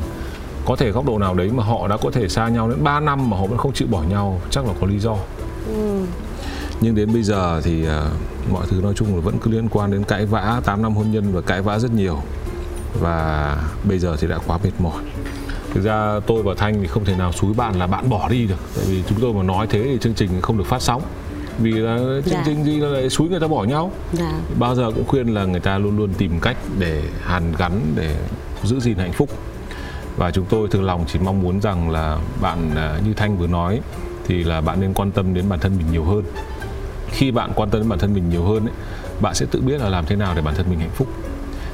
có 0.66 0.76
thể 0.76 0.92
góc 0.92 1.06
độ 1.06 1.20
nào 1.20 1.34
đấy 1.34 1.50
mà 1.54 1.64
họ 1.64 1.88
đã 1.88 1.98
có 1.98 2.12
thể 2.12 2.28
xa 2.28 2.48
nhau 2.48 2.70
đến 2.70 2.84
3 2.84 3.00
năm 3.00 3.30
mà 3.30 3.38
họ 3.38 3.46
vẫn 3.46 3.58
không 3.58 3.74
chịu 3.74 3.88
bỏ 3.92 4.04
nhau 4.04 4.42
chắc 4.50 4.66
là 4.66 4.74
có 4.82 4.88
lý 4.88 5.00
do. 5.00 5.16
Ừ. 5.68 6.02
nhưng 6.82 6.96
đến 6.96 7.14
bây 7.14 7.24
giờ 7.24 7.62
thì 7.64 7.84
uh, 7.84 8.52
mọi 8.52 8.66
thứ 8.70 8.82
nói 8.82 8.94
chung 8.96 9.16
là 9.16 9.22
vẫn 9.22 9.38
cứ 9.42 9.52
liên 9.52 9.70
quan 9.70 9.92
đến 9.92 10.04
cãi 10.04 10.26
vã 10.26 10.62
8 10.66 10.82
năm 10.82 10.96
hôn 10.96 11.12
nhân 11.12 11.32
và 11.34 11.42
cãi 11.42 11.62
vã 11.62 11.80
rất 11.80 11.94
nhiều. 11.94 12.22
Và 13.00 13.58
bây 13.84 14.00
giờ 14.00 14.16
thì 14.20 14.28
đã 14.28 14.38
quá 14.48 14.60
mệt 14.64 14.72
mỏi. 14.80 15.04
Thực 15.74 15.84
ra 15.84 16.20
tôi 16.28 16.44
và 16.44 16.54
thanh 16.58 16.82
thì 16.82 16.88
không 16.88 17.06
thể 17.06 17.16
nào 17.16 17.32
xúi 17.32 17.54
bạn 17.54 17.80
là 17.80 17.88
bạn 17.88 18.10
bỏ 18.10 18.30
đi 18.30 18.46
được. 18.46 18.60
Tại 18.76 18.86
vì 18.88 19.04
chúng 19.10 19.20
tôi 19.22 19.34
mà 19.34 19.44
nói 19.44 19.68
thế 19.70 19.84
thì 19.84 19.98
chương 20.02 20.14
trình 20.14 20.30
không 20.42 20.58
được 20.58 20.66
phát 20.68 20.82
sóng 20.82 21.02
vì 21.60 21.72
là 21.72 21.98
chương 21.98 22.34
dạ. 22.34 22.44
trình 22.46 22.64
gì 22.64 22.80
là 22.80 22.88
lại 22.88 23.10
xúi 23.10 23.30
người 23.30 23.40
ta 23.40 23.48
bỏ 23.48 23.64
nhau. 23.64 23.92
Dạ. 24.14 24.32
bao 24.60 24.76
giờ 24.76 24.92
cũng 24.96 25.08
khuyên 25.08 25.34
là 25.34 25.46
người 25.46 25.60
ta 25.60 25.78
luôn 25.78 25.98
luôn 25.98 26.14
tìm 26.18 26.40
cách 26.40 26.58
để 26.80 27.04
hàn 27.22 27.54
gắn 27.58 27.82
để 27.96 28.16
giữ 28.64 28.80
gìn 28.80 28.98
hạnh 28.98 29.14
phúc. 29.14 29.30
Và 30.18 30.32
chúng 30.32 30.46
tôi 30.50 30.68
thường 30.68 30.84
lòng 30.84 31.06
chỉ 31.08 31.20
mong 31.20 31.42
muốn 31.42 31.62
rằng 31.62 31.90
là 31.90 32.18
bạn 32.42 32.72
à, 32.76 33.00
như 33.06 33.14
thanh 33.14 33.38
vừa 33.38 33.48
nói 33.48 33.80
thì 34.26 34.44
là 34.44 34.62
bạn 34.62 34.82
nên 34.82 34.94
quan 34.94 35.12
tâm 35.12 35.34
đến 35.34 35.50
bản 35.50 35.60
thân 35.60 35.78
mình 35.78 35.88
nhiều 35.92 36.04
hơn. 36.04 36.24
Khi 37.10 37.32
bạn 37.32 37.52
quan 37.56 37.70
tâm 37.70 37.82
đến 37.82 37.90
bản 37.90 38.00
thân 38.00 38.14
mình 38.14 38.30
nhiều 38.30 38.44
hơn 38.44 38.66
ấy, 38.66 38.74
bạn 39.22 39.36
sẽ 39.36 39.46
tự 39.52 39.62
biết 39.62 39.82
là 39.82 39.90
làm 39.90 40.06
thế 40.06 40.16
nào 40.16 40.34
để 40.36 40.42
bản 40.42 40.56
thân 40.56 40.70
mình 40.70 40.80
hạnh 40.80 40.94
phúc. 40.96 41.08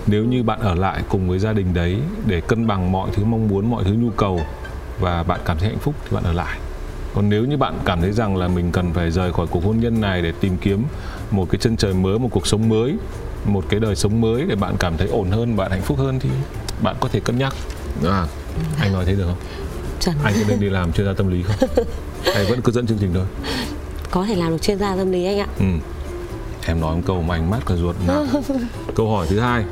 Nếu 0.08 0.24
như 0.24 0.44
bạn 0.44 0.60
ở 0.60 0.76
lại 0.76 1.04
cùng 1.10 1.30
với 1.30 1.40
gia 1.40 1.54
đình 1.54 1.74
đấy 1.74 1.98
để 2.26 2.42
cân 2.42 2.68
bằng 2.68 2.92
mọi 2.92 3.10
thứ 3.14 3.24
mong 3.24 3.48
muốn 3.48 3.70
mọi 3.70 3.84
thứ 3.84 3.94
nhu 3.94 4.10
cầu 4.10 4.42
và 5.00 5.24
bạn 5.24 5.40
cảm 5.46 5.58
thấy 5.58 5.70
hạnh 5.70 5.80
phúc 5.80 5.96
thì 6.04 6.16
bạn 6.16 6.24
ở 6.24 6.34
lại 6.34 6.58
còn 7.14 7.30
nếu 7.30 7.46
như 7.46 7.58
bạn 7.58 7.80
cảm 7.86 8.02
thấy 8.02 8.12
rằng 8.12 8.38
là 8.38 8.48
mình 8.48 8.72
cần 8.72 8.94
phải 8.94 9.12
rời 9.12 9.34
khỏi 9.34 9.48
cuộc 9.48 9.64
hôn 9.64 9.80
nhân 9.80 10.02
này 10.02 10.22
để 10.22 10.32
tìm 10.40 10.58
kiếm 10.62 10.84
một 11.32 11.50
cái 11.50 11.60
chân 11.62 11.78
trời 11.78 11.94
mới 11.94 12.20
một 12.20 12.30
cuộc 12.32 12.48
sống 12.48 12.70
mới 12.70 12.98
một 13.46 13.66
cái 13.70 13.80
đời 13.80 13.96
sống 13.96 14.22
mới 14.22 14.46
để 14.46 14.56
bạn 14.56 14.76
cảm 14.80 14.98
thấy 14.98 15.08
ổn 15.08 15.32
hơn 15.32 15.56
bạn 15.56 15.72
hạnh 15.72 15.82
phúc 15.82 15.98
hơn 15.98 16.20
thì 16.20 16.30
bạn 16.82 16.96
có 17.00 17.10
thể 17.10 17.20
cân 17.20 17.38
nhắc. 17.38 17.54
À, 18.06 18.28
anh 18.80 18.94
nói 18.94 19.06
thế 19.06 19.16
được 19.16 19.26
không? 19.26 19.38
Chuẩn. 20.00 20.16
anh 20.24 20.34
có 20.34 20.46
nên 20.48 20.60
đi 20.60 20.70
làm 20.70 20.92
chuyên 20.94 21.08
gia 21.08 21.14
tâm 21.14 21.28
lý 21.28 21.44
không? 21.44 21.70
Hay 22.34 22.46
vẫn 22.46 22.62
cứ 22.62 22.72
dẫn 22.72 22.88
chương 22.88 22.98
trình 22.98 23.12
thôi? 23.14 23.26
Có 24.12 24.26
thể 24.26 24.36
làm 24.36 24.52
được 24.52 24.62
chuyên 24.62 24.80
gia 24.80 24.96
tâm 24.96 25.12
lý 25.12 25.26
anh 25.26 25.40
ạ. 25.40 25.48
Ừ. 25.60 25.66
em 26.66 26.82
nói 26.82 26.96
một 26.96 27.02
câu 27.06 27.22
mà 27.22 27.36
anh 27.36 27.50
mát 27.50 27.60
cả 27.66 27.76
ruột 27.76 27.96
nào. 28.08 28.26
câu 28.96 29.12
hỏi 29.12 29.28
thứ 29.30 29.40
hai. 29.40 29.64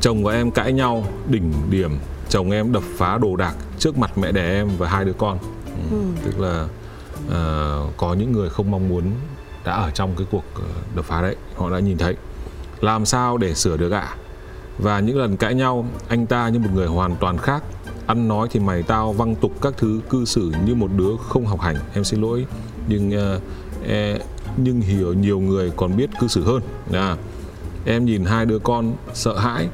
Chồng 0.00 0.24
và 0.24 0.32
em 0.32 0.50
cãi 0.50 0.72
nhau 0.72 1.06
đỉnh 1.28 1.52
điểm. 1.70 1.98
Chồng 2.28 2.50
em 2.50 2.72
đập 2.72 2.82
phá 2.96 3.18
đồ 3.18 3.36
đạc 3.36 3.54
trước 3.78 3.98
mặt 3.98 4.18
mẹ 4.18 4.32
đẻ 4.32 4.52
em 4.52 4.68
và 4.78 4.88
hai 4.88 5.04
đứa 5.04 5.12
con 5.12 5.38
ừ. 5.90 5.96
tức 6.24 6.40
là 6.40 6.68
uh, 7.26 7.96
có 7.96 8.14
những 8.14 8.32
người 8.32 8.48
không 8.48 8.70
mong 8.70 8.88
muốn 8.88 9.12
đã 9.64 9.72
ở 9.72 9.90
trong 9.90 10.14
cái 10.16 10.26
cuộc 10.30 10.44
ờ, 10.54 10.62
đập 10.96 11.04
phá 11.04 11.22
đấy 11.22 11.36
họ 11.56 11.70
đã 11.70 11.78
nhìn 11.78 11.98
thấy. 11.98 12.16
Làm 12.80 13.04
sao 13.06 13.36
để 13.36 13.54
sửa 13.54 13.76
được 13.76 13.92
ạ? 13.92 14.16
Và 14.78 15.00
những 15.00 15.18
lần 15.18 15.36
cãi 15.36 15.54
nhau 15.54 15.86
anh 16.08 16.26
ta 16.26 16.48
như 16.48 16.58
một 16.58 16.70
người 16.74 16.86
hoàn 16.86 17.16
toàn 17.16 17.38
khác. 17.38 17.62
Ăn 18.06 18.28
nói 18.28 18.48
thì 18.50 18.60
mày 18.60 18.82
tao 18.82 19.12
văng 19.12 19.34
tục 19.34 19.52
các 19.62 19.74
thứ 19.76 20.00
cư 20.10 20.24
xử 20.24 20.52
như 20.66 20.74
một 20.74 20.90
đứa 20.96 21.16
không 21.28 21.46
học 21.46 21.60
hành. 21.60 21.76
Em 21.94 22.04
xin 22.04 22.20
lỗi 22.20 22.46
nhưng 22.88 23.34
uh, 23.36 23.42
e, 23.88 24.18
nhưng 24.56 24.80
hiểu 24.80 25.12
nhiều 25.12 25.40
người 25.40 25.72
còn 25.76 25.96
biết 25.96 26.10
cư 26.20 26.28
xử 26.28 26.44
hơn. 26.44 26.62
À, 26.92 27.16
em 27.84 28.04
nhìn 28.04 28.24
hai 28.24 28.46
đứa 28.46 28.58
con 28.58 28.92
sợ 29.14 29.38
hãi. 29.38 29.68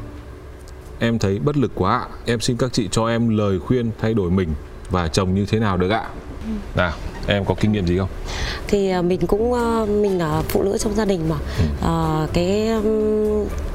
Em 0.99 1.19
thấy 1.19 1.39
bất 1.39 1.57
lực 1.57 1.73
quá 1.75 2.07
em 2.27 2.41
xin 2.41 2.57
các 2.57 2.73
chị 2.73 2.89
cho 2.91 3.07
em 3.07 3.29
lời 3.29 3.59
khuyên 3.59 3.91
thay 4.01 4.15
đổi 4.15 4.31
mình 4.31 4.49
và 4.90 5.09
chồng 5.09 5.35
như 5.35 5.46
thế 5.46 5.59
nào 5.59 5.77
được 5.77 5.90
ạ? 5.90 6.05
Nào 6.74 6.92
em 7.27 7.44
có 7.44 7.55
kinh 7.61 7.72
nghiệm 7.72 7.87
gì 7.87 7.98
không? 7.98 8.09
Thì 8.68 8.90
à, 8.90 9.03
mình 9.03 9.27
cũng 9.27 9.53
à, 9.53 9.85
mình 9.85 10.18
là 10.18 10.42
phụ 10.48 10.62
nữ 10.62 10.79
trong 10.79 10.94
gia 10.94 11.05
đình 11.05 11.29
mà. 11.29 11.37
À, 11.83 12.27
cái 12.33 12.70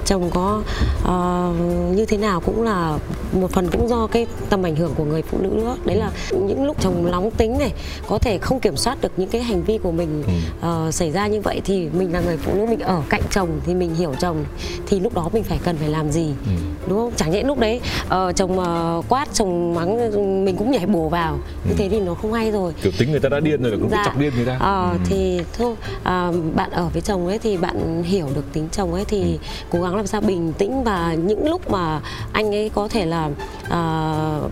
chồng 0.06 0.30
có 0.34 0.62
uh, 1.04 1.96
như 1.96 2.06
thế 2.06 2.18
nào 2.18 2.40
cũng 2.40 2.64
là 2.64 2.98
một 3.34 3.52
phần 3.52 3.70
cũng 3.72 3.88
do 3.88 4.08
cái 4.08 4.28
tầm 4.50 4.64
ảnh 4.64 4.76
hưởng 4.76 4.94
của 4.96 5.04
người 5.04 5.22
phụ 5.22 5.38
nữ 5.42 5.50
nữa 5.50 5.78
đấy 5.86 5.96
là 5.96 6.12
những 6.32 6.66
lúc 6.66 6.78
chồng 6.80 7.12
nóng 7.12 7.32
tính 7.32 7.58
này 7.58 7.74
có 8.08 8.18
thể 8.18 8.38
không 8.38 8.60
kiểm 8.60 8.78
soát 8.78 9.02
được 9.02 9.12
những 9.18 9.30
cái 9.30 9.44
hành 9.44 9.64
vi 9.64 9.78
của 9.78 9.92
mình 9.92 10.24
uh, 10.60 10.94
xảy 10.94 11.12
ra 11.12 11.28
như 11.28 11.42
vậy 11.42 11.62
thì 11.66 11.90
mình 11.94 12.14
là 12.14 12.22
người 12.22 12.38
phụ 12.38 12.54
nữ 12.54 12.66
mình 12.66 12.80
ở 12.80 13.02
cạnh 13.10 13.22
chồng 13.32 13.50
thì 13.66 13.74
mình 13.74 13.96
hiểu 13.96 14.14
chồng 14.20 14.46
thì 14.88 15.00
lúc 15.00 15.14
đó 15.14 15.30
mình 15.34 15.44
phải 15.44 15.60
cần 15.64 15.78
phải 15.78 15.90
làm 15.90 16.12
gì 16.12 16.28
ừ. 16.46 16.52
đúng 16.88 17.00
không 17.00 17.12
chẳng 17.16 17.32
nhẽ 17.32 17.44
lúc 17.44 17.60
đấy 17.60 17.82
uh, 18.06 18.36
chồng 18.36 18.60
uh, 18.60 19.06
quát 19.10 19.28
chồng 19.34 19.76
mắng 19.76 19.98
mình 20.46 20.56
cũng 20.56 20.72
nhảy 20.72 20.86
bổ 20.86 21.10
vào 21.10 21.38
như 21.66 21.72
ừ. 21.72 21.76
thế 21.78 21.90
thì 21.90 22.00
nó 22.00 22.14
không 22.14 22.34
hay 22.34 22.52
rồi 22.52 22.74
kiểu 22.82 22.92
tính 22.98 23.12
người 23.12 23.20
ta 23.20 23.30
đã 23.30 23.40
điên 23.40 23.64
rồi 23.64 23.78
cũng 23.82 23.90
dạ. 23.90 24.04
chọc 24.06 24.18
điên 24.18 24.34
người 24.36 24.46
ta 24.46 24.56
uh, 24.56 24.62
ừ. 24.62 24.98
thì 25.06 25.42
thôi 25.58 25.72
uh, 25.72 26.56
bạn 26.56 26.72
ở 26.72 26.90
với 26.94 27.02
chồng 27.02 27.28
ấy 27.28 27.40
thì 27.40 27.58
bạn 27.58 28.04
hiểu 28.04 28.28
được 28.36 28.54
tính 28.54 28.68
chồng 28.72 28.94
ấy 28.94 29.06
thì 29.06 29.22
ừ. 29.22 29.38
cố 29.70 29.82
gắng 29.82 29.93
làm 29.96 30.08
sao 30.08 30.22
bình 30.22 30.54
tĩnh 30.58 30.84
và 30.84 31.14
những 31.14 31.48
lúc 31.48 31.72
mà 31.72 32.02
anh 32.34 32.56
ấy 32.56 32.72
có 32.76 32.88
thể 32.88 33.06
là 33.06 33.26
uh, 33.66 34.52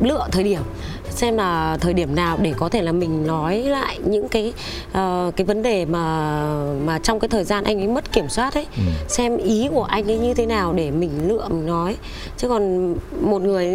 lựa 0.00 0.28
thời 0.32 0.44
điểm 0.44 0.62
xem 1.10 1.36
là 1.36 1.76
thời 1.80 1.94
điểm 1.94 2.14
nào 2.14 2.38
để 2.42 2.54
có 2.56 2.68
thể 2.68 2.82
là 2.82 2.92
mình 2.92 3.26
nói 3.26 3.58
lại 3.58 3.98
những 4.04 4.28
cái 4.28 4.52
uh, 4.88 5.36
cái 5.36 5.44
vấn 5.44 5.62
đề 5.62 5.84
mà 5.84 6.40
mà 6.84 6.98
trong 6.98 7.20
cái 7.20 7.28
thời 7.28 7.44
gian 7.44 7.64
anh 7.64 7.80
ấy 7.80 7.88
mất 7.88 8.12
kiểm 8.12 8.28
soát 8.28 8.54
ấy. 8.54 8.66
Ừ. 8.76 8.82
xem 9.08 9.36
ý 9.36 9.68
của 9.74 9.84
anh 9.84 10.10
ấy 10.10 10.18
như 10.18 10.34
thế 10.34 10.46
nào 10.46 10.72
để 10.72 10.90
mình 10.90 11.10
lựa 11.28 11.48
mình 11.48 11.66
nói. 11.66 11.96
Chứ 12.36 12.48
còn 12.48 12.94
một 13.20 13.42
người 13.42 13.66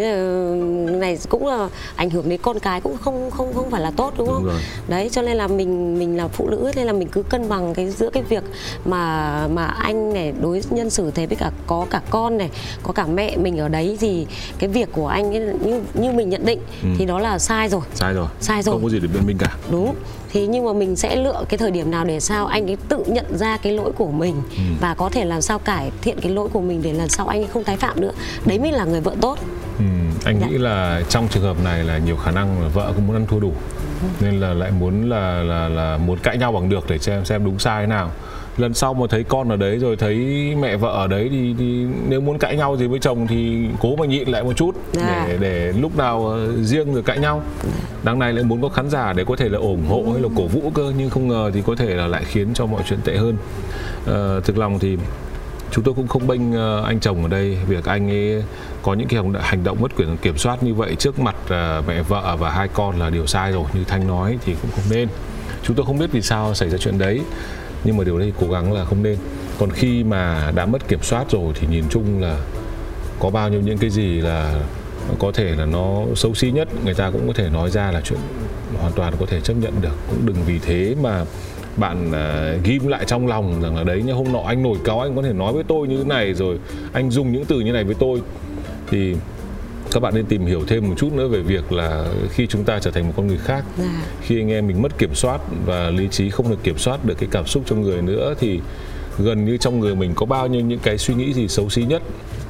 này 0.92 1.18
cũng 1.30 1.48
là 1.48 1.70
ảnh 1.96 2.10
hưởng 2.10 2.30
đến 2.30 2.40
con 2.44 2.60
cái 2.60 2.82
cũng 2.82 2.98
không 2.98 3.32
không 3.32 3.54
không 3.54 3.70
phải 3.70 3.82
là 3.82 3.92
tốt 3.98 4.14
đúng 4.18 4.28
không? 4.28 4.44
đúng 4.46 4.54
đấy 4.88 5.10
cho 5.12 5.22
nên 5.22 5.38
là 5.38 5.48
mình 5.48 6.00
mình 6.00 6.18
là 6.18 6.28
phụ 6.28 6.50
nữ 6.50 6.72
nên 6.76 6.86
là 6.86 6.94
mình 6.94 7.08
cứ 7.08 7.24
cân 7.24 7.50
bằng 7.50 7.74
cái 7.74 7.90
giữa 7.90 8.10
cái 8.10 8.24
việc 8.24 8.44
mà 8.86 9.48
mà 9.48 9.66
anh 9.66 10.14
này 10.14 10.34
đối 10.42 10.62
nhân 10.70 10.90
xử 10.90 11.12
thế 11.12 11.26
với 11.26 11.36
cả 11.36 11.52
có 11.68 11.86
cả 11.90 12.02
con 12.10 12.38
này 12.38 12.50
có 12.84 12.94
cả 12.94 13.06
mẹ 13.06 13.38
mình 13.38 13.58
ở 13.58 13.68
đấy. 13.68 13.98
Thì 14.00 14.28
cái 14.60 14.70
việc 14.70 14.90
của 14.92 15.08
anh 15.08 15.36
ấy 15.36 15.54
như 15.64 15.82
như 15.94 16.12
mình 16.12 16.30
nhận 16.30 16.46
định 16.46 16.60
ừ. 16.84 16.90
thì 16.98 17.06
đó 17.06 17.20
là 17.20 17.25
sai 17.40 17.70
rồi 17.70 17.82
sai 17.94 18.14
rồi 18.14 18.28
sai 18.40 18.64
rồi 18.64 18.76
không 18.76 18.84
có 18.84 18.90
gì 18.90 19.00
để 19.00 19.08
biện 19.08 19.28
minh 19.28 19.38
cả 19.38 19.56
đúng 19.72 19.96
thì 20.36 20.48
nhưng 20.48 20.66
mà 20.66 20.74
mình 20.74 20.96
sẽ 20.96 21.16
lựa 21.16 21.44
cái 21.50 21.58
thời 21.58 21.72
điểm 21.72 21.92
nào 21.92 22.06
để 22.06 22.20
sao 22.20 22.46
anh 22.46 22.70
ấy 22.70 22.78
tự 22.90 23.04
nhận 23.08 23.38
ra 23.38 23.58
cái 23.58 23.74
lỗi 23.74 23.92
của 23.98 24.12
mình 24.12 24.36
ừ. 24.58 24.64
và 24.82 24.94
có 24.94 25.10
thể 25.10 25.26
làm 25.26 25.42
sao 25.42 25.60
cải 25.60 25.92
thiện 26.02 26.22
cái 26.22 26.32
lỗi 26.32 26.50
của 26.54 26.62
mình 26.62 26.82
để 26.82 26.94
lần 26.94 27.10
sau 27.10 27.28
anh 27.28 27.42
ấy 27.42 27.48
không 27.54 27.64
tái 27.64 27.78
phạm 27.78 28.02
nữa 28.02 28.12
đấy 28.46 28.60
mới 28.60 28.72
là 28.72 28.86
người 28.86 29.02
vợ 29.02 29.16
tốt 29.22 29.40
ừ. 29.78 29.86
anh 30.26 30.40
dạ. 30.42 30.48
nghĩ 30.48 30.58
là 30.58 31.02
trong 31.10 31.28
trường 31.28 31.44
hợp 31.44 31.64
này 31.64 31.84
là 31.84 31.98
nhiều 31.98 32.18
khả 32.18 32.32
năng 32.32 32.62
là 32.62 32.68
vợ 32.68 32.94
cũng 32.96 33.08
muốn 33.08 33.16
ăn 33.16 33.26
thua 33.28 33.40
đủ 33.40 33.54
ừ. 34.02 34.08
nên 34.20 34.40
là 34.40 34.54
lại 34.54 34.72
muốn 34.72 35.10
là 35.10 35.44
là 35.44 35.70
là 35.70 35.98
muốn 35.98 36.18
cãi 36.24 36.38
nhau 36.38 36.52
bằng 36.52 36.70
được 36.70 36.90
để 36.90 36.98
xem 36.98 37.26
xem 37.26 37.46
đúng 37.46 37.60
sai 37.60 37.84
thế 37.84 37.88
nào 37.88 38.12
lần 38.58 38.74
sau 38.74 38.94
mà 38.94 39.06
thấy 39.10 39.24
con 39.24 39.50
ở 39.50 39.56
đấy 39.56 39.78
rồi 39.78 39.96
thấy 39.96 40.16
mẹ 40.60 40.78
vợ 40.78 40.90
ở 40.90 41.08
đấy 41.08 41.28
thì, 41.32 41.56
thì 41.60 41.86
nếu 42.08 42.22
muốn 42.22 42.40
cãi 42.40 42.58
nhau 42.58 42.78
gì 42.78 42.88
với 42.88 43.00
chồng 43.00 43.28
thì 43.28 43.68
cố 43.80 43.96
mà 43.96 44.06
nhịn 44.06 44.28
lại 44.28 44.44
một 44.44 44.54
chút 44.54 44.76
à. 45.00 45.26
để 45.28 45.38
để 45.40 45.74
lúc 45.80 45.98
nào 45.98 46.28
ờ, 46.28 46.64
riêng 46.64 46.94
rồi 46.94 47.04
cãi 47.04 47.20
nhau. 47.20 47.44
Đằng 48.04 48.20
này 48.20 48.34
lại 48.34 48.44
muốn 48.44 48.62
có 48.62 48.70
khán 48.70 48.90
giả 48.90 49.14
để 49.14 49.24
có 49.28 49.36
thể 49.36 49.50
là 49.50 49.60
ủng 49.60 49.86
hộ 49.88 50.04
hay 50.14 50.22
là 50.22 50.30
cổ 50.36 50.48
vũ 50.48 50.72
cơ 50.74 50.94
nhưng 50.98 51.10
không 51.10 51.28
ngờ 51.28 51.52
thì 51.54 51.62
có 51.66 51.76
thể 51.76 51.96
là 51.96 52.08
lại 52.08 52.24
khiến 52.26 52.54
cho 52.54 52.66
mọi 52.66 52.84
chuyện 52.90 53.00
tệ 53.04 53.18
hơn. 53.18 53.38
À, 54.08 54.40
thực 54.44 54.58
lòng 54.58 54.80
thì 54.80 54.98
chúng 55.72 55.84
tôi 55.84 55.94
cũng 55.94 56.08
không 56.08 56.28
bênh 56.28 56.54
ờ, 56.54 56.84
anh 56.86 57.00
chồng 57.00 57.24
ở 57.24 57.30
đây. 57.30 57.58
Việc 57.68 57.86
anh 57.86 58.10
ấy 58.10 58.44
có 58.82 58.94
những 58.94 59.08
cái 59.08 59.20
hành 59.42 59.64
động 59.64 59.78
mất 59.82 59.96
quyền 59.96 60.18
kiểm 60.18 60.38
soát 60.38 60.64
như 60.64 60.74
vậy 60.74 60.96
trước 60.96 61.20
mặt 61.20 61.36
mẹ 61.88 62.02
vợ 62.02 62.38
và 62.40 62.50
hai 62.50 62.68
con 62.68 63.00
là 63.00 63.10
điều 63.10 63.26
sai 63.26 63.52
rồi 63.52 63.66
như 63.74 63.84
thanh 63.88 64.08
nói 64.08 64.38
thì 64.46 64.56
cũng 64.62 64.72
không 64.76 64.86
nên. 64.90 65.08
Chúng 65.64 65.76
tôi 65.76 65.86
không 65.86 66.00
biết 66.00 66.12
vì 66.12 66.22
sao 66.22 66.54
xảy 66.54 66.70
ra 66.70 66.78
chuyện 66.78 66.98
đấy 66.98 67.22
nhưng 67.86 67.98
mà 67.98 68.04
điều 68.04 68.20
đấy 68.20 68.34
cố 68.42 68.48
gắng 68.48 68.74
là 68.74 68.86
không 68.86 69.04
nên. 69.04 69.18
Còn 69.60 69.72
khi 69.72 70.04
mà 70.04 70.52
đã 70.56 70.66
mất 70.66 70.88
kiểm 70.88 71.02
soát 71.02 71.26
rồi 71.32 71.54
thì 71.56 71.68
nhìn 71.68 71.84
chung 71.90 72.22
là 72.22 72.38
có 73.20 73.30
bao 73.30 73.50
nhiêu 73.50 73.62
những 73.62 73.78
cái 73.78 73.90
gì 73.90 74.22
là 74.22 74.62
có 75.20 75.32
thể 75.32 75.56
là 75.56 75.66
nó 75.66 76.02
xấu 76.16 76.34
xí 76.34 76.52
nhất 76.52 76.68
người 76.86 76.94
ta 76.94 77.12
cũng 77.12 77.28
có 77.28 77.34
thể 77.34 77.50
nói 77.50 77.70
ra 77.70 77.92
là 77.92 78.02
chuyện 78.02 78.20
hoàn 78.80 78.92
toàn 78.92 79.14
có 79.20 79.26
thể 79.26 79.42
chấp 79.42 79.54
nhận 79.54 79.74
được. 79.82 79.96
Cũng 80.10 80.26
đừng 80.26 80.36
vì 80.46 80.60
thế 80.60 80.96
mà 81.02 81.26
bạn 81.78 82.10
uh, 82.10 82.64
ghim 82.64 82.88
lại 82.88 83.06
trong 83.08 83.28
lòng 83.28 83.62
rằng 83.62 83.76
là 83.76 83.84
đấy 83.84 84.02
nhá 84.02 84.14
hôm 84.14 84.34
nọ 84.34 84.40
anh 84.40 84.64
nổi 84.64 84.78
cáo 84.84 85.00
anh 85.00 85.16
có 85.16 85.22
thể 85.22 85.34
nói 85.34 85.54
với 85.54 85.64
tôi 85.64 85.88
như 85.88 85.98
thế 85.98 86.04
này 86.04 86.34
rồi 86.34 86.60
anh 86.94 87.12
dùng 87.12 87.32
những 87.32 87.46
từ 87.46 87.60
như 87.60 87.72
này 87.72 87.84
với 87.84 87.96
tôi. 88.00 88.22
Thì 88.90 89.16
các 89.96 90.02
bạn 90.02 90.16
nên 90.16 90.26
tìm 90.26 90.46
hiểu 90.46 90.64
thêm 90.68 90.90
một 90.90 90.96
chút 90.98 91.14
nữa 91.14 91.28
về 91.28 91.42
việc 91.42 91.72
là 91.72 92.06
khi 92.30 92.48
chúng 92.48 92.64
ta 92.64 92.80
trở 92.80 92.92
thành 92.92 93.08
một 93.08 93.14
con 93.18 93.28
người 93.28 93.38
khác 93.38 93.64
à. 93.78 94.02
khi 94.22 94.40
anh 94.40 94.52
em 94.52 94.68
mình 94.68 94.82
mất 94.82 94.98
kiểm 94.98 95.16
soát 95.16 95.42
và 95.66 95.90
lý 95.90 96.08
trí 96.08 96.30
không 96.30 96.50
được 96.50 96.64
kiểm 96.64 96.78
soát 96.78 97.06
được 97.06 97.14
cái 97.20 97.30
cảm 97.32 97.48
xúc 97.48 97.64
trong 97.66 97.82
người 97.82 98.02
nữa 98.02 98.34
thì 98.40 98.60
gần 99.20 99.46
như 99.46 99.58
trong 99.58 99.80
người 99.80 99.96
mình 99.96 100.14
có 100.16 100.26
bao 100.26 100.48
nhiêu 100.48 100.62
những 100.62 100.80
cái 100.80 100.98
suy 100.98 101.14
nghĩ 101.14 101.34
gì 101.34 101.48
xấu 101.48 101.70
xí 101.70 101.84
nhất 101.84 102.02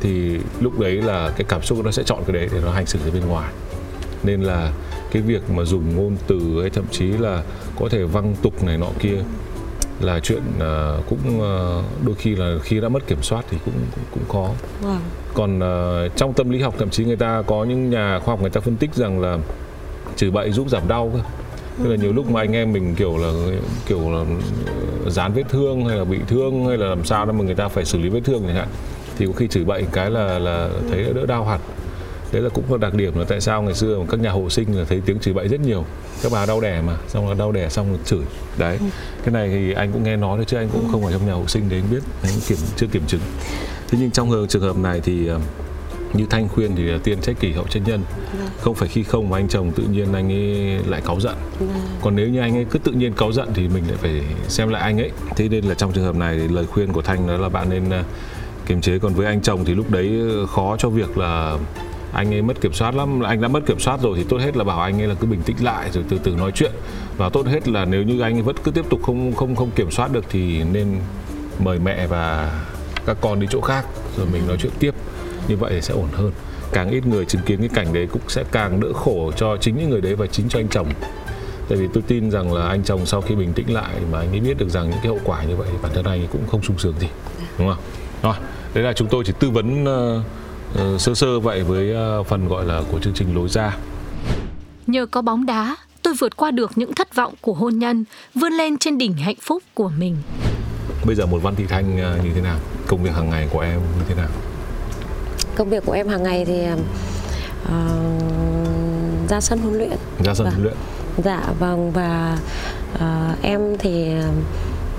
thì 0.02 0.38
lúc 0.60 0.80
đấy 0.80 0.92
là 0.92 1.32
cái 1.38 1.46
cảm 1.50 1.62
xúc 1.62 1.86
nó 1.86 1.92
sẽ 1.92 2.04
chọn 2.04 2.24
cái 2.28 2.34
đấy 2.34 2.50
để 2.54 2.60
nó 2.66 2.72
hành 2.72 2.86
xử 2.86 3.00
ra 3.06 3.12
bên 3.14 3.26
ngoài 3.26 3.54
nên 4.24 4.42
là 4.42 4.74
cái 5.12 5.22
việc 5.22 5.50
mà 5.50 5.64
dùng 5.64 5.96
ngôn 5.96 6.18
từ 6.28 6.62
hay 6.62 6.70
thậm 6.70 6.86
chí 6.92 7.06
là 7.06 7.44
có 7.80 7.90
thể 7.90 8.04
văng 8.04 8.36
tục 8.42 8.64
này 8.64 8.78
nọ 8.78 8.90
kia 9.00 9.18
là 10.00 10.20
chuyện 10.20 10.42
uh, 10.58 11.10
cũng 11.10 11.40
uh, 11.40 12.06
đôi 12.06 12.16
khi 12.16 12.36
là 12.36 12.56
khi 12.64 12.80
đã 12.80 12.90
mất 12.90 13.08
kiểm 13.08 13.22
soát 13.22 13.46
thì 13.50 13.58
cũng 13.66 13.74
cũng, 13.96 14.04
cũng 14.12 14.24
khó. 14.30 14.54
Wow. 14.84 14.98
Còn 15.34 15.60
uh, 15.60 16.16
trong 16.16 16.34
tâm 16.34 16.50
lý 16.50 16.62
học 16.62 16.76
thậm 16.78 16.90
chí 16.90 17.06
người 17.06 17.16
ta 17.16 17.44
có 17.48 17.64
những 17.64 17.90
nhà 17.90 18.20
khoa 18.20 18.32
học 18.32 18.42
người 18.42 18.50
ta 18.50 18.62
phân 18.62 18.78
tích 18.78 18.96
rằng 18.96 19.20
là 19.20 19.38
chửi 20.16 20.32
bậy 20.32 20.52
giúp 20.52 20.70
giảm 20.70 20.88
đau 20.88 21.12
cơ. 21.14 21.20
Tức 21.84 21.90
là 21.90 21.96
nhiều 21.96 22.14
lúc 22.14 22.32
mà 22.32 22.42
anh 22.42 22.54
em 22.54 22.74
mình 22.74 22.96
kiểu 22.96 23.18
là 23.18 23.32
kiểu 23.86 24.12
là 24.12 24.26
dán 25.08 25.34
vết 25.34 25.44
thương 25.50 25.86
hay 25.86 25.98
là 25.98 26.04
bị 26.04 26.20
thương 26.28 26.66
hay 26.66 26.78
là 26.78 26.88
làm 26.88 27.06
sao 27.06 27.26
đó 27.26 27.32
mà 27.32 27.44
người 27.44 27.56
ta 27.56 27.68
phải 27.68 27.86
xử 27.86 28.00
lý 28.00 28.10
vết 28.10 28.22
thương 28.24 28.44
chẳng 28.48 28.56
hạn 28.56 28.68
thì 29.18 29.26
có 29.26 29.34
khi 29.36 29.48
chửi 29.48 29.64
bậy 29.64 29.86
cái 29.92 30.12
là 30.12 30.40
là 30.40 30.70
thấy 30.92 31.04
đỡ 31.14 31.26
đau 31.26 31.46
hẳn 31.46 31.60
đấy 32.36 32.44
là 32.44 32.50
cũng 32.50 32.64
có 32.70 32.78
đặc 32.78 32.94
điểm 32.94 33.20
là 33.20 33.26
tại 33.28 33.42
sao 33.42 33.62
ngày 33.62 33.74
xưa 33.74 34.06
các 34.10 34.20
nhà 34.20 34.32
hộ 34.32 34.50
sinh 34.50 34.78
là 34.78 34.86
thấy 34.90 35.02
tiếng 35.06 35.20
chửi 35.20 35.34
bậy 35.34 35.48
rất 35.48 35.60
nhiều. 35.60 35.86
Các 36.24 36.32
bà 36.32 36.46
đau 36.46 36.62
đẻ 36.62 36.82
mà 36.82 36.98
xong 37.08 37.30
là 37.30 37.34
đau 37.34 37.52
đẻ 37.52 37.70
xong 37.70 37.92
là 37.92 37.98
chửi. 38.06 38.22
Đấy. 38.58 38.78
Ừ. 38.80 38.86
cái 39.24 39.34
này 39.34 39.50
thì 39.50 39.74
anh 39.74 39.92
cũng 39.92 40.04
nghe 40.04 40.16
nói 40.16 40.38
thôi 40.38 40.46
chứ 40.48 40.58
anh 40.58 40.70
cũng 40.74 40.88
không 40.92 41.06
ở 41.06 41.12
trong 41.12 41.28
nhà 41.28 41.34
hộ 41.34 41.48
sinh 41.48 41.64
để 41.70 41.78
anh 41.78 41.84
biết. 41.92 42.04
Anh 42.24 42.34
kiểm 42.48 42.58
chưa 42.76 42.88
kiểm 42.88 43.04
chứng. 43.08 43.22
Thế 43.88 43.98
nhưng 44.02 44.12
trong 44.12 44.48
trường 44.50 44.62
hợp 44.62 44.78
này 44.78 45.02
thì 45.04 45.28
ờ, 45.28 45.40
như 46.14 46.26
thanh 46.30 46.48
khuyên 46.48 46.76
thì 46.76 46.84
tiên 47.04 47.22
trách 47.22 47.40
kỷ 47.40 47.52
hậu 47.52 47.68
trách 47.68 47.84
nhân. 47.86 48.04
Vâng. 48.40 48.50
không 48.60 48.76
phải 48.76 48.90
khi 48.90 49.04
không 49.04 49.30
mà 49.30 49.38
anh 49.38 49.48
chồng 49.48 49.72
tự 49.72 49.84
nhiên 49.84 50.14
anh 50.14 50.32
ấy 50.32 50.80
lại 50.88 51.02
cáu 51.06 51.20
giận. 51.20 51.36
Vâng. 51.60 51.70
còn 52.02 52.16
nếu 52.16 52.30
như 52.30 52.40
anh 52.40 52.56
ấy 52.56 52.66
cứ 52.72 52.80
tự 52.80 52.92
nhiên 52.92 53.14
cáu 53.14 53.32
giận 53.32 53.50
thì 53.54 53.68
mình 53.68 53.84
lại 53.88 53.98
phải 54.02 54.22
xem 54.48 54.70
lại 54.70 54.82
anh 54.82 54.98
ấy. 54.98 55.12
Thế 55.36 55.50
nên 55.50 55.66
là 55.66 55.74
trong 55.74 55.92
trường 55.92 56.04
hợp 56.04 56.16
này 56.16 56.38
thì 56.40 56.48
lời 56.48 56.66
khuyên 56.66 56.94
của 56.94 57.02
thanh 57.02 57.28
đó 57.28 57.38
là 57.38 57.50
bạn 57.50 57.70
nên 57.70 57.90
ờ, 57.90 58.04
kiềm 58.66 58.82
chế. 58.82 59.00
Còn 59.00 59.14
với 59.14 59.26
anh 59.26 59.42
chồng 59.42 59.66
thì 59.66 59.76
lúc 59.76 59.92
đấy 59.92 60.22
khó 60.56 60.76
cho 60.78 60.90
việc 60.90 61.18
là 61.18 61.58
anh 62.16 62.34
ấy 62.34 62.42
mất 62.42 62.62
kiểm 62.62 62.74
soát 62.74 62.96
lắm. 62.96 63.22
Anh 63.22 63.42
đã 63.42 63.48
mất 63.48 63.66
kiểm 63.66 63.80
soát 63.80 64.00
rồi 64.02 64.18
thì 64.18 64.24
tốt 64.30 64.38
hết 64.38 64.58
là 64.58 64.64
bảo 64.64 64.80
anh 64.80 65.02
ấy 65.02 65.08
là 65.08 65.16
cứ 65.20 65.28
bình 65.28 65.42
tĩnh 65.42 65.56
lại 65.62 65.90
rồi 65.92 66.04
từ 66.10 66.18
từ 66.24 66.32
nói 66.36 66.52
chuyện. 66.52 66.72
Và 67.18 67.30
tốt 67.30 67.46
hết 67.48 67.68
là 67.68 67.86
nếu 67.86 68.04
như 68.04 68.20
anh 68.20 68.36
ấy 68.36 68.42
vẫn 68.42 68.56
cứ 68.64 68.72
tiếp 68.72 68.86
tục 68.90 69.00
không 69.04 69.34
không 69.34 69.56
không 69.56 69.72
kiểm 69.72 69.92
soát 69.92 70.12
được 70.12 70.26
thì 70.30 70.64
nên 70.64 70.88
mời 71.60 71.80
mẹ 71.80 72.08
và 72.08 72.52
các 73.06 73.18
con 73.22 73.40
đi 73.40 73.48
chỗ 73.50 73.62
khác 73.62 73.86
rồi 74.18 74.28
mình 74.34 74.48
nói 74.48 74.58
chuyện 74.60 74.72
tiếp. 74.80 74.92
Như 75.48 75.58
vậy 75.58 75.72
thì 75.74 75.82
sẽ 75.82 75.94
ổn 75.94 76.10
hơn. 76.14 76.32
Càng 76.74 76.90
ít 76.90 77.06
người 77.06 77.26
chứng 77.26 77.42
kiến 77.42 77.60
cái 77.60 77.70
cảnh 77.74 77.94
đấy 77.94 78.08
cũng 78.12 78.22
sẽ 78.28 78.44
càng 78.52 78.80
đỡ 78.80 78.94
khổ 78.94 79.32
cho 79.36 79.58
chính 79.58 79.78
những 79.78 79.90
người 79.90 80.02
đấy 80.02 80.16
và 80.16 80.28
chính 80.28 80.50
cho 80.50 80.60
anh 80.60 80.68
chồng. 80.68 80.88
Tại 81.70 81.78
vì 81.78 81.88
tôi 81.94 82.04
tin 82.08 82.32
rằng 82.32 82.54
là 82.54 82.68
anh 82.68 82.84
chồng 82.84 83.06
sau 83.06 83.22
khi 83.22 83.36
bình 83.36 83.54
tĩnh 83.54 83.74
lại 83.74 83.96
mà 84.12 84.20
anh 84.20 84.32
ấy 84.32 84.40
biết 84.40 84.58
được 84.58 84.70
rằng 84.70 84.90
những 84.90 85.00
cái 85.04 85.08
hậu 85.08 85.20
quả 85.24 85.44
như 85.44 85.56
vậy 85.56 85.68
bản 85.82 85.92
thân 85.96 86.06
anh 86.06 86.22
ấy 86.22 86.28
cũng 86.32 86.48
không 86.48 86.62
sung 86.62 86.78
sướng 86.78 86.94
gì 87.00 87.08
đúng 87.60 87.68
không? 87.68 87.84
Rồi 88.24 88.36
đấy 88.74 88.84
là 88.84 88.94
chúng 88.94 89.08
tôi 89.08 89.24
chỉ 89.26 89.34
tư 89.40 89.50
vấn 89.50 89.84
uh, 89.84 90.22
uh, 90.76 91.02
sơ 91.02 91.14
sơ 91.14 91.40
vậy 91.40 91.64
với 91.64 91.94
uh, 92.20 92.28
phần 92.28 92.48
gọi 92.48 92.66
là 92.66 92.82
của 92.92 93.00
chương 93.00 93.14
trình 93.14 93.36
lối 93.36 93.50
ra. 93.50 93.78
Nhờ 94.88 95.06
có 95.06 95.22
bóng 95.22 95.46
đá, 95.46 95.76
tôi 96.02 96.14
vượt 96.20 96.38
qua 96.38 96.52
được 96.52 96.72
những 96.76 96.94
thất 96.94 97.16
vọng 97.16 97.34
của 97.42 97.54
hôn 97.54 97.80
nhân, 97.80 98.06
vươn 98.36 98.54
lên 98.54 98.78
trên 98.78 98.98
đỉnh 98.98 99.14
hạnh 99.14 99.36
phúc 99.42 99.64
của 99.74 99.90
mình. 99.98 100.16
bây 101.06 101.16
giờ 101.16 101.26
một 101.26 101.40
văn 101.44 101.56
thị 101.56 101.66
thanh 101.70 101.94
uh, 101.94 102.26
như 102.26 102.32
thế 102.36 102.42
nào? 102.42 102.58
Công 102.88 103.04
việc 103.04 103.14
hàng 103.14 103.30
ngày 103.30 103.48
của 103.52 103.60
em 103.60 103.80
như 103.80 104.06
thế 104.08 104.16
nào? 104.16 104.30
Công 105.56 105.70
việc 105.70 105.86
của 105.86 105.92
em 105.92 106.08
hàng 106.08 106.24
ngày 106.24 106.46
thì 106.46 106.62
uh, 107.64 107.70
ra 109.30 109.42
sân 109.42 109.60
huấn 109.60 109.78
luyện. 109.78 109.98
Ra 110.24 110.34
sân 110.34 110.46
Vâng. 110.46 110.54
huấn 110.54 110.64
luyện. 110.64 110.78
Dạ 111.24 111.54
vâng 111.60 111.92
và 111.92 112.38
uh, 112.96 113.42
em 113.42 113.78
thì 113.80 114.12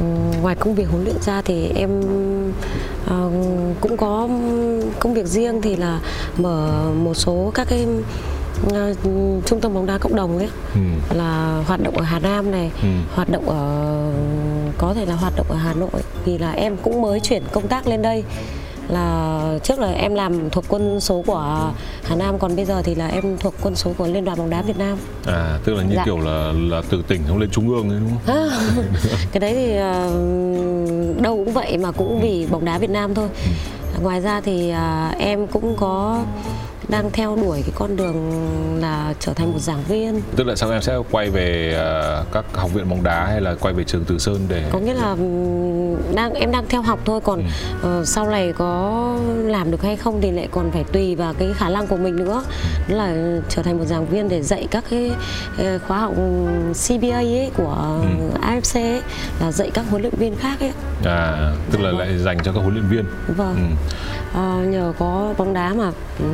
uh, 0.01 0.43
ngoài 0.43 0.55
công 0.55 0.75
việc 0.75 0.89
huấn 0.91 1.05
luyện 1.05 1.17
ra 1.21 1.43
thì 1.43 1.69
em 1.69 2.01
uh, 3.05 3.33
cũng 3.81 3.97
có 3.97 4.29
công 5.01 5.15
việc 5.15 5.27
riêng 5.27 5.63
thì 5.63 5.77
là 5.77 6.01
mở 6.39 6.85
một 6.97 7.15
số 7.15 7.51
các 7.55 7.67
cái 7.71 7.87
uh, 8.67 8.73
trung 9.47 9.61
tâm 9.61 9.75
bóng 9.75 9.87
đá 9.87 9.99
cộng 9.99 10.15
đồng 10.17 10.39
ấy 10.39 10.49
ừ. 10.75 10.81
là 11.17 11.63
hoạt 11.67 11.81
động 11.83 11.97
ở 11.97 12.03
Hà 12.03 12.19
Nam 12.19 12.51
này, 12.51 12.71
Ừ. 12.83 12.89
hoạt 13.15 13.29
động 13.29 13.49
ở 13.49 14.13
có 14.79 14.95
thể 14.95 15.07
là 15.07 15.15
hoạt 15.15 15.33
động 15.37 15.47
ở 15.49 15.57
Hà 15.57 15.75
Nội 15.75 16.03
vì 16.25 16.39
là 16.39 16.53
em 16.53 16.77
cũng 16.77 17.03
mới 17.03 17.21
chuyển 17.21 17.43
công 17.53 17.69
tác 17.69 17.87
lên 17.87 18.03
đây 18.03 18.25
là 18.89 19.59
trước 19.63 19.79
là 19.79 19.93
em 19.93 20.15
làm 20.15 20.51
thuộc 20.51 20.65
quân 20.69 21.01
số 21.01 21.23
của 21.27 21.71
Hà 22.05 22.17
Nam 22.17 22.39
còn 22.39 22.57
bây 22.57 22.65
giờ 22.65 22.83
thì 22.83 22.95
là 22.95 23.07
em 23.09 23.37
thuộc 23.39 23.55
quân 23.63 23.77
số 23.77 23.93
của 23.99 24.07
Liên 24.07 24.25
đoàn 24.25 24.39
bóng 24.39 24.51
đá 24.51 24.63
Việt 24.63 24.79
Nam. 24.79 24.99
à 25.27 25.59
tức 25.65 25.75
là 25.75 25.83
như 25.83 25.95
Dạ. 25.97 26.03
kiểu 26.05 26.19
là 26.19 26.53
là 26.71 26.83
từ 26.91 27.03
tỉnh 27.09 27.21
không 27.29 27.39
lên 27.39 27.51
trung 27.51 27.69
ương 27.69 27.91
ấy 27.91 27.99
đúng 28.01 28.11
không 28.27 28.37
À, 28.37 28.59
cái 29.33 29.41
đấy 29.41 29.55
thì 29.55 29.77
ờ, 29.77 30.11
đâu 31.23 31.37
cũng 31.45 31.53
vậy 31.53 31.79
mà 31.79 31.91
cũng 31.93 32.21
vì 32.23 32.47
bóng 32.51 32.65
đá 32.65 32.79
Việt 32.79 32.91
Nam 32.91 33.15
thôi. 33.15 33.29
Ngoài 34.03 34.21
ra 34.21 34.41
thì 34.41 34.71
à, 34.71 35.15
em 35.19 35.47
cũng 35.47 35.77
có 35.77 36.25
đang 36.89 37.11
theo 37.11 37.37
đuổi 37.37 37.63
cái 37.63 37.73
con 37.75 37.97
đường 37.97 38.17
là 38.81 39.15
trở 39.21 39.33
thành 39.33 39.53
một 39.53 39.59
giảng 39.59 39.83
viên. 39.89 40.23
Tức 40.37 40.47
là 40.47 40.57
sau 40.57 40.71
em 40.71 40.83
sẽ 40.83 40.97
quay 41.11 41.31
về 41.31 41.75
ờ, 41.77 42.25
các 42.33 42.45
học 42.55 42.71
viện 42.75 42.89
bóng 42.89 43.03
đá 43.03 43.27
hay 43.27 43.41
là 43.41 43.55
quay 43.61 43.75
về 43.75 43.85
trường 43.85 44.05
Từ 44.05 44.19
Sơn 44.19 44.41
để 44.49 44.65
có 44.73 44.79
nghĩa 44.79 44.95
là 44.95 45.17
đang 46.15 46.35
em 46.35 46.53
đang 46.53 46.65
theo 46.69 46.83
học 46.83 46.99
thôi 47.05 47.21
còn 47.25 47.43
ờ, 47.83 48.05
sau 48.05 48.31
này 48.31 48.53
có 48.53 49.03
làm 49.45 49.71
được 49.71 49.83
hay 49.83 49.97
không 49.97 50.21
thì 50.21 50.31
lại 50.31 50.49
còn 50.51 50.71
phải 50.71 50.85
tùy 50.85 51.15
vào 51.15 51.35
cái 51.35 51.53
khả 51.57 51.69
năng 51.69 51.87
của 51.87 51.97
mình 51.97 52.17
nữa. 52.17 52.45
Đó 52.89 52.97
là 52.97 53.15
trở 53.49 53.63
thành 53.63 53.79
một 53.79 53.85
giảng 53.85 54.07
viên 54.07 54.29
để 54.29 54.43
dạy 54.43 54.67
các 54.71 54.85
cái 54.91 55.11
ờ, 55.59 55.79
khóa 55.79 55.99
học 55.99 56.15
CBA 56.89 57.17
ấy 57.17 57.51
của 57.57 57.99
AFC 58.43 58.81
ấy, 58.93 59.03
là 59.41 59.53
dạy 59.53 59.71
các 59.75 59.85
huấn 59.91 60.03
luyện 60.03 60.15
viên 60.19 60.37
khác 60.37 60.61
ấy. 60.61 60.73
À 61.05 61.53
tức 61.71 61.81
là 61.81 61.91
lại 61.93 62.19
dành 62.19 62.39
cho 62.45 62.53
các 62.53 62.61
huấn 62.61 62.75
luyện 62.75 62.89
viên. 62.89 63.05
Vâng. 63.37 63.57
Ừ. 63.57 63.93
Ờ, 64.37 64.65
nhờ 64.65 64.93
có 64.99 65.35
bóng 65.39 65.55
đá 65.55 65.73
mà 65.73 65.93
ừ, 66.19 66.25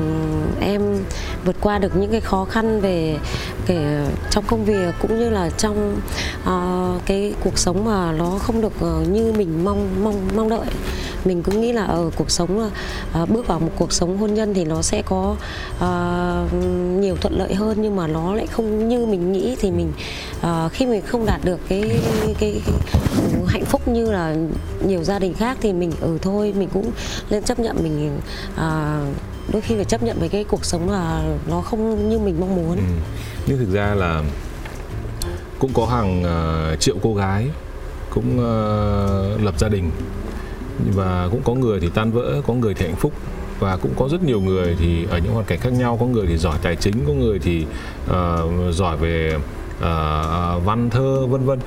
em 0.60 1.04
vượt 1.44 1.56
qua 1.60 1.78
được 1.78 1.96
những 1.96 2.10
cái 2.10 2.20
khó 2.20 2.44
khăn 2.44 2.80
về 2.80 3.18
kể 3.66 4.06
trong 4.30 4.44
công 4.46 4.64
việc 4.64 4.94
cũng 5.02 5.18
như 5.18 5.30
là 5.30 5.50
trong 5.50 6.00
ờ, 6.44 6.88
cái 7.06 7.34
cuộc 7.44 7.58
sống 7.58 7.84
mà 7.84 8.12
nó 8.12 8.38
không 8.38 8.60
được 8.60 8.72
ờ, 8.80 9.04
như 9.10 9.32
mình 9.32 9.64
mong 9.64 10.04
mong 10.04 10.28
mong 10.36 10.48
đợi. 10.48 10.66
Mình 11.24 11.42
cứ 11.42 11.52
nghĩ 11.52 11.72
là 11.72 11.84
ở 11.84 12.10
cuộc 12.16 12.30
sống 12.30 12.70
bước 13.28 13.46
vào 13.46 13.60
một 13.60 13.70
cuộc 13.76 13.92
sống 13.92 14.18
hôn 14.18 14.34
nhân 14.34 14.54
thì 14.54 14.64
nó 14.64 14.82
sẽ 14.82 15.02
có 15.02 15.36
uh, 15.76 16.52
nhiều 17.12 17.20
thuận 17.20 17.38
lợi 17.38 17.54
hơn 17.54 17.78
nhưng 17.82 17.96
mà 17.96 18.06
nó 18.06 18.34
lại 18.34 18.46
không 18.46 18.88
như 18.88 19.06
mình 19.06 19.32
nghĩ 19.32 19.56
thì 19.60 19.70
mình 19.70 19.92
uh, 20.40 20.72
khi 20.72 20.86
mình 20.86 21.02
không 21.06 21.26
đạt 21.26 21.40
được 21.44 21.60
cái 21.68 21.82
cái, 22.22 22.34
cái 22.40 22.60
hạnh 23.46 23.64
phúc 23.64 23.88
như 23.88 24.10
là 24.12 24.36
nhiều 24.86 25.02
gia 25.02 25.18
đình 25.18 25.34
khác 25.34 25.58
thì 25.60 25.72
mình 25.72 25.92
ở 26.00 26.18
thôi 26.22 26.54
mình 26.56 26.68
cũng 26.74 26.90
nên 27.30 27.42
chấp 27.42 27.58
nhận 27.58 27.76
mình 27.82 28.18
uh, 28.54 29.16
đôi 29.52 29.62
khi 29.62 29.74
phải 29.76 29.84
chấp 29.84 30.02
nhận 30.02 30.18
với 30.20 30.28
cái 30.28 30.44
cuộc 30.44 30.64
sống 30.64 30.90
là 30.90 31.22
nó 31.50 31.60
không 31.60 32.08
như 32.08 32.18
mình 32.18 32.40
mong 32.40 32.56
muốn 32.56 32.76
Ừ. 32.76 32.82
nhưng 33.46 33.58
thực 33.58 33.72
ra 33.72 33.94
là 33.94 34.22
cũng 35.58 35.70
có 35.74 35.86
hàng 35.86 36.22
uh, 36.72 36.80
triệu 36.80 36.96
cô 37.02 37.14
gái 37.14 37.46
cũng 38.10 38.38
uh, 38.38 39.42
lập 39.42 39.54
gia 39.58 39.68
đình 39.68 39.90
và 40.96 41.28
cũng 41.30 41.42
có 41.44 41.54
người 41.54 41.80
thì 41.80 41.88
tan 41.94 42.12
vỡ 42.12 42.42
có 42.46 42.54
người 42.54 42.74
thì 42.74 42.86
hạnh 42.86 42.96
phúc 42.96 43.12
và 43.62 43.76
cũng 43.76 43.92
có 43.96 44.08
rất 44.08 44.22
nhiều 44.22 44.40
người 44.40 44.76
thì 44.80 45.06
ở 45.10 45.18
những 45.18 45.32
hoàn 45.32 45.44
cảnh 45.44 45.58
khác 45.58 45.72
nhau 45.72 45.96
có 46.00 46.06
người 46.06 46.26
thì 46.26 46.36
giỏi 46.36 46.58
tài 46.62 46.76
chính 46.76 46.94
có 47.06 47.12
người 47.12 47.38
thì 47.38 47.66
ờ, 48.08 48.48
giỏi 48.72 48.96
về 48.96 49.36
ờ, 49.80 50.60
văn 50.64 50.90
thơ 50.90 51.26
vân 51.26 51.44
vân. 51.44 51.58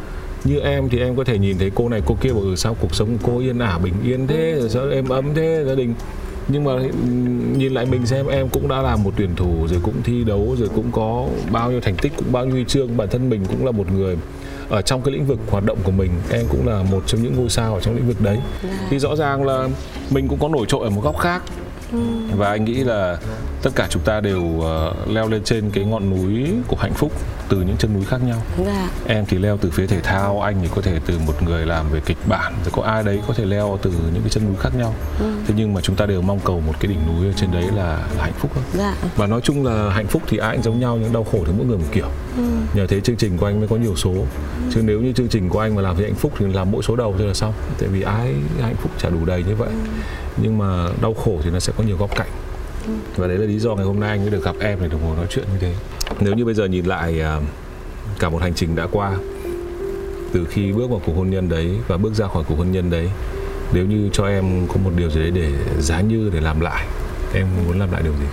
Như 0.44 0.60
em 0.60 0.90
thì 0.90 1.00
em 1.00 1.16
có 1.16 1.24
thể 1.24 1.38
nhìn 1.38 1.58
thấy 1.58 1.72
cô 1.76 1.90
này 1.90 2.02
cô 2.06 2.18
kia 2.22 2.30
bảo 2.30 2.42
ừ, 2.42 2.56
sao 2.56 2.76
cuộc 2.82 2.96
sống 2.96 3.18
cô 3.24 3.40
yên 3.40 3.60
ả 3.60 3.78
bình 3.78 3.94
yên 4.04 4.28
thế 4.28 4.56
rồi 4.60 4.70
sao 4.70 4.90
êm 4.90 5.10
ấm 5.10 5.34
thế 5.36 5.64
gia 5.68 5.76
đình? 5.76 5.94
Nhưng 6.48 6.64
mà 6.64 6.72
nhìn 7.58 7.74
lại 7.74 7.86
mình 7.86 8.06
xem 8.06 8.28
em 8.28 8.50
cũng 8.50 8.68
đã 8.68 8.82
là 8.82 8.96
một 8.96 9.12
tuyển 9.18 9.36
thủ 9.36 9.68
rồi 9.68 9.80
cũng 9.84 9.94
thi 10.04 10.24
đấu 10.24 10.56
rồi 10.60 10.70
cũng 10.76 10.92
có 10.92 11.28
bao 11.52 11.72
nhiêu 11.72 11.82
thành 11.82 11.96
tích 11.96 12.14
cũng 12.18 12.32
bao 12.32 12.46
nhiêu 12.46 12.54
huy 12.54 12.66
chương. 12.68 12.98
Bản 12.98 13.08
thân 13.12 13.30
mình 13.30 13.46
cũng 13.50 13.66
là 13.66 13.72
một 13.72 13.92
người 13.92 14.18
ở 14.70 14.82
trong 14.82 15.02
cái 15.02 15.14
lĩnh 15.14 15.26
vực 15.26 15.40
hoạt 15.50 15.66
động 15.66 15.78
của 15.84 15.92
mình. 15.92 16.12
Em 16.32 16.46
cũng 16.50 16.68
là 16.68 16.84
một 16.92 17.04
trong 17.08 17.24
những 17.24 17.36
ngôi 17.36 17.50
sao 17.50 17.74
ở 17.74 17.80
trong 17.80 17.96
lĩnh 17.96 18.08
vực 18.08 18.22
đấy. 18.22 18.38
Thì 18.90 19.00
rõ 19.00 19.16
ràng 19.16 19.46
là 19.46 19.70
mình 20.10 20.28
cũng 20.28 20.40
có 20.40 20.48
nổi 20.48 20.66
trội 20.68 20.84
ở 20.84 20.90
một 20.90 21.02
góc 21.04 21.20
khác 21.20 21.44
và 22.38 22.50
anh 22.50 22.66
nghĩ 22.66 22.84
là 22.84 23.18
tất 23.62 23.72
cả 23.76 23.88
chúng 23.90 24.02
ta 24.06 24.20
đều 24.20 24.42
uh, 24.42 24.66
leo 25.08 25.30
lên 25.30 25.44
trên 25.44 25.72
cái 25.72 25.84
ngọn 25.84 26.10
núi 26.10 26.50
của 26.68 26.78
hạnh 26.80 26.94
phúc 26.94 27.12
từ 27.50 27.62
những 27.62 27.78
chân 27.78 27.94
núi 27.94 28.04
khác 28.06 28.24
nhau. 28.24 28.42
Dạ 28.66 28.90
em 29.08 29.26
thì 29.26 29.38
leo 29.38 29.58
từ 29.58 29.70
phía 29.70 29.88
thể 29.88 30.02
thao 30.02 30.42
anh 30.42 30.58
thì 30.62 30.70
có 30.76 30.82
thể 30.82 31.00
từ 31.06 31.20
một 31.20 31.44
người 31.44 31.66
làm 31.66 31.90
về 31.92 32.02
kịch 32.06 32.18
bản 32.28 32.54
rồi 32.64 32.72
có 32.72 32.84
ai 32.84 33.04
đấy 33.04 33.20
có 33.28 33.34
thể 33.34 33.46
leo 33.46 33.80
từ 33.82 33.92
những 34.14 34.22
cái 34.22 34.30
chân 34.30 34.46
núi 34.46 34.56
khác 34.60 34.76
nhau. 34.78 34.94
Thế 35.20 35.54
nhưng 35.58 35.74
mà 35.74 35.82
chúng 35.82 35.96
ta 35.96 36.06
đều 36.06 36.22
mong 36.22 36.40
cầu 36.40 36.60
một 36.60 36.74
cái 36.80 36.88
đỉnh 36.88 37.08
núi 37.08 37.28
ở 37.28 37.34
trên 37.34 37.52
đấy 37.52 37.64
là, 37.76 38.00
là 38.18 38.24
hạnh 38.24 38.34
phúc 38.40 38.52
thôi 38.56 38.64
dạ. 38.74 38.96
Và 39.16 39.28
nói 39.28 39.42
chung 39.42 39.66
là 39.66 39.90
hạnh 39.90 40.08
phúc 40.08 40.22
thì 40.28 40.38
ai 40.38 40.56
cũng 40.56 40.64
giống 40.64 40.80
nhau 40.80 40.98
nhưng 41.02 41.14
đau 41.14 41.24
khổ 41.24 41.40
thì 41.46 41.52
mỗi 41.58 41.66
người 41.66 41.78
một 41.78 41.88
kiểu. 41.92 42.08
Nhờ 42.74 42.88
thế 42.88 43.02
chương 43.02 43.16
trình 43.16 43.38
của 43.38 43.46
anh 43.46 43.60
mới 43.60 43.68
có 43.68 43.76
nhiều 43.76 43.96
số. 43.96 44.14
Chứ 44.74 44.82
nếu 44.84 45.02
như 45.02 45.14
chương 45.14 45.28
trình 45.28 45.50
của 45.50 45.60
anh 45.60 45.76
mà 45.76 45.82
làm 45.82 45.96
về 45.96 46.04
hạnh 46.04 46.16
phúc 46.16 46.32
thì 46.40 46.46
làm 46.54 46.72
mỗi 46.72 46.84
số 46.84 46.96
đầu 46.96 47.16
thôi 47.18 47.28
là 47.28 47.34
xong. 47.34 47.54
Tại 47.80 47.90
vì 47.90 48.02
ai 48.02 48.34
hạnh 48.62 48.76
phúc 48.76 48.92
chả 48.98 49.10
đủ 49.10 49.26
đầy 49.26 49.44
như 49.44 49.56
vậy. 49.56 49.70
Nhưng 50.38 50.58
mà 50.58 50.88
đau 51.02 51.14
khổ 51.14 51.40
thì 51.44 51.50
nó 51.50 51.60
sẽ 51.60 51.74
có 51.78 51.84
nhiều 51.84 51.98
góc 51.98 52.16
cạnh. 52.16 52.30
Và 53.16 53.28
đấy 53.28 53.38
là 53.38 53.46
lý 53.46 53.60
do 53.60 53.76
ngày 53.76 53.86
hôm 53.86 54.00
nay 54.00 54.10
anh 54.10 54.22
mới 54.22 54.30
được 54.30 54.44
gặp 54.44 54.56
em 54.60 54.78
để 54.82 54.88
được 54.88 54.98
ngồi 55.04 55.18
nói 55.18 55.26
chuyện 55.30 55.46
như 55.54 55.58
thế 55.60 55.74
nếu 56.20 56.36
như 56.36 56.46
bây 56.46 56.54
giờ 56.54 56.66
nhìn 56.66 56.86
lại 56.86 57.22
à, 57.22 57.40
cả 58.20 58.30
một 58.30 58.42
hành 58.42 58.54
trình 58.54 58.76
đã 58.76 58.88
qua 58.92 59.18
từ 60.34 60.46
khi 60.50 60.72
bước 60.72 60.90
vào 60.90 61.02
cuộc 61.06 61.14
hôn 61.16 61.30
nhân 61.30 61.50
đấy 61.50 61.78
và 61.88 61.98
bước 61.98 62.14
ra 62.14 62.28
khỏi 62.28 62.44
cuộc 62.48 62.56
hôn 62.58 62.72
nhân 62.72 62.90
đấy 62.90 63.10
nếu 63.74 63.86
như 63.86 64.10
cho 64.14 64.28
em 64.28 64.68
có 64.68 64.76
một 64.84 64.92
điều 64.96 65.10
gì 65.10 65.20
đấy 65.20 65.32
để 65.32 65.52
giá 65.80 66.02
như 66.02 66.30
để 66.34 66.42
làm 66.42 66.60
lại 66.60 66.86
em 67.34 67.48
muốn 67.68 67.80
làm 67.80 67.92
lại 67.92 68.02
điều 68.04 68.14
gì? 68.14 68.26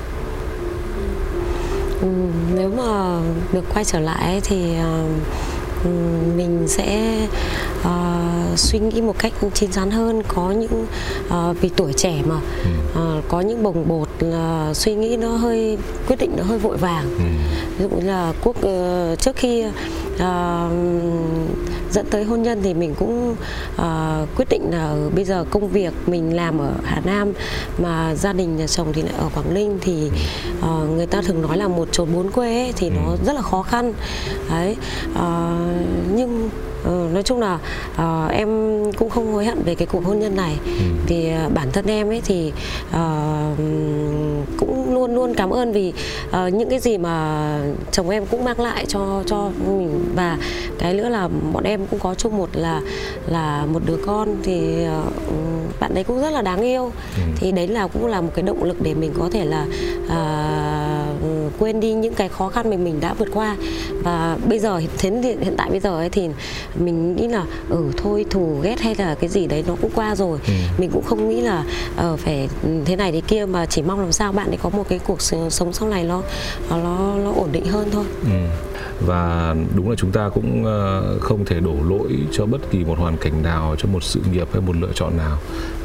Ừ, 2.00 2.08
nếu 2.54 2.70
mà 2.70 3.20
được 3.52 3.64
quay 3.74 3.84
trở 3.84 4.00
lại 4.00 4.40
thì 4.44 4.76
ờ, 4.76 5.04
ừ, 5.84 5.90
mình 6.36 6.64
sẽ 6.68 7.18
ờ, 7.82 8.20
suy 8.56 8.78
nghĩ 8.78 9.00
một 9.00 9.18
cách 9.18 9.32
chín 9.54 9.70
chắn 9.70 9.90
hơn. 9.90 10.22
Có 10.28 10.50
những 10.50 10.86
ờ, 11.28 11.54
vì 11.60 11.68
tuổi 11.68 11.92
trẻ 11.92 12.22
mà 12.26 12.36
ờ, 12.94 13.22
có 13.28 13.40
những 13.40 13.62
bồng 13.62 13.88
bột 13.88 14.08
là 14.22 14.74
suy 14.74 14.94
nghĩ 14.94 15.16
nó 15.16 15.28
hơi 15.28 15.78
quyết 16.08 16.16
định 16.18 16.30
nó 16.36 16.44
hơi 16.44 16.58
vội 16.58 16.76
vàng 16.76 17.04
ừ. 17.18 17.24
ví 17.78 17.84
dụ 17.84 17.96
như 17.96 18.06
là 18.06 18.32
quốc 18.44 18.62
ờ, 18.62 19.16
trước 19.16 19.36
khi 19.36 19.64
ờ, 20.18 20.68
dẫn 21.92 22.06
tới 22.10 22.24
hôn 22.24 22.42
nhân 22.42 22.60
thì 22.62 22.74
mình 22.74 22.94
cũng 22.98 23.36
ờ, 23.76 24.26
quyết 24.36 24.48
định 24.48 24.70
là 24.70 24.94
bây 25.14 25.24
giờ 25.24 25.44
công 25.50 25.68
việc 25.68 25.92
mình 26.06 26.36
làm 26.36 26.58
ở 26.58 26.72
Hà 26.84 27.00
Nam 27.04 27.32
mà 27.78 28.14
gia 28.14 28.32
đình 28.32 28.56
nhà 28.56 28.66
chồng 28.66 28.92
thì 28.92 29.02
lại 29.02 29.12
ở 29.18 29.28
Quảng 29.34 29.54
Ninh 29.54 29.78
thì 29.80 30.10
ờ, 30.60 30.86
người 30.96 31.06
ta 31.06 31.22
thường 31.22 31.42
nói 31.42 31.56
là 31.58 31.68
một 31.68 31.88
chốn 31.92 32.08
bốn 32.14 32.30
quê 32.30 32.60
ấy, 32.62 32.72
thì 32.76 32.90
nó 32.90 33.16
rất 33.26 33.32
là 33.32 33.42
khó 33.42 33.62
khăn. 33.62 33.92
Đấy 34.50 34.76
Ờ, 35.14 35.56
nhưng 36.14 36.50
ờ, 36.84 37.08
nói 37.12 37.22
chung 37.22 37.40
là 37.40 37.58
ờ, 37.96 38.26
em 38.32 38.48
cũng 38.92 39.10
không 39.10 39.32
hối 39.32 39.44
hận 39.44 39.62
về 39.64 39.74
cái 39.74 39.86
cuộc 39.86 40.04
hôn 40.04 40.18
nhân 40.18 40.36
này. 40.36 40.58
Vì 41.06 41.30
ờ, 41.30 41.48
bản 41.54 41.68
thân 41.72 41.86
em 41.86 42.08
ấy 42.08 42.22
thì 42.24 42.52
ờ, 42.92 43.46
cũng 44.58 44.94
luôn 44.94 45.14
luôn 45.14 45.34
cảm 45.34 45.50
ơn 45.50 45.72
vì 45.72 45.92
ờ, 46.30 46.48
những 46.48 46.68
cái 46.68 46.78
gì 46.78 46.98
mà 46.98 47.58
chồng 47.92 48.10
em 48.10 48.26
cũng 48.26 48.44
mang 48.44 48.60
lại 48.60 48.84
cho 48.88 49.22
cho 49.26 49.50
mình. 49.66 50.04
Và 50.16 50.38
cái 50.78 50.94
nữa 50.94 51.08
là 51.08 51.28
bọn 51.52 51.64
em 51.64 51.86
cũng 51.86 52.00
có 52.00 52.14
chung 52.14 52.38
một 52.38 52.48
là 52.52 52.80
là 53.26 53.66
một 53.66 53.82
đứa 53.86 53.96
con 54.06 54.36
thì 54.42 54.84
ờ, 54.84 55.02
bạn 55.80 55.94
đấy 55.94 56.04
cũng 56.04 56.20
rất 56.20 56.30
là 56.30 56.42
đáng 56.42 56.60
yêu. 56.60 56.90
Thì 57.36 57.52
đấy 57.52 57.68
là 57.68 57.86
cũng 57.86 58.06
là 58.06 58.20
một 58.20 58.30
cái 58.34 58.42
động 58.42 58.64
lực 58.64 58.82
để 58.82 58.94
mình 58.94 59.12
có 59.18 59.28
thể 59.32 59.44
là 59.44 59.66
à, 60.08 60.91
quên 61.58 61.80
đi 61.80 61.92
những 61.92 62.14
cái 62.14 62.28
khó 62.28 62.48
khăn 62.48 62.70
mình 62.70 62.84
mình 62.84 63.00
đã 63.00 63.14
vượt 63.14 63.28
qua. 63.34 63.56
Và 64.02 64.38
bây 64.48 64.58
giờ 64.58 64.80
đến 65.02 65.22
hiện 65.22 65.54
tại 65.56 65.70
bây 65.70 65.80
giờ 65.80 65.96
ấy 65.96 66.10
thì 66.10 66.28
mình 66.78 67.16
nghĩ 67.16 67.28
là 67.28 67.44
ừ 67.68 67.84
thôi 67.96 68.24
thù 68.30 68.58
ghét 68.62 68.80
hay 68.80 68.94
là 68.98 69.14
cái 69.14 69.28
gì 69.28 69.46
đấy 69.46 69.64
nó 69.66 69.76
cũng 69.82 69.90
qua 69.94 70.16
rồi. 70.16 70.38
Ừ. 70.46 70.52
mình 70.78 70.90
cũng 70.90 71.04
không 71.04 71.28
nghĩ 71.28 71.40
là 71.40 71.64
uh, 72.12 72.18
phải 72.18 72.48
thế 72.84 72.96
này 72.96 73.12
thế 73.12 73.20
kia 73.20 73.46
mà 73.46 73.66
chỉ 73.66 73.82
mong 73.82 74.00
làm 74.00 74.12
sao 74.12 74.32
bạn 74.32 74.48
ấy 74.48 74.58
có 74.62 74.70
một 74.70 74.88
cái 74.88 74.98
cuộc 74.98 75.20
sống 75.50 75.72
sau 75.72 75.88
này 75.88 76.04
nó 76.04 76.22
nó 76.70 77.14
nó 77.24 77.32
ổn 77.36 77.48
định 77.52 77.66
hơn 77.66 77.88
thôi. 77.92 78.04
Ừ. 78.24 78.30
Và 79.06 79.54
đúng 79.76 79.90
là 79.90 79.96
chúng 79.96 80.12
ta 80.12 80.28
cũng 80.34 80.64
ờ, 80.64 81.18
không 81.20 81.44
thể 81.44 81.60
đổ 81.60 81.74
lỗi 81.88 82.18
cho 82.32 82.46
bất 82.46 82.70
kỳ 82.70 82.84
một 82.84 82.98
hoàn 82.98 83.16
cảnh 83.16 83.42
nào 83.42 83.76
cho 83.78 83.88
một 83.88 84.04
sự 84.04 84.20
nghiệp 84.32 84.48
hay 84.52 84.60
một 84.60 84.76
lựa 84.76 84.92
chọn 84.94 85.16
nào. 85.16 85.38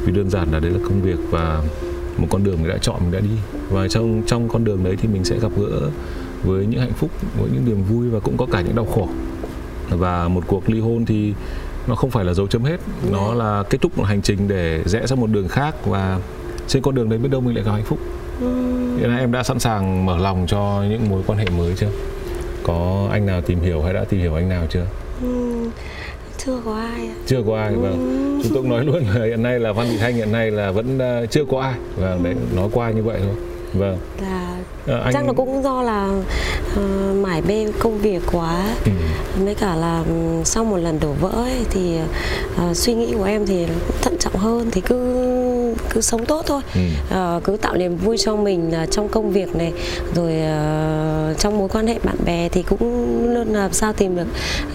Vì 0.04 0.12
đơn 0.12 0.30
giản 0.30 0.52
là 0.52 0.60
đấy 0.60 0.70
là 0.70 0.78
công 0.84 1.02
việc 1.02 1.18
và 1.30 1.62
một 2.18 2.26
con 2.30 2.44
đường 2.44 2.56
mình 2.56 2.68
đã 2.68 2.78
chọn 2.78 2.96
mình 3.00 3.12
đã 3.12 3.20
đi. 3.20 3.36
Và 3.70 3.88
trong 3.88 4.22
trong 4.26 4.48
con 4.48 4.64
đường 4.64 4.84
đấy 4.84 4.96
thì 5.02 5.08
mình 5.08 5.24
sẽ 5.24 5.38
gặp 5.38 5.52
gỡ 5.56 5.90
với 6.44 6.66
những 6.66 6.80
hạnh 6.80 6.92
phúc 6.96 7.10
với 7.40 7.50
những 7.54 7.64
niềm 7.64 7.84
vui 7.84 8.08
và 8.08 8.20
cũng 8.20 8.36
có 8.36 8.46
cả 8.46 8.60
những 8.60 8.76
đau 8.76 8.86
khổ. 8.94 9.08
Và 9.90 10.28
một 10.28 10.44
cuộc 10.46 10.70
ly 10.70 10.80
hôn 10.80 11.04
thì 11.04 11.34
nó 11.86 11.94
không 11.94 12.10
phải 12.10 12.24
là 12.24 12.34
dấu 12.34 12.46
chấm 12.46 12.64
hết. 12.64 12.80
Nó 13.10 13.34
là 13.34 13.62
kết 13.70 13.80
thúc 13.80 13.98
một 13.98 14.04
hành 14.04 14.22
trình 14.22 14.48
để 14.48 14.82
rẽ 14.86 15.06
sang 15.06 15.20
một 15.20 15.30
đường 15.30 15.48
khác 15.48 15.86
và 15.86 16.20
trên 16.66 16.82
con 16.82 16.94
đường 16.94 17.08
đấy 17.08 17.18
biết 17.18 17.28
đâu 17.30 17.40
mình 17.40 17.54
lại 17.54 17.64
gặp 17.64 17.72
hạnh 17.72 17.84
phúc. 17.84 17.98
Hiện 18.98 19.10
nay 19.10 19.20
em 19.20 19.32
đã 19.32 19.42
sẵn 19.42 19.58
sàng 19.58 20.06
mở 20.06 20.18
lòng 20.18 20.44
cho 20.48 20.84
những 20.90 21.08
mối 21.08 21.22
quan 21.26 21.38
hệ 21.38 21.46
mới 21.58 21.74
chưa? 21.76 21.90
Có 22.62 23.08
anh 23.10 23.26
nào 23.26 23.40
tìm 23.40 23.60
hiểu 23.60 23.82
hay 23.82 23.94
đã 23.94 24.04
tìm 24.04 24.20
hiểu 24.20 24.34
anh 24.34 24.48
nào 24.48 24.66
chưa? 24.70 24.86
Ừ, 25.22 25.47
chưa 26.46 26.60
có 26.64 26.74
ai 26.74 27.08
chưa 27.26 27.42
có 27.46 27.56
ai 27.58 27.72
vâng. 27.72 27.92
Ừ. 27.92 28.42
chúng 28.42 28.52
tôi 28.54 28.62
cũng 28.62 28.70
nói 28.70 28.84
luôn 28.84 29.04
là 29.14 29.24
hiện 29.24 29.42
nay 29.42 29.60
là 29.60 29.72
văn 29.72 29.86
thị 29.90 29.96
thanh 29.96 30.14
hiện 30.14 30.32
nay 30.32 30.50
là 30.50 30.70
vẫn 30.70 30.98
uh, 31.24 31.30
chưa 31.30 31.44
có 31.50 31.60
ai. 31.60 31.74
Vâng 31.96 32.22
đấy 32.22 32.34
nói 32.56 32.68
qua 32.72 32.90
như 32.90 33.02
vậy 33.02 33.20
thôi. 33.22 33.34
Vâng. 33.74 33.98
Là 34.22 34.56
à, 34.86 34.98
anh... 35.04 35.12
chắc 35.12 35.26
là 35.26 35.32
cũng 35.32 35.62
do 35.62 35.82
là 35.82 36.22
uh, 36.72 37.16
mải 37.16 37.42
mê 37.42 37.66
công 37.78 37.98
việc 37.98 38.22
quá. 38.32 38.64
Ừ. 38.84 38.90
mấy 39.44 39.54
cả 39.54 39.74
là 39.76 40.04
sau 40.44 40.64
một 40.64 40.76
lần 40.76 41.00
đổ 41.00 41.12
vỡ 41.20 41.28
ấy, 41.28 41.56
thì 41.70 41.98
uh, 42.70 42.76
suy 42.76 42.94
nghĩ 42.94 43.14
của 43.18 43.24
em 43.24 43.46
thì 43.46 43.66
thận 44.02 44.18
trọng 44.18 44.36
hơn 44.36 44.70
thì 44.70 44.80
cứ 44.80 45.74
cứ 45.90 46.00
sống 46.00 46.26
tốt 46.26 46.44
thôi. 46.46 46.60
Ừ. 46.74 46.80
uh, 47.36 47.44
cứ 47.44 47.56
tạo 47.56 47.76
niềm 47.76 47.96
vui 47.96 48.18
cho 48.18 48.36
mình 48.36 48.72
uh, 48.82 48.90
trong 48.90 49.08
công 49.08 49.30
việc 49.32 49.56
này 49.56 49.72
rồi 50.14 50.32
uh, 50.32 51.17
trong 51.38 51.58
mối 51.58 51.68
quan 51.68 51.86
hệ 51.86 51.98
bạn 52.04 52.16
bè 52.24 52.48
thì 52.48 52.62
cũng 52.62 52.80
luôn 53.34 53.48
làm 53.48 53.72
sao 53.72 53.92
tìm 53.92 54.16
được 54.16 54.26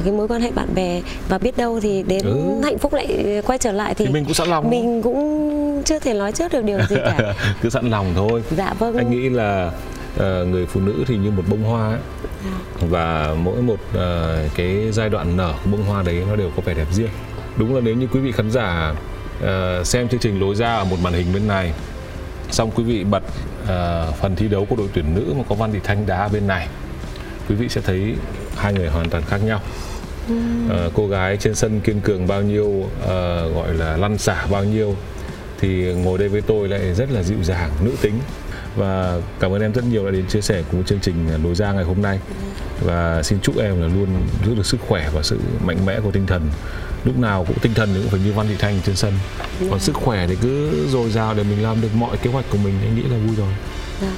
cái 0.03 0.14
mối 0.14 0.28
quan 0.28 0.41
hệ 0.41 0.51
bạn 0.51 0.68
bè 0.76 1.01
và 1.30 1.38
biết 1.38 1.57
đâu 1.57 1.80
thì 1.80 2.03
đến 2.07 2.22
ừ. 2.24 2.61
hạnh 2.64 2.78
phúc 2.78 2.93
lại 2.93 3.41
quay 3.45 3.57
trở 3.57 3.72
lại 3.72 3.93
thì, 3.93 4.05
thì 4.05 4.14
mình 4.14 4.26
cũng 4.26 4.34
sẵn 4.34 4.47
lòng 4.47 4.70
mình 4.70 5.01
cũng 5.01 5.84
chưa 5.86 5.99
thể 5.99 6.14
nói 6.14 6.32
trước 6.32 6.53
được 6.53 6.64
điều 6.64 6.80
gì 6.89 6.95
cả 6.95 7.34
cứ 7.61 7.70
sẵn 7.70 7.89
lòng 7.89 8.11
thôi 8.16 8.43
dạ 8.57 8.74
vâng 8.80 8.97
anh 8.97 9.11
nghĩ 9.11 9.30
là 9.30 9.72
uh, 10.16 10.22
người 10.22 10.66
phụ 10.66 10.80
nữ 10.80 11.03
thì 11.07 11.18
như 11.18 11.32
một 11.32 11.43
bông 11.49 11.64
hoa 11.64 11.89
ấy. 11.89 11.99
Dạ. 12.45 12.88
và 12.89 13.36
mỗi 13.43 13.61
một 13.61 13.74
uh, 13.74 13.99
cái 14.55 14.91
giai 14.91 15.09
đoạn 15.09 15.38
nở 15.38 15.53
của 15.64 15.70
bông 15.72 15.84
hoa 15.84 16.03
đấy 16.03 16.24
nó 16.30 16.36
đều 16.36 16.49
có 16.55 16.61
vẻ 16.66 16.74
đẹp 16.74 16.88
riêng 16.91 17.09
đúng 17.57 17.76
là 17.76 17.82
nếu 17.82 17.95
như 17.95 18.07
quý 18.11 18.20
vị 18.20 18.32
khán 18.32 18.51
giả 18.51 18.93
uh, 19.39 19.88
xem 19.88 20.07
chương 20.07 20.20
trình 20.20 20.39
lối 20.39 20.55
ra 20.55 20.76
ở 20.76 20.84
một 20.84 20.97
màn 21.01 21.14
hình 21.14 21.28
bên 21.34 21.47
này 21.47 21.74
xong 22.54 22.72
quý 22.72 22.84
vị 22.84 23.04
bật 23.04 23.24
uh, 23.64 24.16
phần 24.16 24.36
thi 24.36 24.47
đấu 24.47 24.66
của 24.66 24.76
đội 24.76 24.88
tuyển 24.93 25.16
nữ 25.16 25.34
mà 25.38 25.43
có 25.49 25.56
Văn 25.56 25.74
Thị 25.74 25.80
Thanh 25.84 26.06
đá 26.06 26.28
bên 26.28 26.47
này 26.47 26.68
quý 27.49 27.56
vị 27.56 27.70
sẽ 27.70 27.82
thấy 27.82 28.16
hai 28.56 28.74
người 28.74 28.88
hoàn 28.88 29.10
toàn 29.10 29.24
khác 29.28 29.38
nhau. 29.38 29.62
Uh, 30.32 30.93
cô 30.93 31.08
gái 31.08 31.38
trên 31.38 31.56
sân 31.56 31.82
kiên 31.82 32.01
cường 32.01 32.28
bao 32.28 32.41
nhiêu 32.41 32.66
uh, 32.66 32.89
gọi 33.56 33.74
là 33.74 33.97
lăn 33.97 34.18
xả 34.18 34.45
bao 34.51 34.64
nhiêu 34.64 34.95
thì 35.60 35.93
ngồi 35.93 36.18
đây 36.18 36.30
với 36.30 36.41
tôi 36.41 36.68
lại 36.68 36.93
rất 36.93 37.12
là 37.12 37.24
dịu 37.24 37.43
dàng 37.43 37.72
nữ 37.82 37.91
tính. 38.01 38.20
Và 38.76 39.20
cảm 39.39 39.51
ơn 39.51 39.62
em 39.62 39.74
rất 39.74 39.86
nhiều 39.86 40.06
đã 40.06 40.12
đến 40.12 40.28
chia 40.28 40.41
sẻ 40.41 40.64
cùng 40.72 40.84
chương 40.84 40.99
trình 40.99 41.43
lối 41.43 41.56
ra 41.56 41.74
ngày 41.74 41.84
hôm 41.84 42.01
nay. 42.01 42.20
Và 42.82 43.24
xin 43.24 43.39
chúc 43.39 43.58
em 43.58 43.82
là 43.82 43.88
luôn 43.88 44.08
giữ 44.45 44.56
được 44.56 44.66
sức 44.66 44.80
khỏe 44.88 45.10
và 45.14 45.22
sự 45.24 45.39
mạnh 45.66 45.86
mẽ 45.86 45.99
của 45.99 46.12
tinh 46.12 46.26
thần 46.26 46.41
lúc 47.06 47.18
nào 47.18 47.45
cũng 47.47 47.60
tinh 47.60 47.74
thần 47.74 47.93
cũng 47.93 48.10
phải 48.10 48.20
như 48.20 48.34
Văn 48.34 48.47
Thị 48.49 48.56
Thanh 48.60 48.80
trên 48.86 48.95
sân. 48.95 49.14
Còn 49.60 49.80
dạ. 49.80 49.86
sức 49.86 49.95
khỏe 49.95 50.28
thì 50.28 50.36
cứ 50.41 50.88
dồi 50.89 51.12
dào 51.12 51.34
để 51.34 51.43
mình 51.43 51.64
làm 51.64 51.82
được 51.82 51.95
mọi 51.95 52.18
kế 52.18 52.30
hoạch 52.30 52.45
của 52.49 52.58
mình 52.58 52.74
anh 52.82 52.95
nghĩ 52.95 53.04
là 53.04 53.18
vui 53.28 53.36
rồi. 53.36 53.54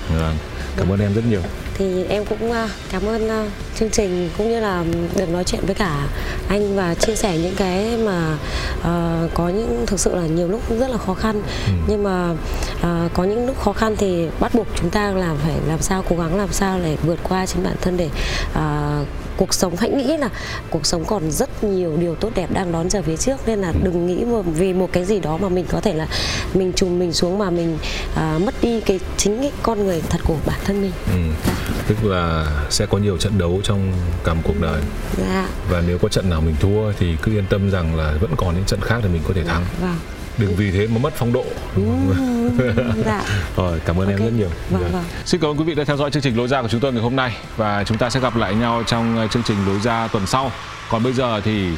À, 0.10 0.34
cảm 0.78 0.90
ơn 0.90 1.00
em 1.00 1.14
rất 1.14 1.26
nhiều. 1.30 1.42
Thì 1.74 2.04
em 2.04 2.26
cũng 2.26 2.52
à, 2.52 2.70
cảm 2.92 3.06
ơn 3.06 3.30
à, 3.30 3.46
chương 3.80 3.90
trình 3.90 4.30
cũng 4.38 4.50
như 4.50 4.60
là 4.60 4.84
được 5.16 5.30
nói 5.30 5.44
chuyện 5.44 5.66
với 5.66 5.76
cả 5.76 6.08
anh 6.48 6.76
và 6.76 6.96
chia 6.96 7.16
sẻ 7.16 7.38
những 7.38 7.56
cái 7.56 7.98
mà 7.98 8.38
uh, 8.80 9.34
có 9.34 9.50
những 9.50 9.86
thực 9.88 10.00
sự 10.00 10.16
là 10.16 10.28
nhiều 10.28 10.48
lúc 10.48 10.62
rất 10.80 10.90
là 10.90 10.98
khó 10.98 11.14
khăn. 11.14 11.42
Ừ. 11.68 11.74
nhưng 11.88 12.04
mà 12.04 12.32
uh, 12.78 13.14
có 13.14 13.24
những 13.24 13.46
lúc 13.46 13.62
khó 13.62 13.74
khăn 13.74 13.96
thì 13.98 14.28
bắt 14.40 14.56
buộc 14.56 14.68
chúng 14.76 14.90
ta 14.90 15.12
làm 15.12 15.38
phải 15.38 15.56
làm 15.68 15.82
sao 15.82 16.04
cố 16.10 16.16
gắng 16.16 16.38
làm 16.38 16.52
sao 16.52 16.80
để 16.84 16.98
vượt 17.06 17.20
qua 17.24 17.46
chính 17.46 17.64
bản 17.64 17.76
thân 17.82 17.98
để 17.98 18.10
uh, 18.52 19.08
cuộc 19.38 19.54
sống 19.54 19.76
hãy 19.76 19.90
nghĩ 19.90 20.18
là 20.18 20.30
cuộc 20.70 20.86
sống 20.86 21.06
còn 21.06 21.32
rất 21.32 21.64
nhiều 21.64 21.98
điều 21.98 22.16
tốt 22.16 22.32
đẹp 22.36 22.48
đang 22.54 22.72
đón 22.72 22.90
chờ 22.90 23.02
phía 23.02 23.18
trước. 23.18 23.48
Nên 23.48 23.60
là 23.60 23.74
đừng 23.84 24.08
nghĩ 24.08 24.26
vì 24.46 24.74
một 24.74 24.90
cái 24.92 25.06
gì 25.06 25.20
đó 25.20 25.38
mà 25.38 25.50
mình 25.50 25.66
có 25.70 25.82
thể 25.82 25.94
là 25.94 26.08
mình 26.54 26.74
trùm 26.74 27.00
mình 27.00 27.14
xuống 27.14 27.38
mà 27.38 27.50
mình 27.50 27.78
uh, 28.14 28.42
mất 28.42 28.54
đi 28.62 28.82
cái 28.82 29.00
chính 29.18 29.42
cái 29.42 29.52
con 29.64 29.86
người 29.86 30.02
thật 30.10 30.20
của 30.24 30.38
bản 30.46 30.60
thân 30.66 30.82
mình. 30.82 30.92
Ừ. 31.08 31.52
tức 31.88 32.06
là 32.06 32.48
sẽ 32.70 32.86
có 32.86 32.98
nhiều 32.98 33.18
trận 33.18 33.38
đấu 33.38 33.60
trong 33.64 33.92
cả 34.24 34.34
một 34.34 34.42
cuộc 34.44 34.62
đời. 34.62 34.82
Dạ. 35.18 35.48
và 35.70 35.84
nếu 35.88 35.98
có 35.98 36.10
trận 36.10 36.30
nào 36.30 36.42
mình 36.42 36.56
thua 36.60 36.92
thì 37.00 37.16
cứ 37.22 37.32
yên 37.32 37.46
tâm 37.50 37.72
rằng 37.72 37.96
là 37.96 38.14
vẫn 38.22 38.32
còn 38.38 38.56
những 38.56 38.66
trận 38.66 38.82
khác 38.82 39.00
để 39.04 39.10
mình 39.10 39.22
có 39.28 39.34
thể 39.34 39.44
thắng. 39.44 39.66
Vâng 39.82 40.15
đừng 40.38 40.56
vì 40.56 40.72
thế 40.72 40.88
mà 40.88 40.98
mất 40.98 41.14
phong 41.16 41.34
độ 41.34 41.46
đúng 41.76 42.14
không? 42.16 42.58
Dạ. 43.06 43.24
rồi 43.56 43.80
cảm 43.86 44.00
ơn 44.00 44.08
okay. 44.08 44.20
em 44.20 44.26
rất 44.26 44.38
nhiều 44.38 44.50
vâng, 44.70 44.82
dạ. 44.84 44.90
vâng. 44.92 45.04
xin 45.26 45.42
cảm 45.42 45.52
ơn 45.52 45.58
quý 45.58 45.64
vị 45.64 45.76
đã 45.76 45.84
theo 45.84 45.98
dõi 45.98 46.12
chương 46.12 46.24
trình 46.24 46.38
lối 46.38 46.48
ra 46.48 46.62
của 46.62 46.68
chúng 46.68 46.80
tôi 46.80 46.94
ngày 46.94 47.02
hôm 47.02 47.16
nay 47.16 47.38
và 47.58 47.84
chúng 47.84 47.98
ta 47.98 48.10
sẽ 48.10 48.20
gặp 48.20 48.36
lại 48.36 48.56
nhau 48.56 48.84
trong 48.88 49.24
uh, 49.26 49.32
chương 49.32 49.44
trình 49.44 49.58
lối 49.68 49.80
ra 49.80 50.08
tuần 50.08 50.28
sau 50.28 50.52
còn 50.90 51.04
bây 51.04 51.14
giờ 51.14 51.42
thì 51.42 51.70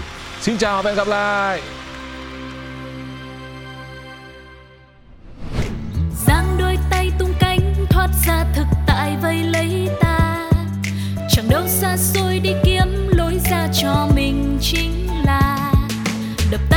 xin 0.42 0.58
chào 0.58 0.82
và 0.82 0.90
hẹn 0.90 0.98
gặp 0.98 1.08
lại 1.08 1.62
giang 6.26 6.58
đôi 6.60 6.78
tay 6.90 7.12
tung 7.20 7.34
cánh 7.40 7.60
thoát 7.90 8.10
ra 8.28 8.46
thực 8.56 8.68
tại 8.88 9.18
vây 9.22 9.44
lấy 9.44 9.90
ta 10.02 10.50
chẳng 11.30 11.50
đâu 11.50 11.64
xa 11.68 11.98
xôi 11.98 12.40
đi 12.40 12.54
kiếm 12.64 13.08
lối 13.08 13.40
ra 13.52 13.68
cho 13.74 14.10
mình 14.16 14.58
chính 14.62 15.08
là 15.26 15.74
đập 16.52 16.62
tan 16.70 16.77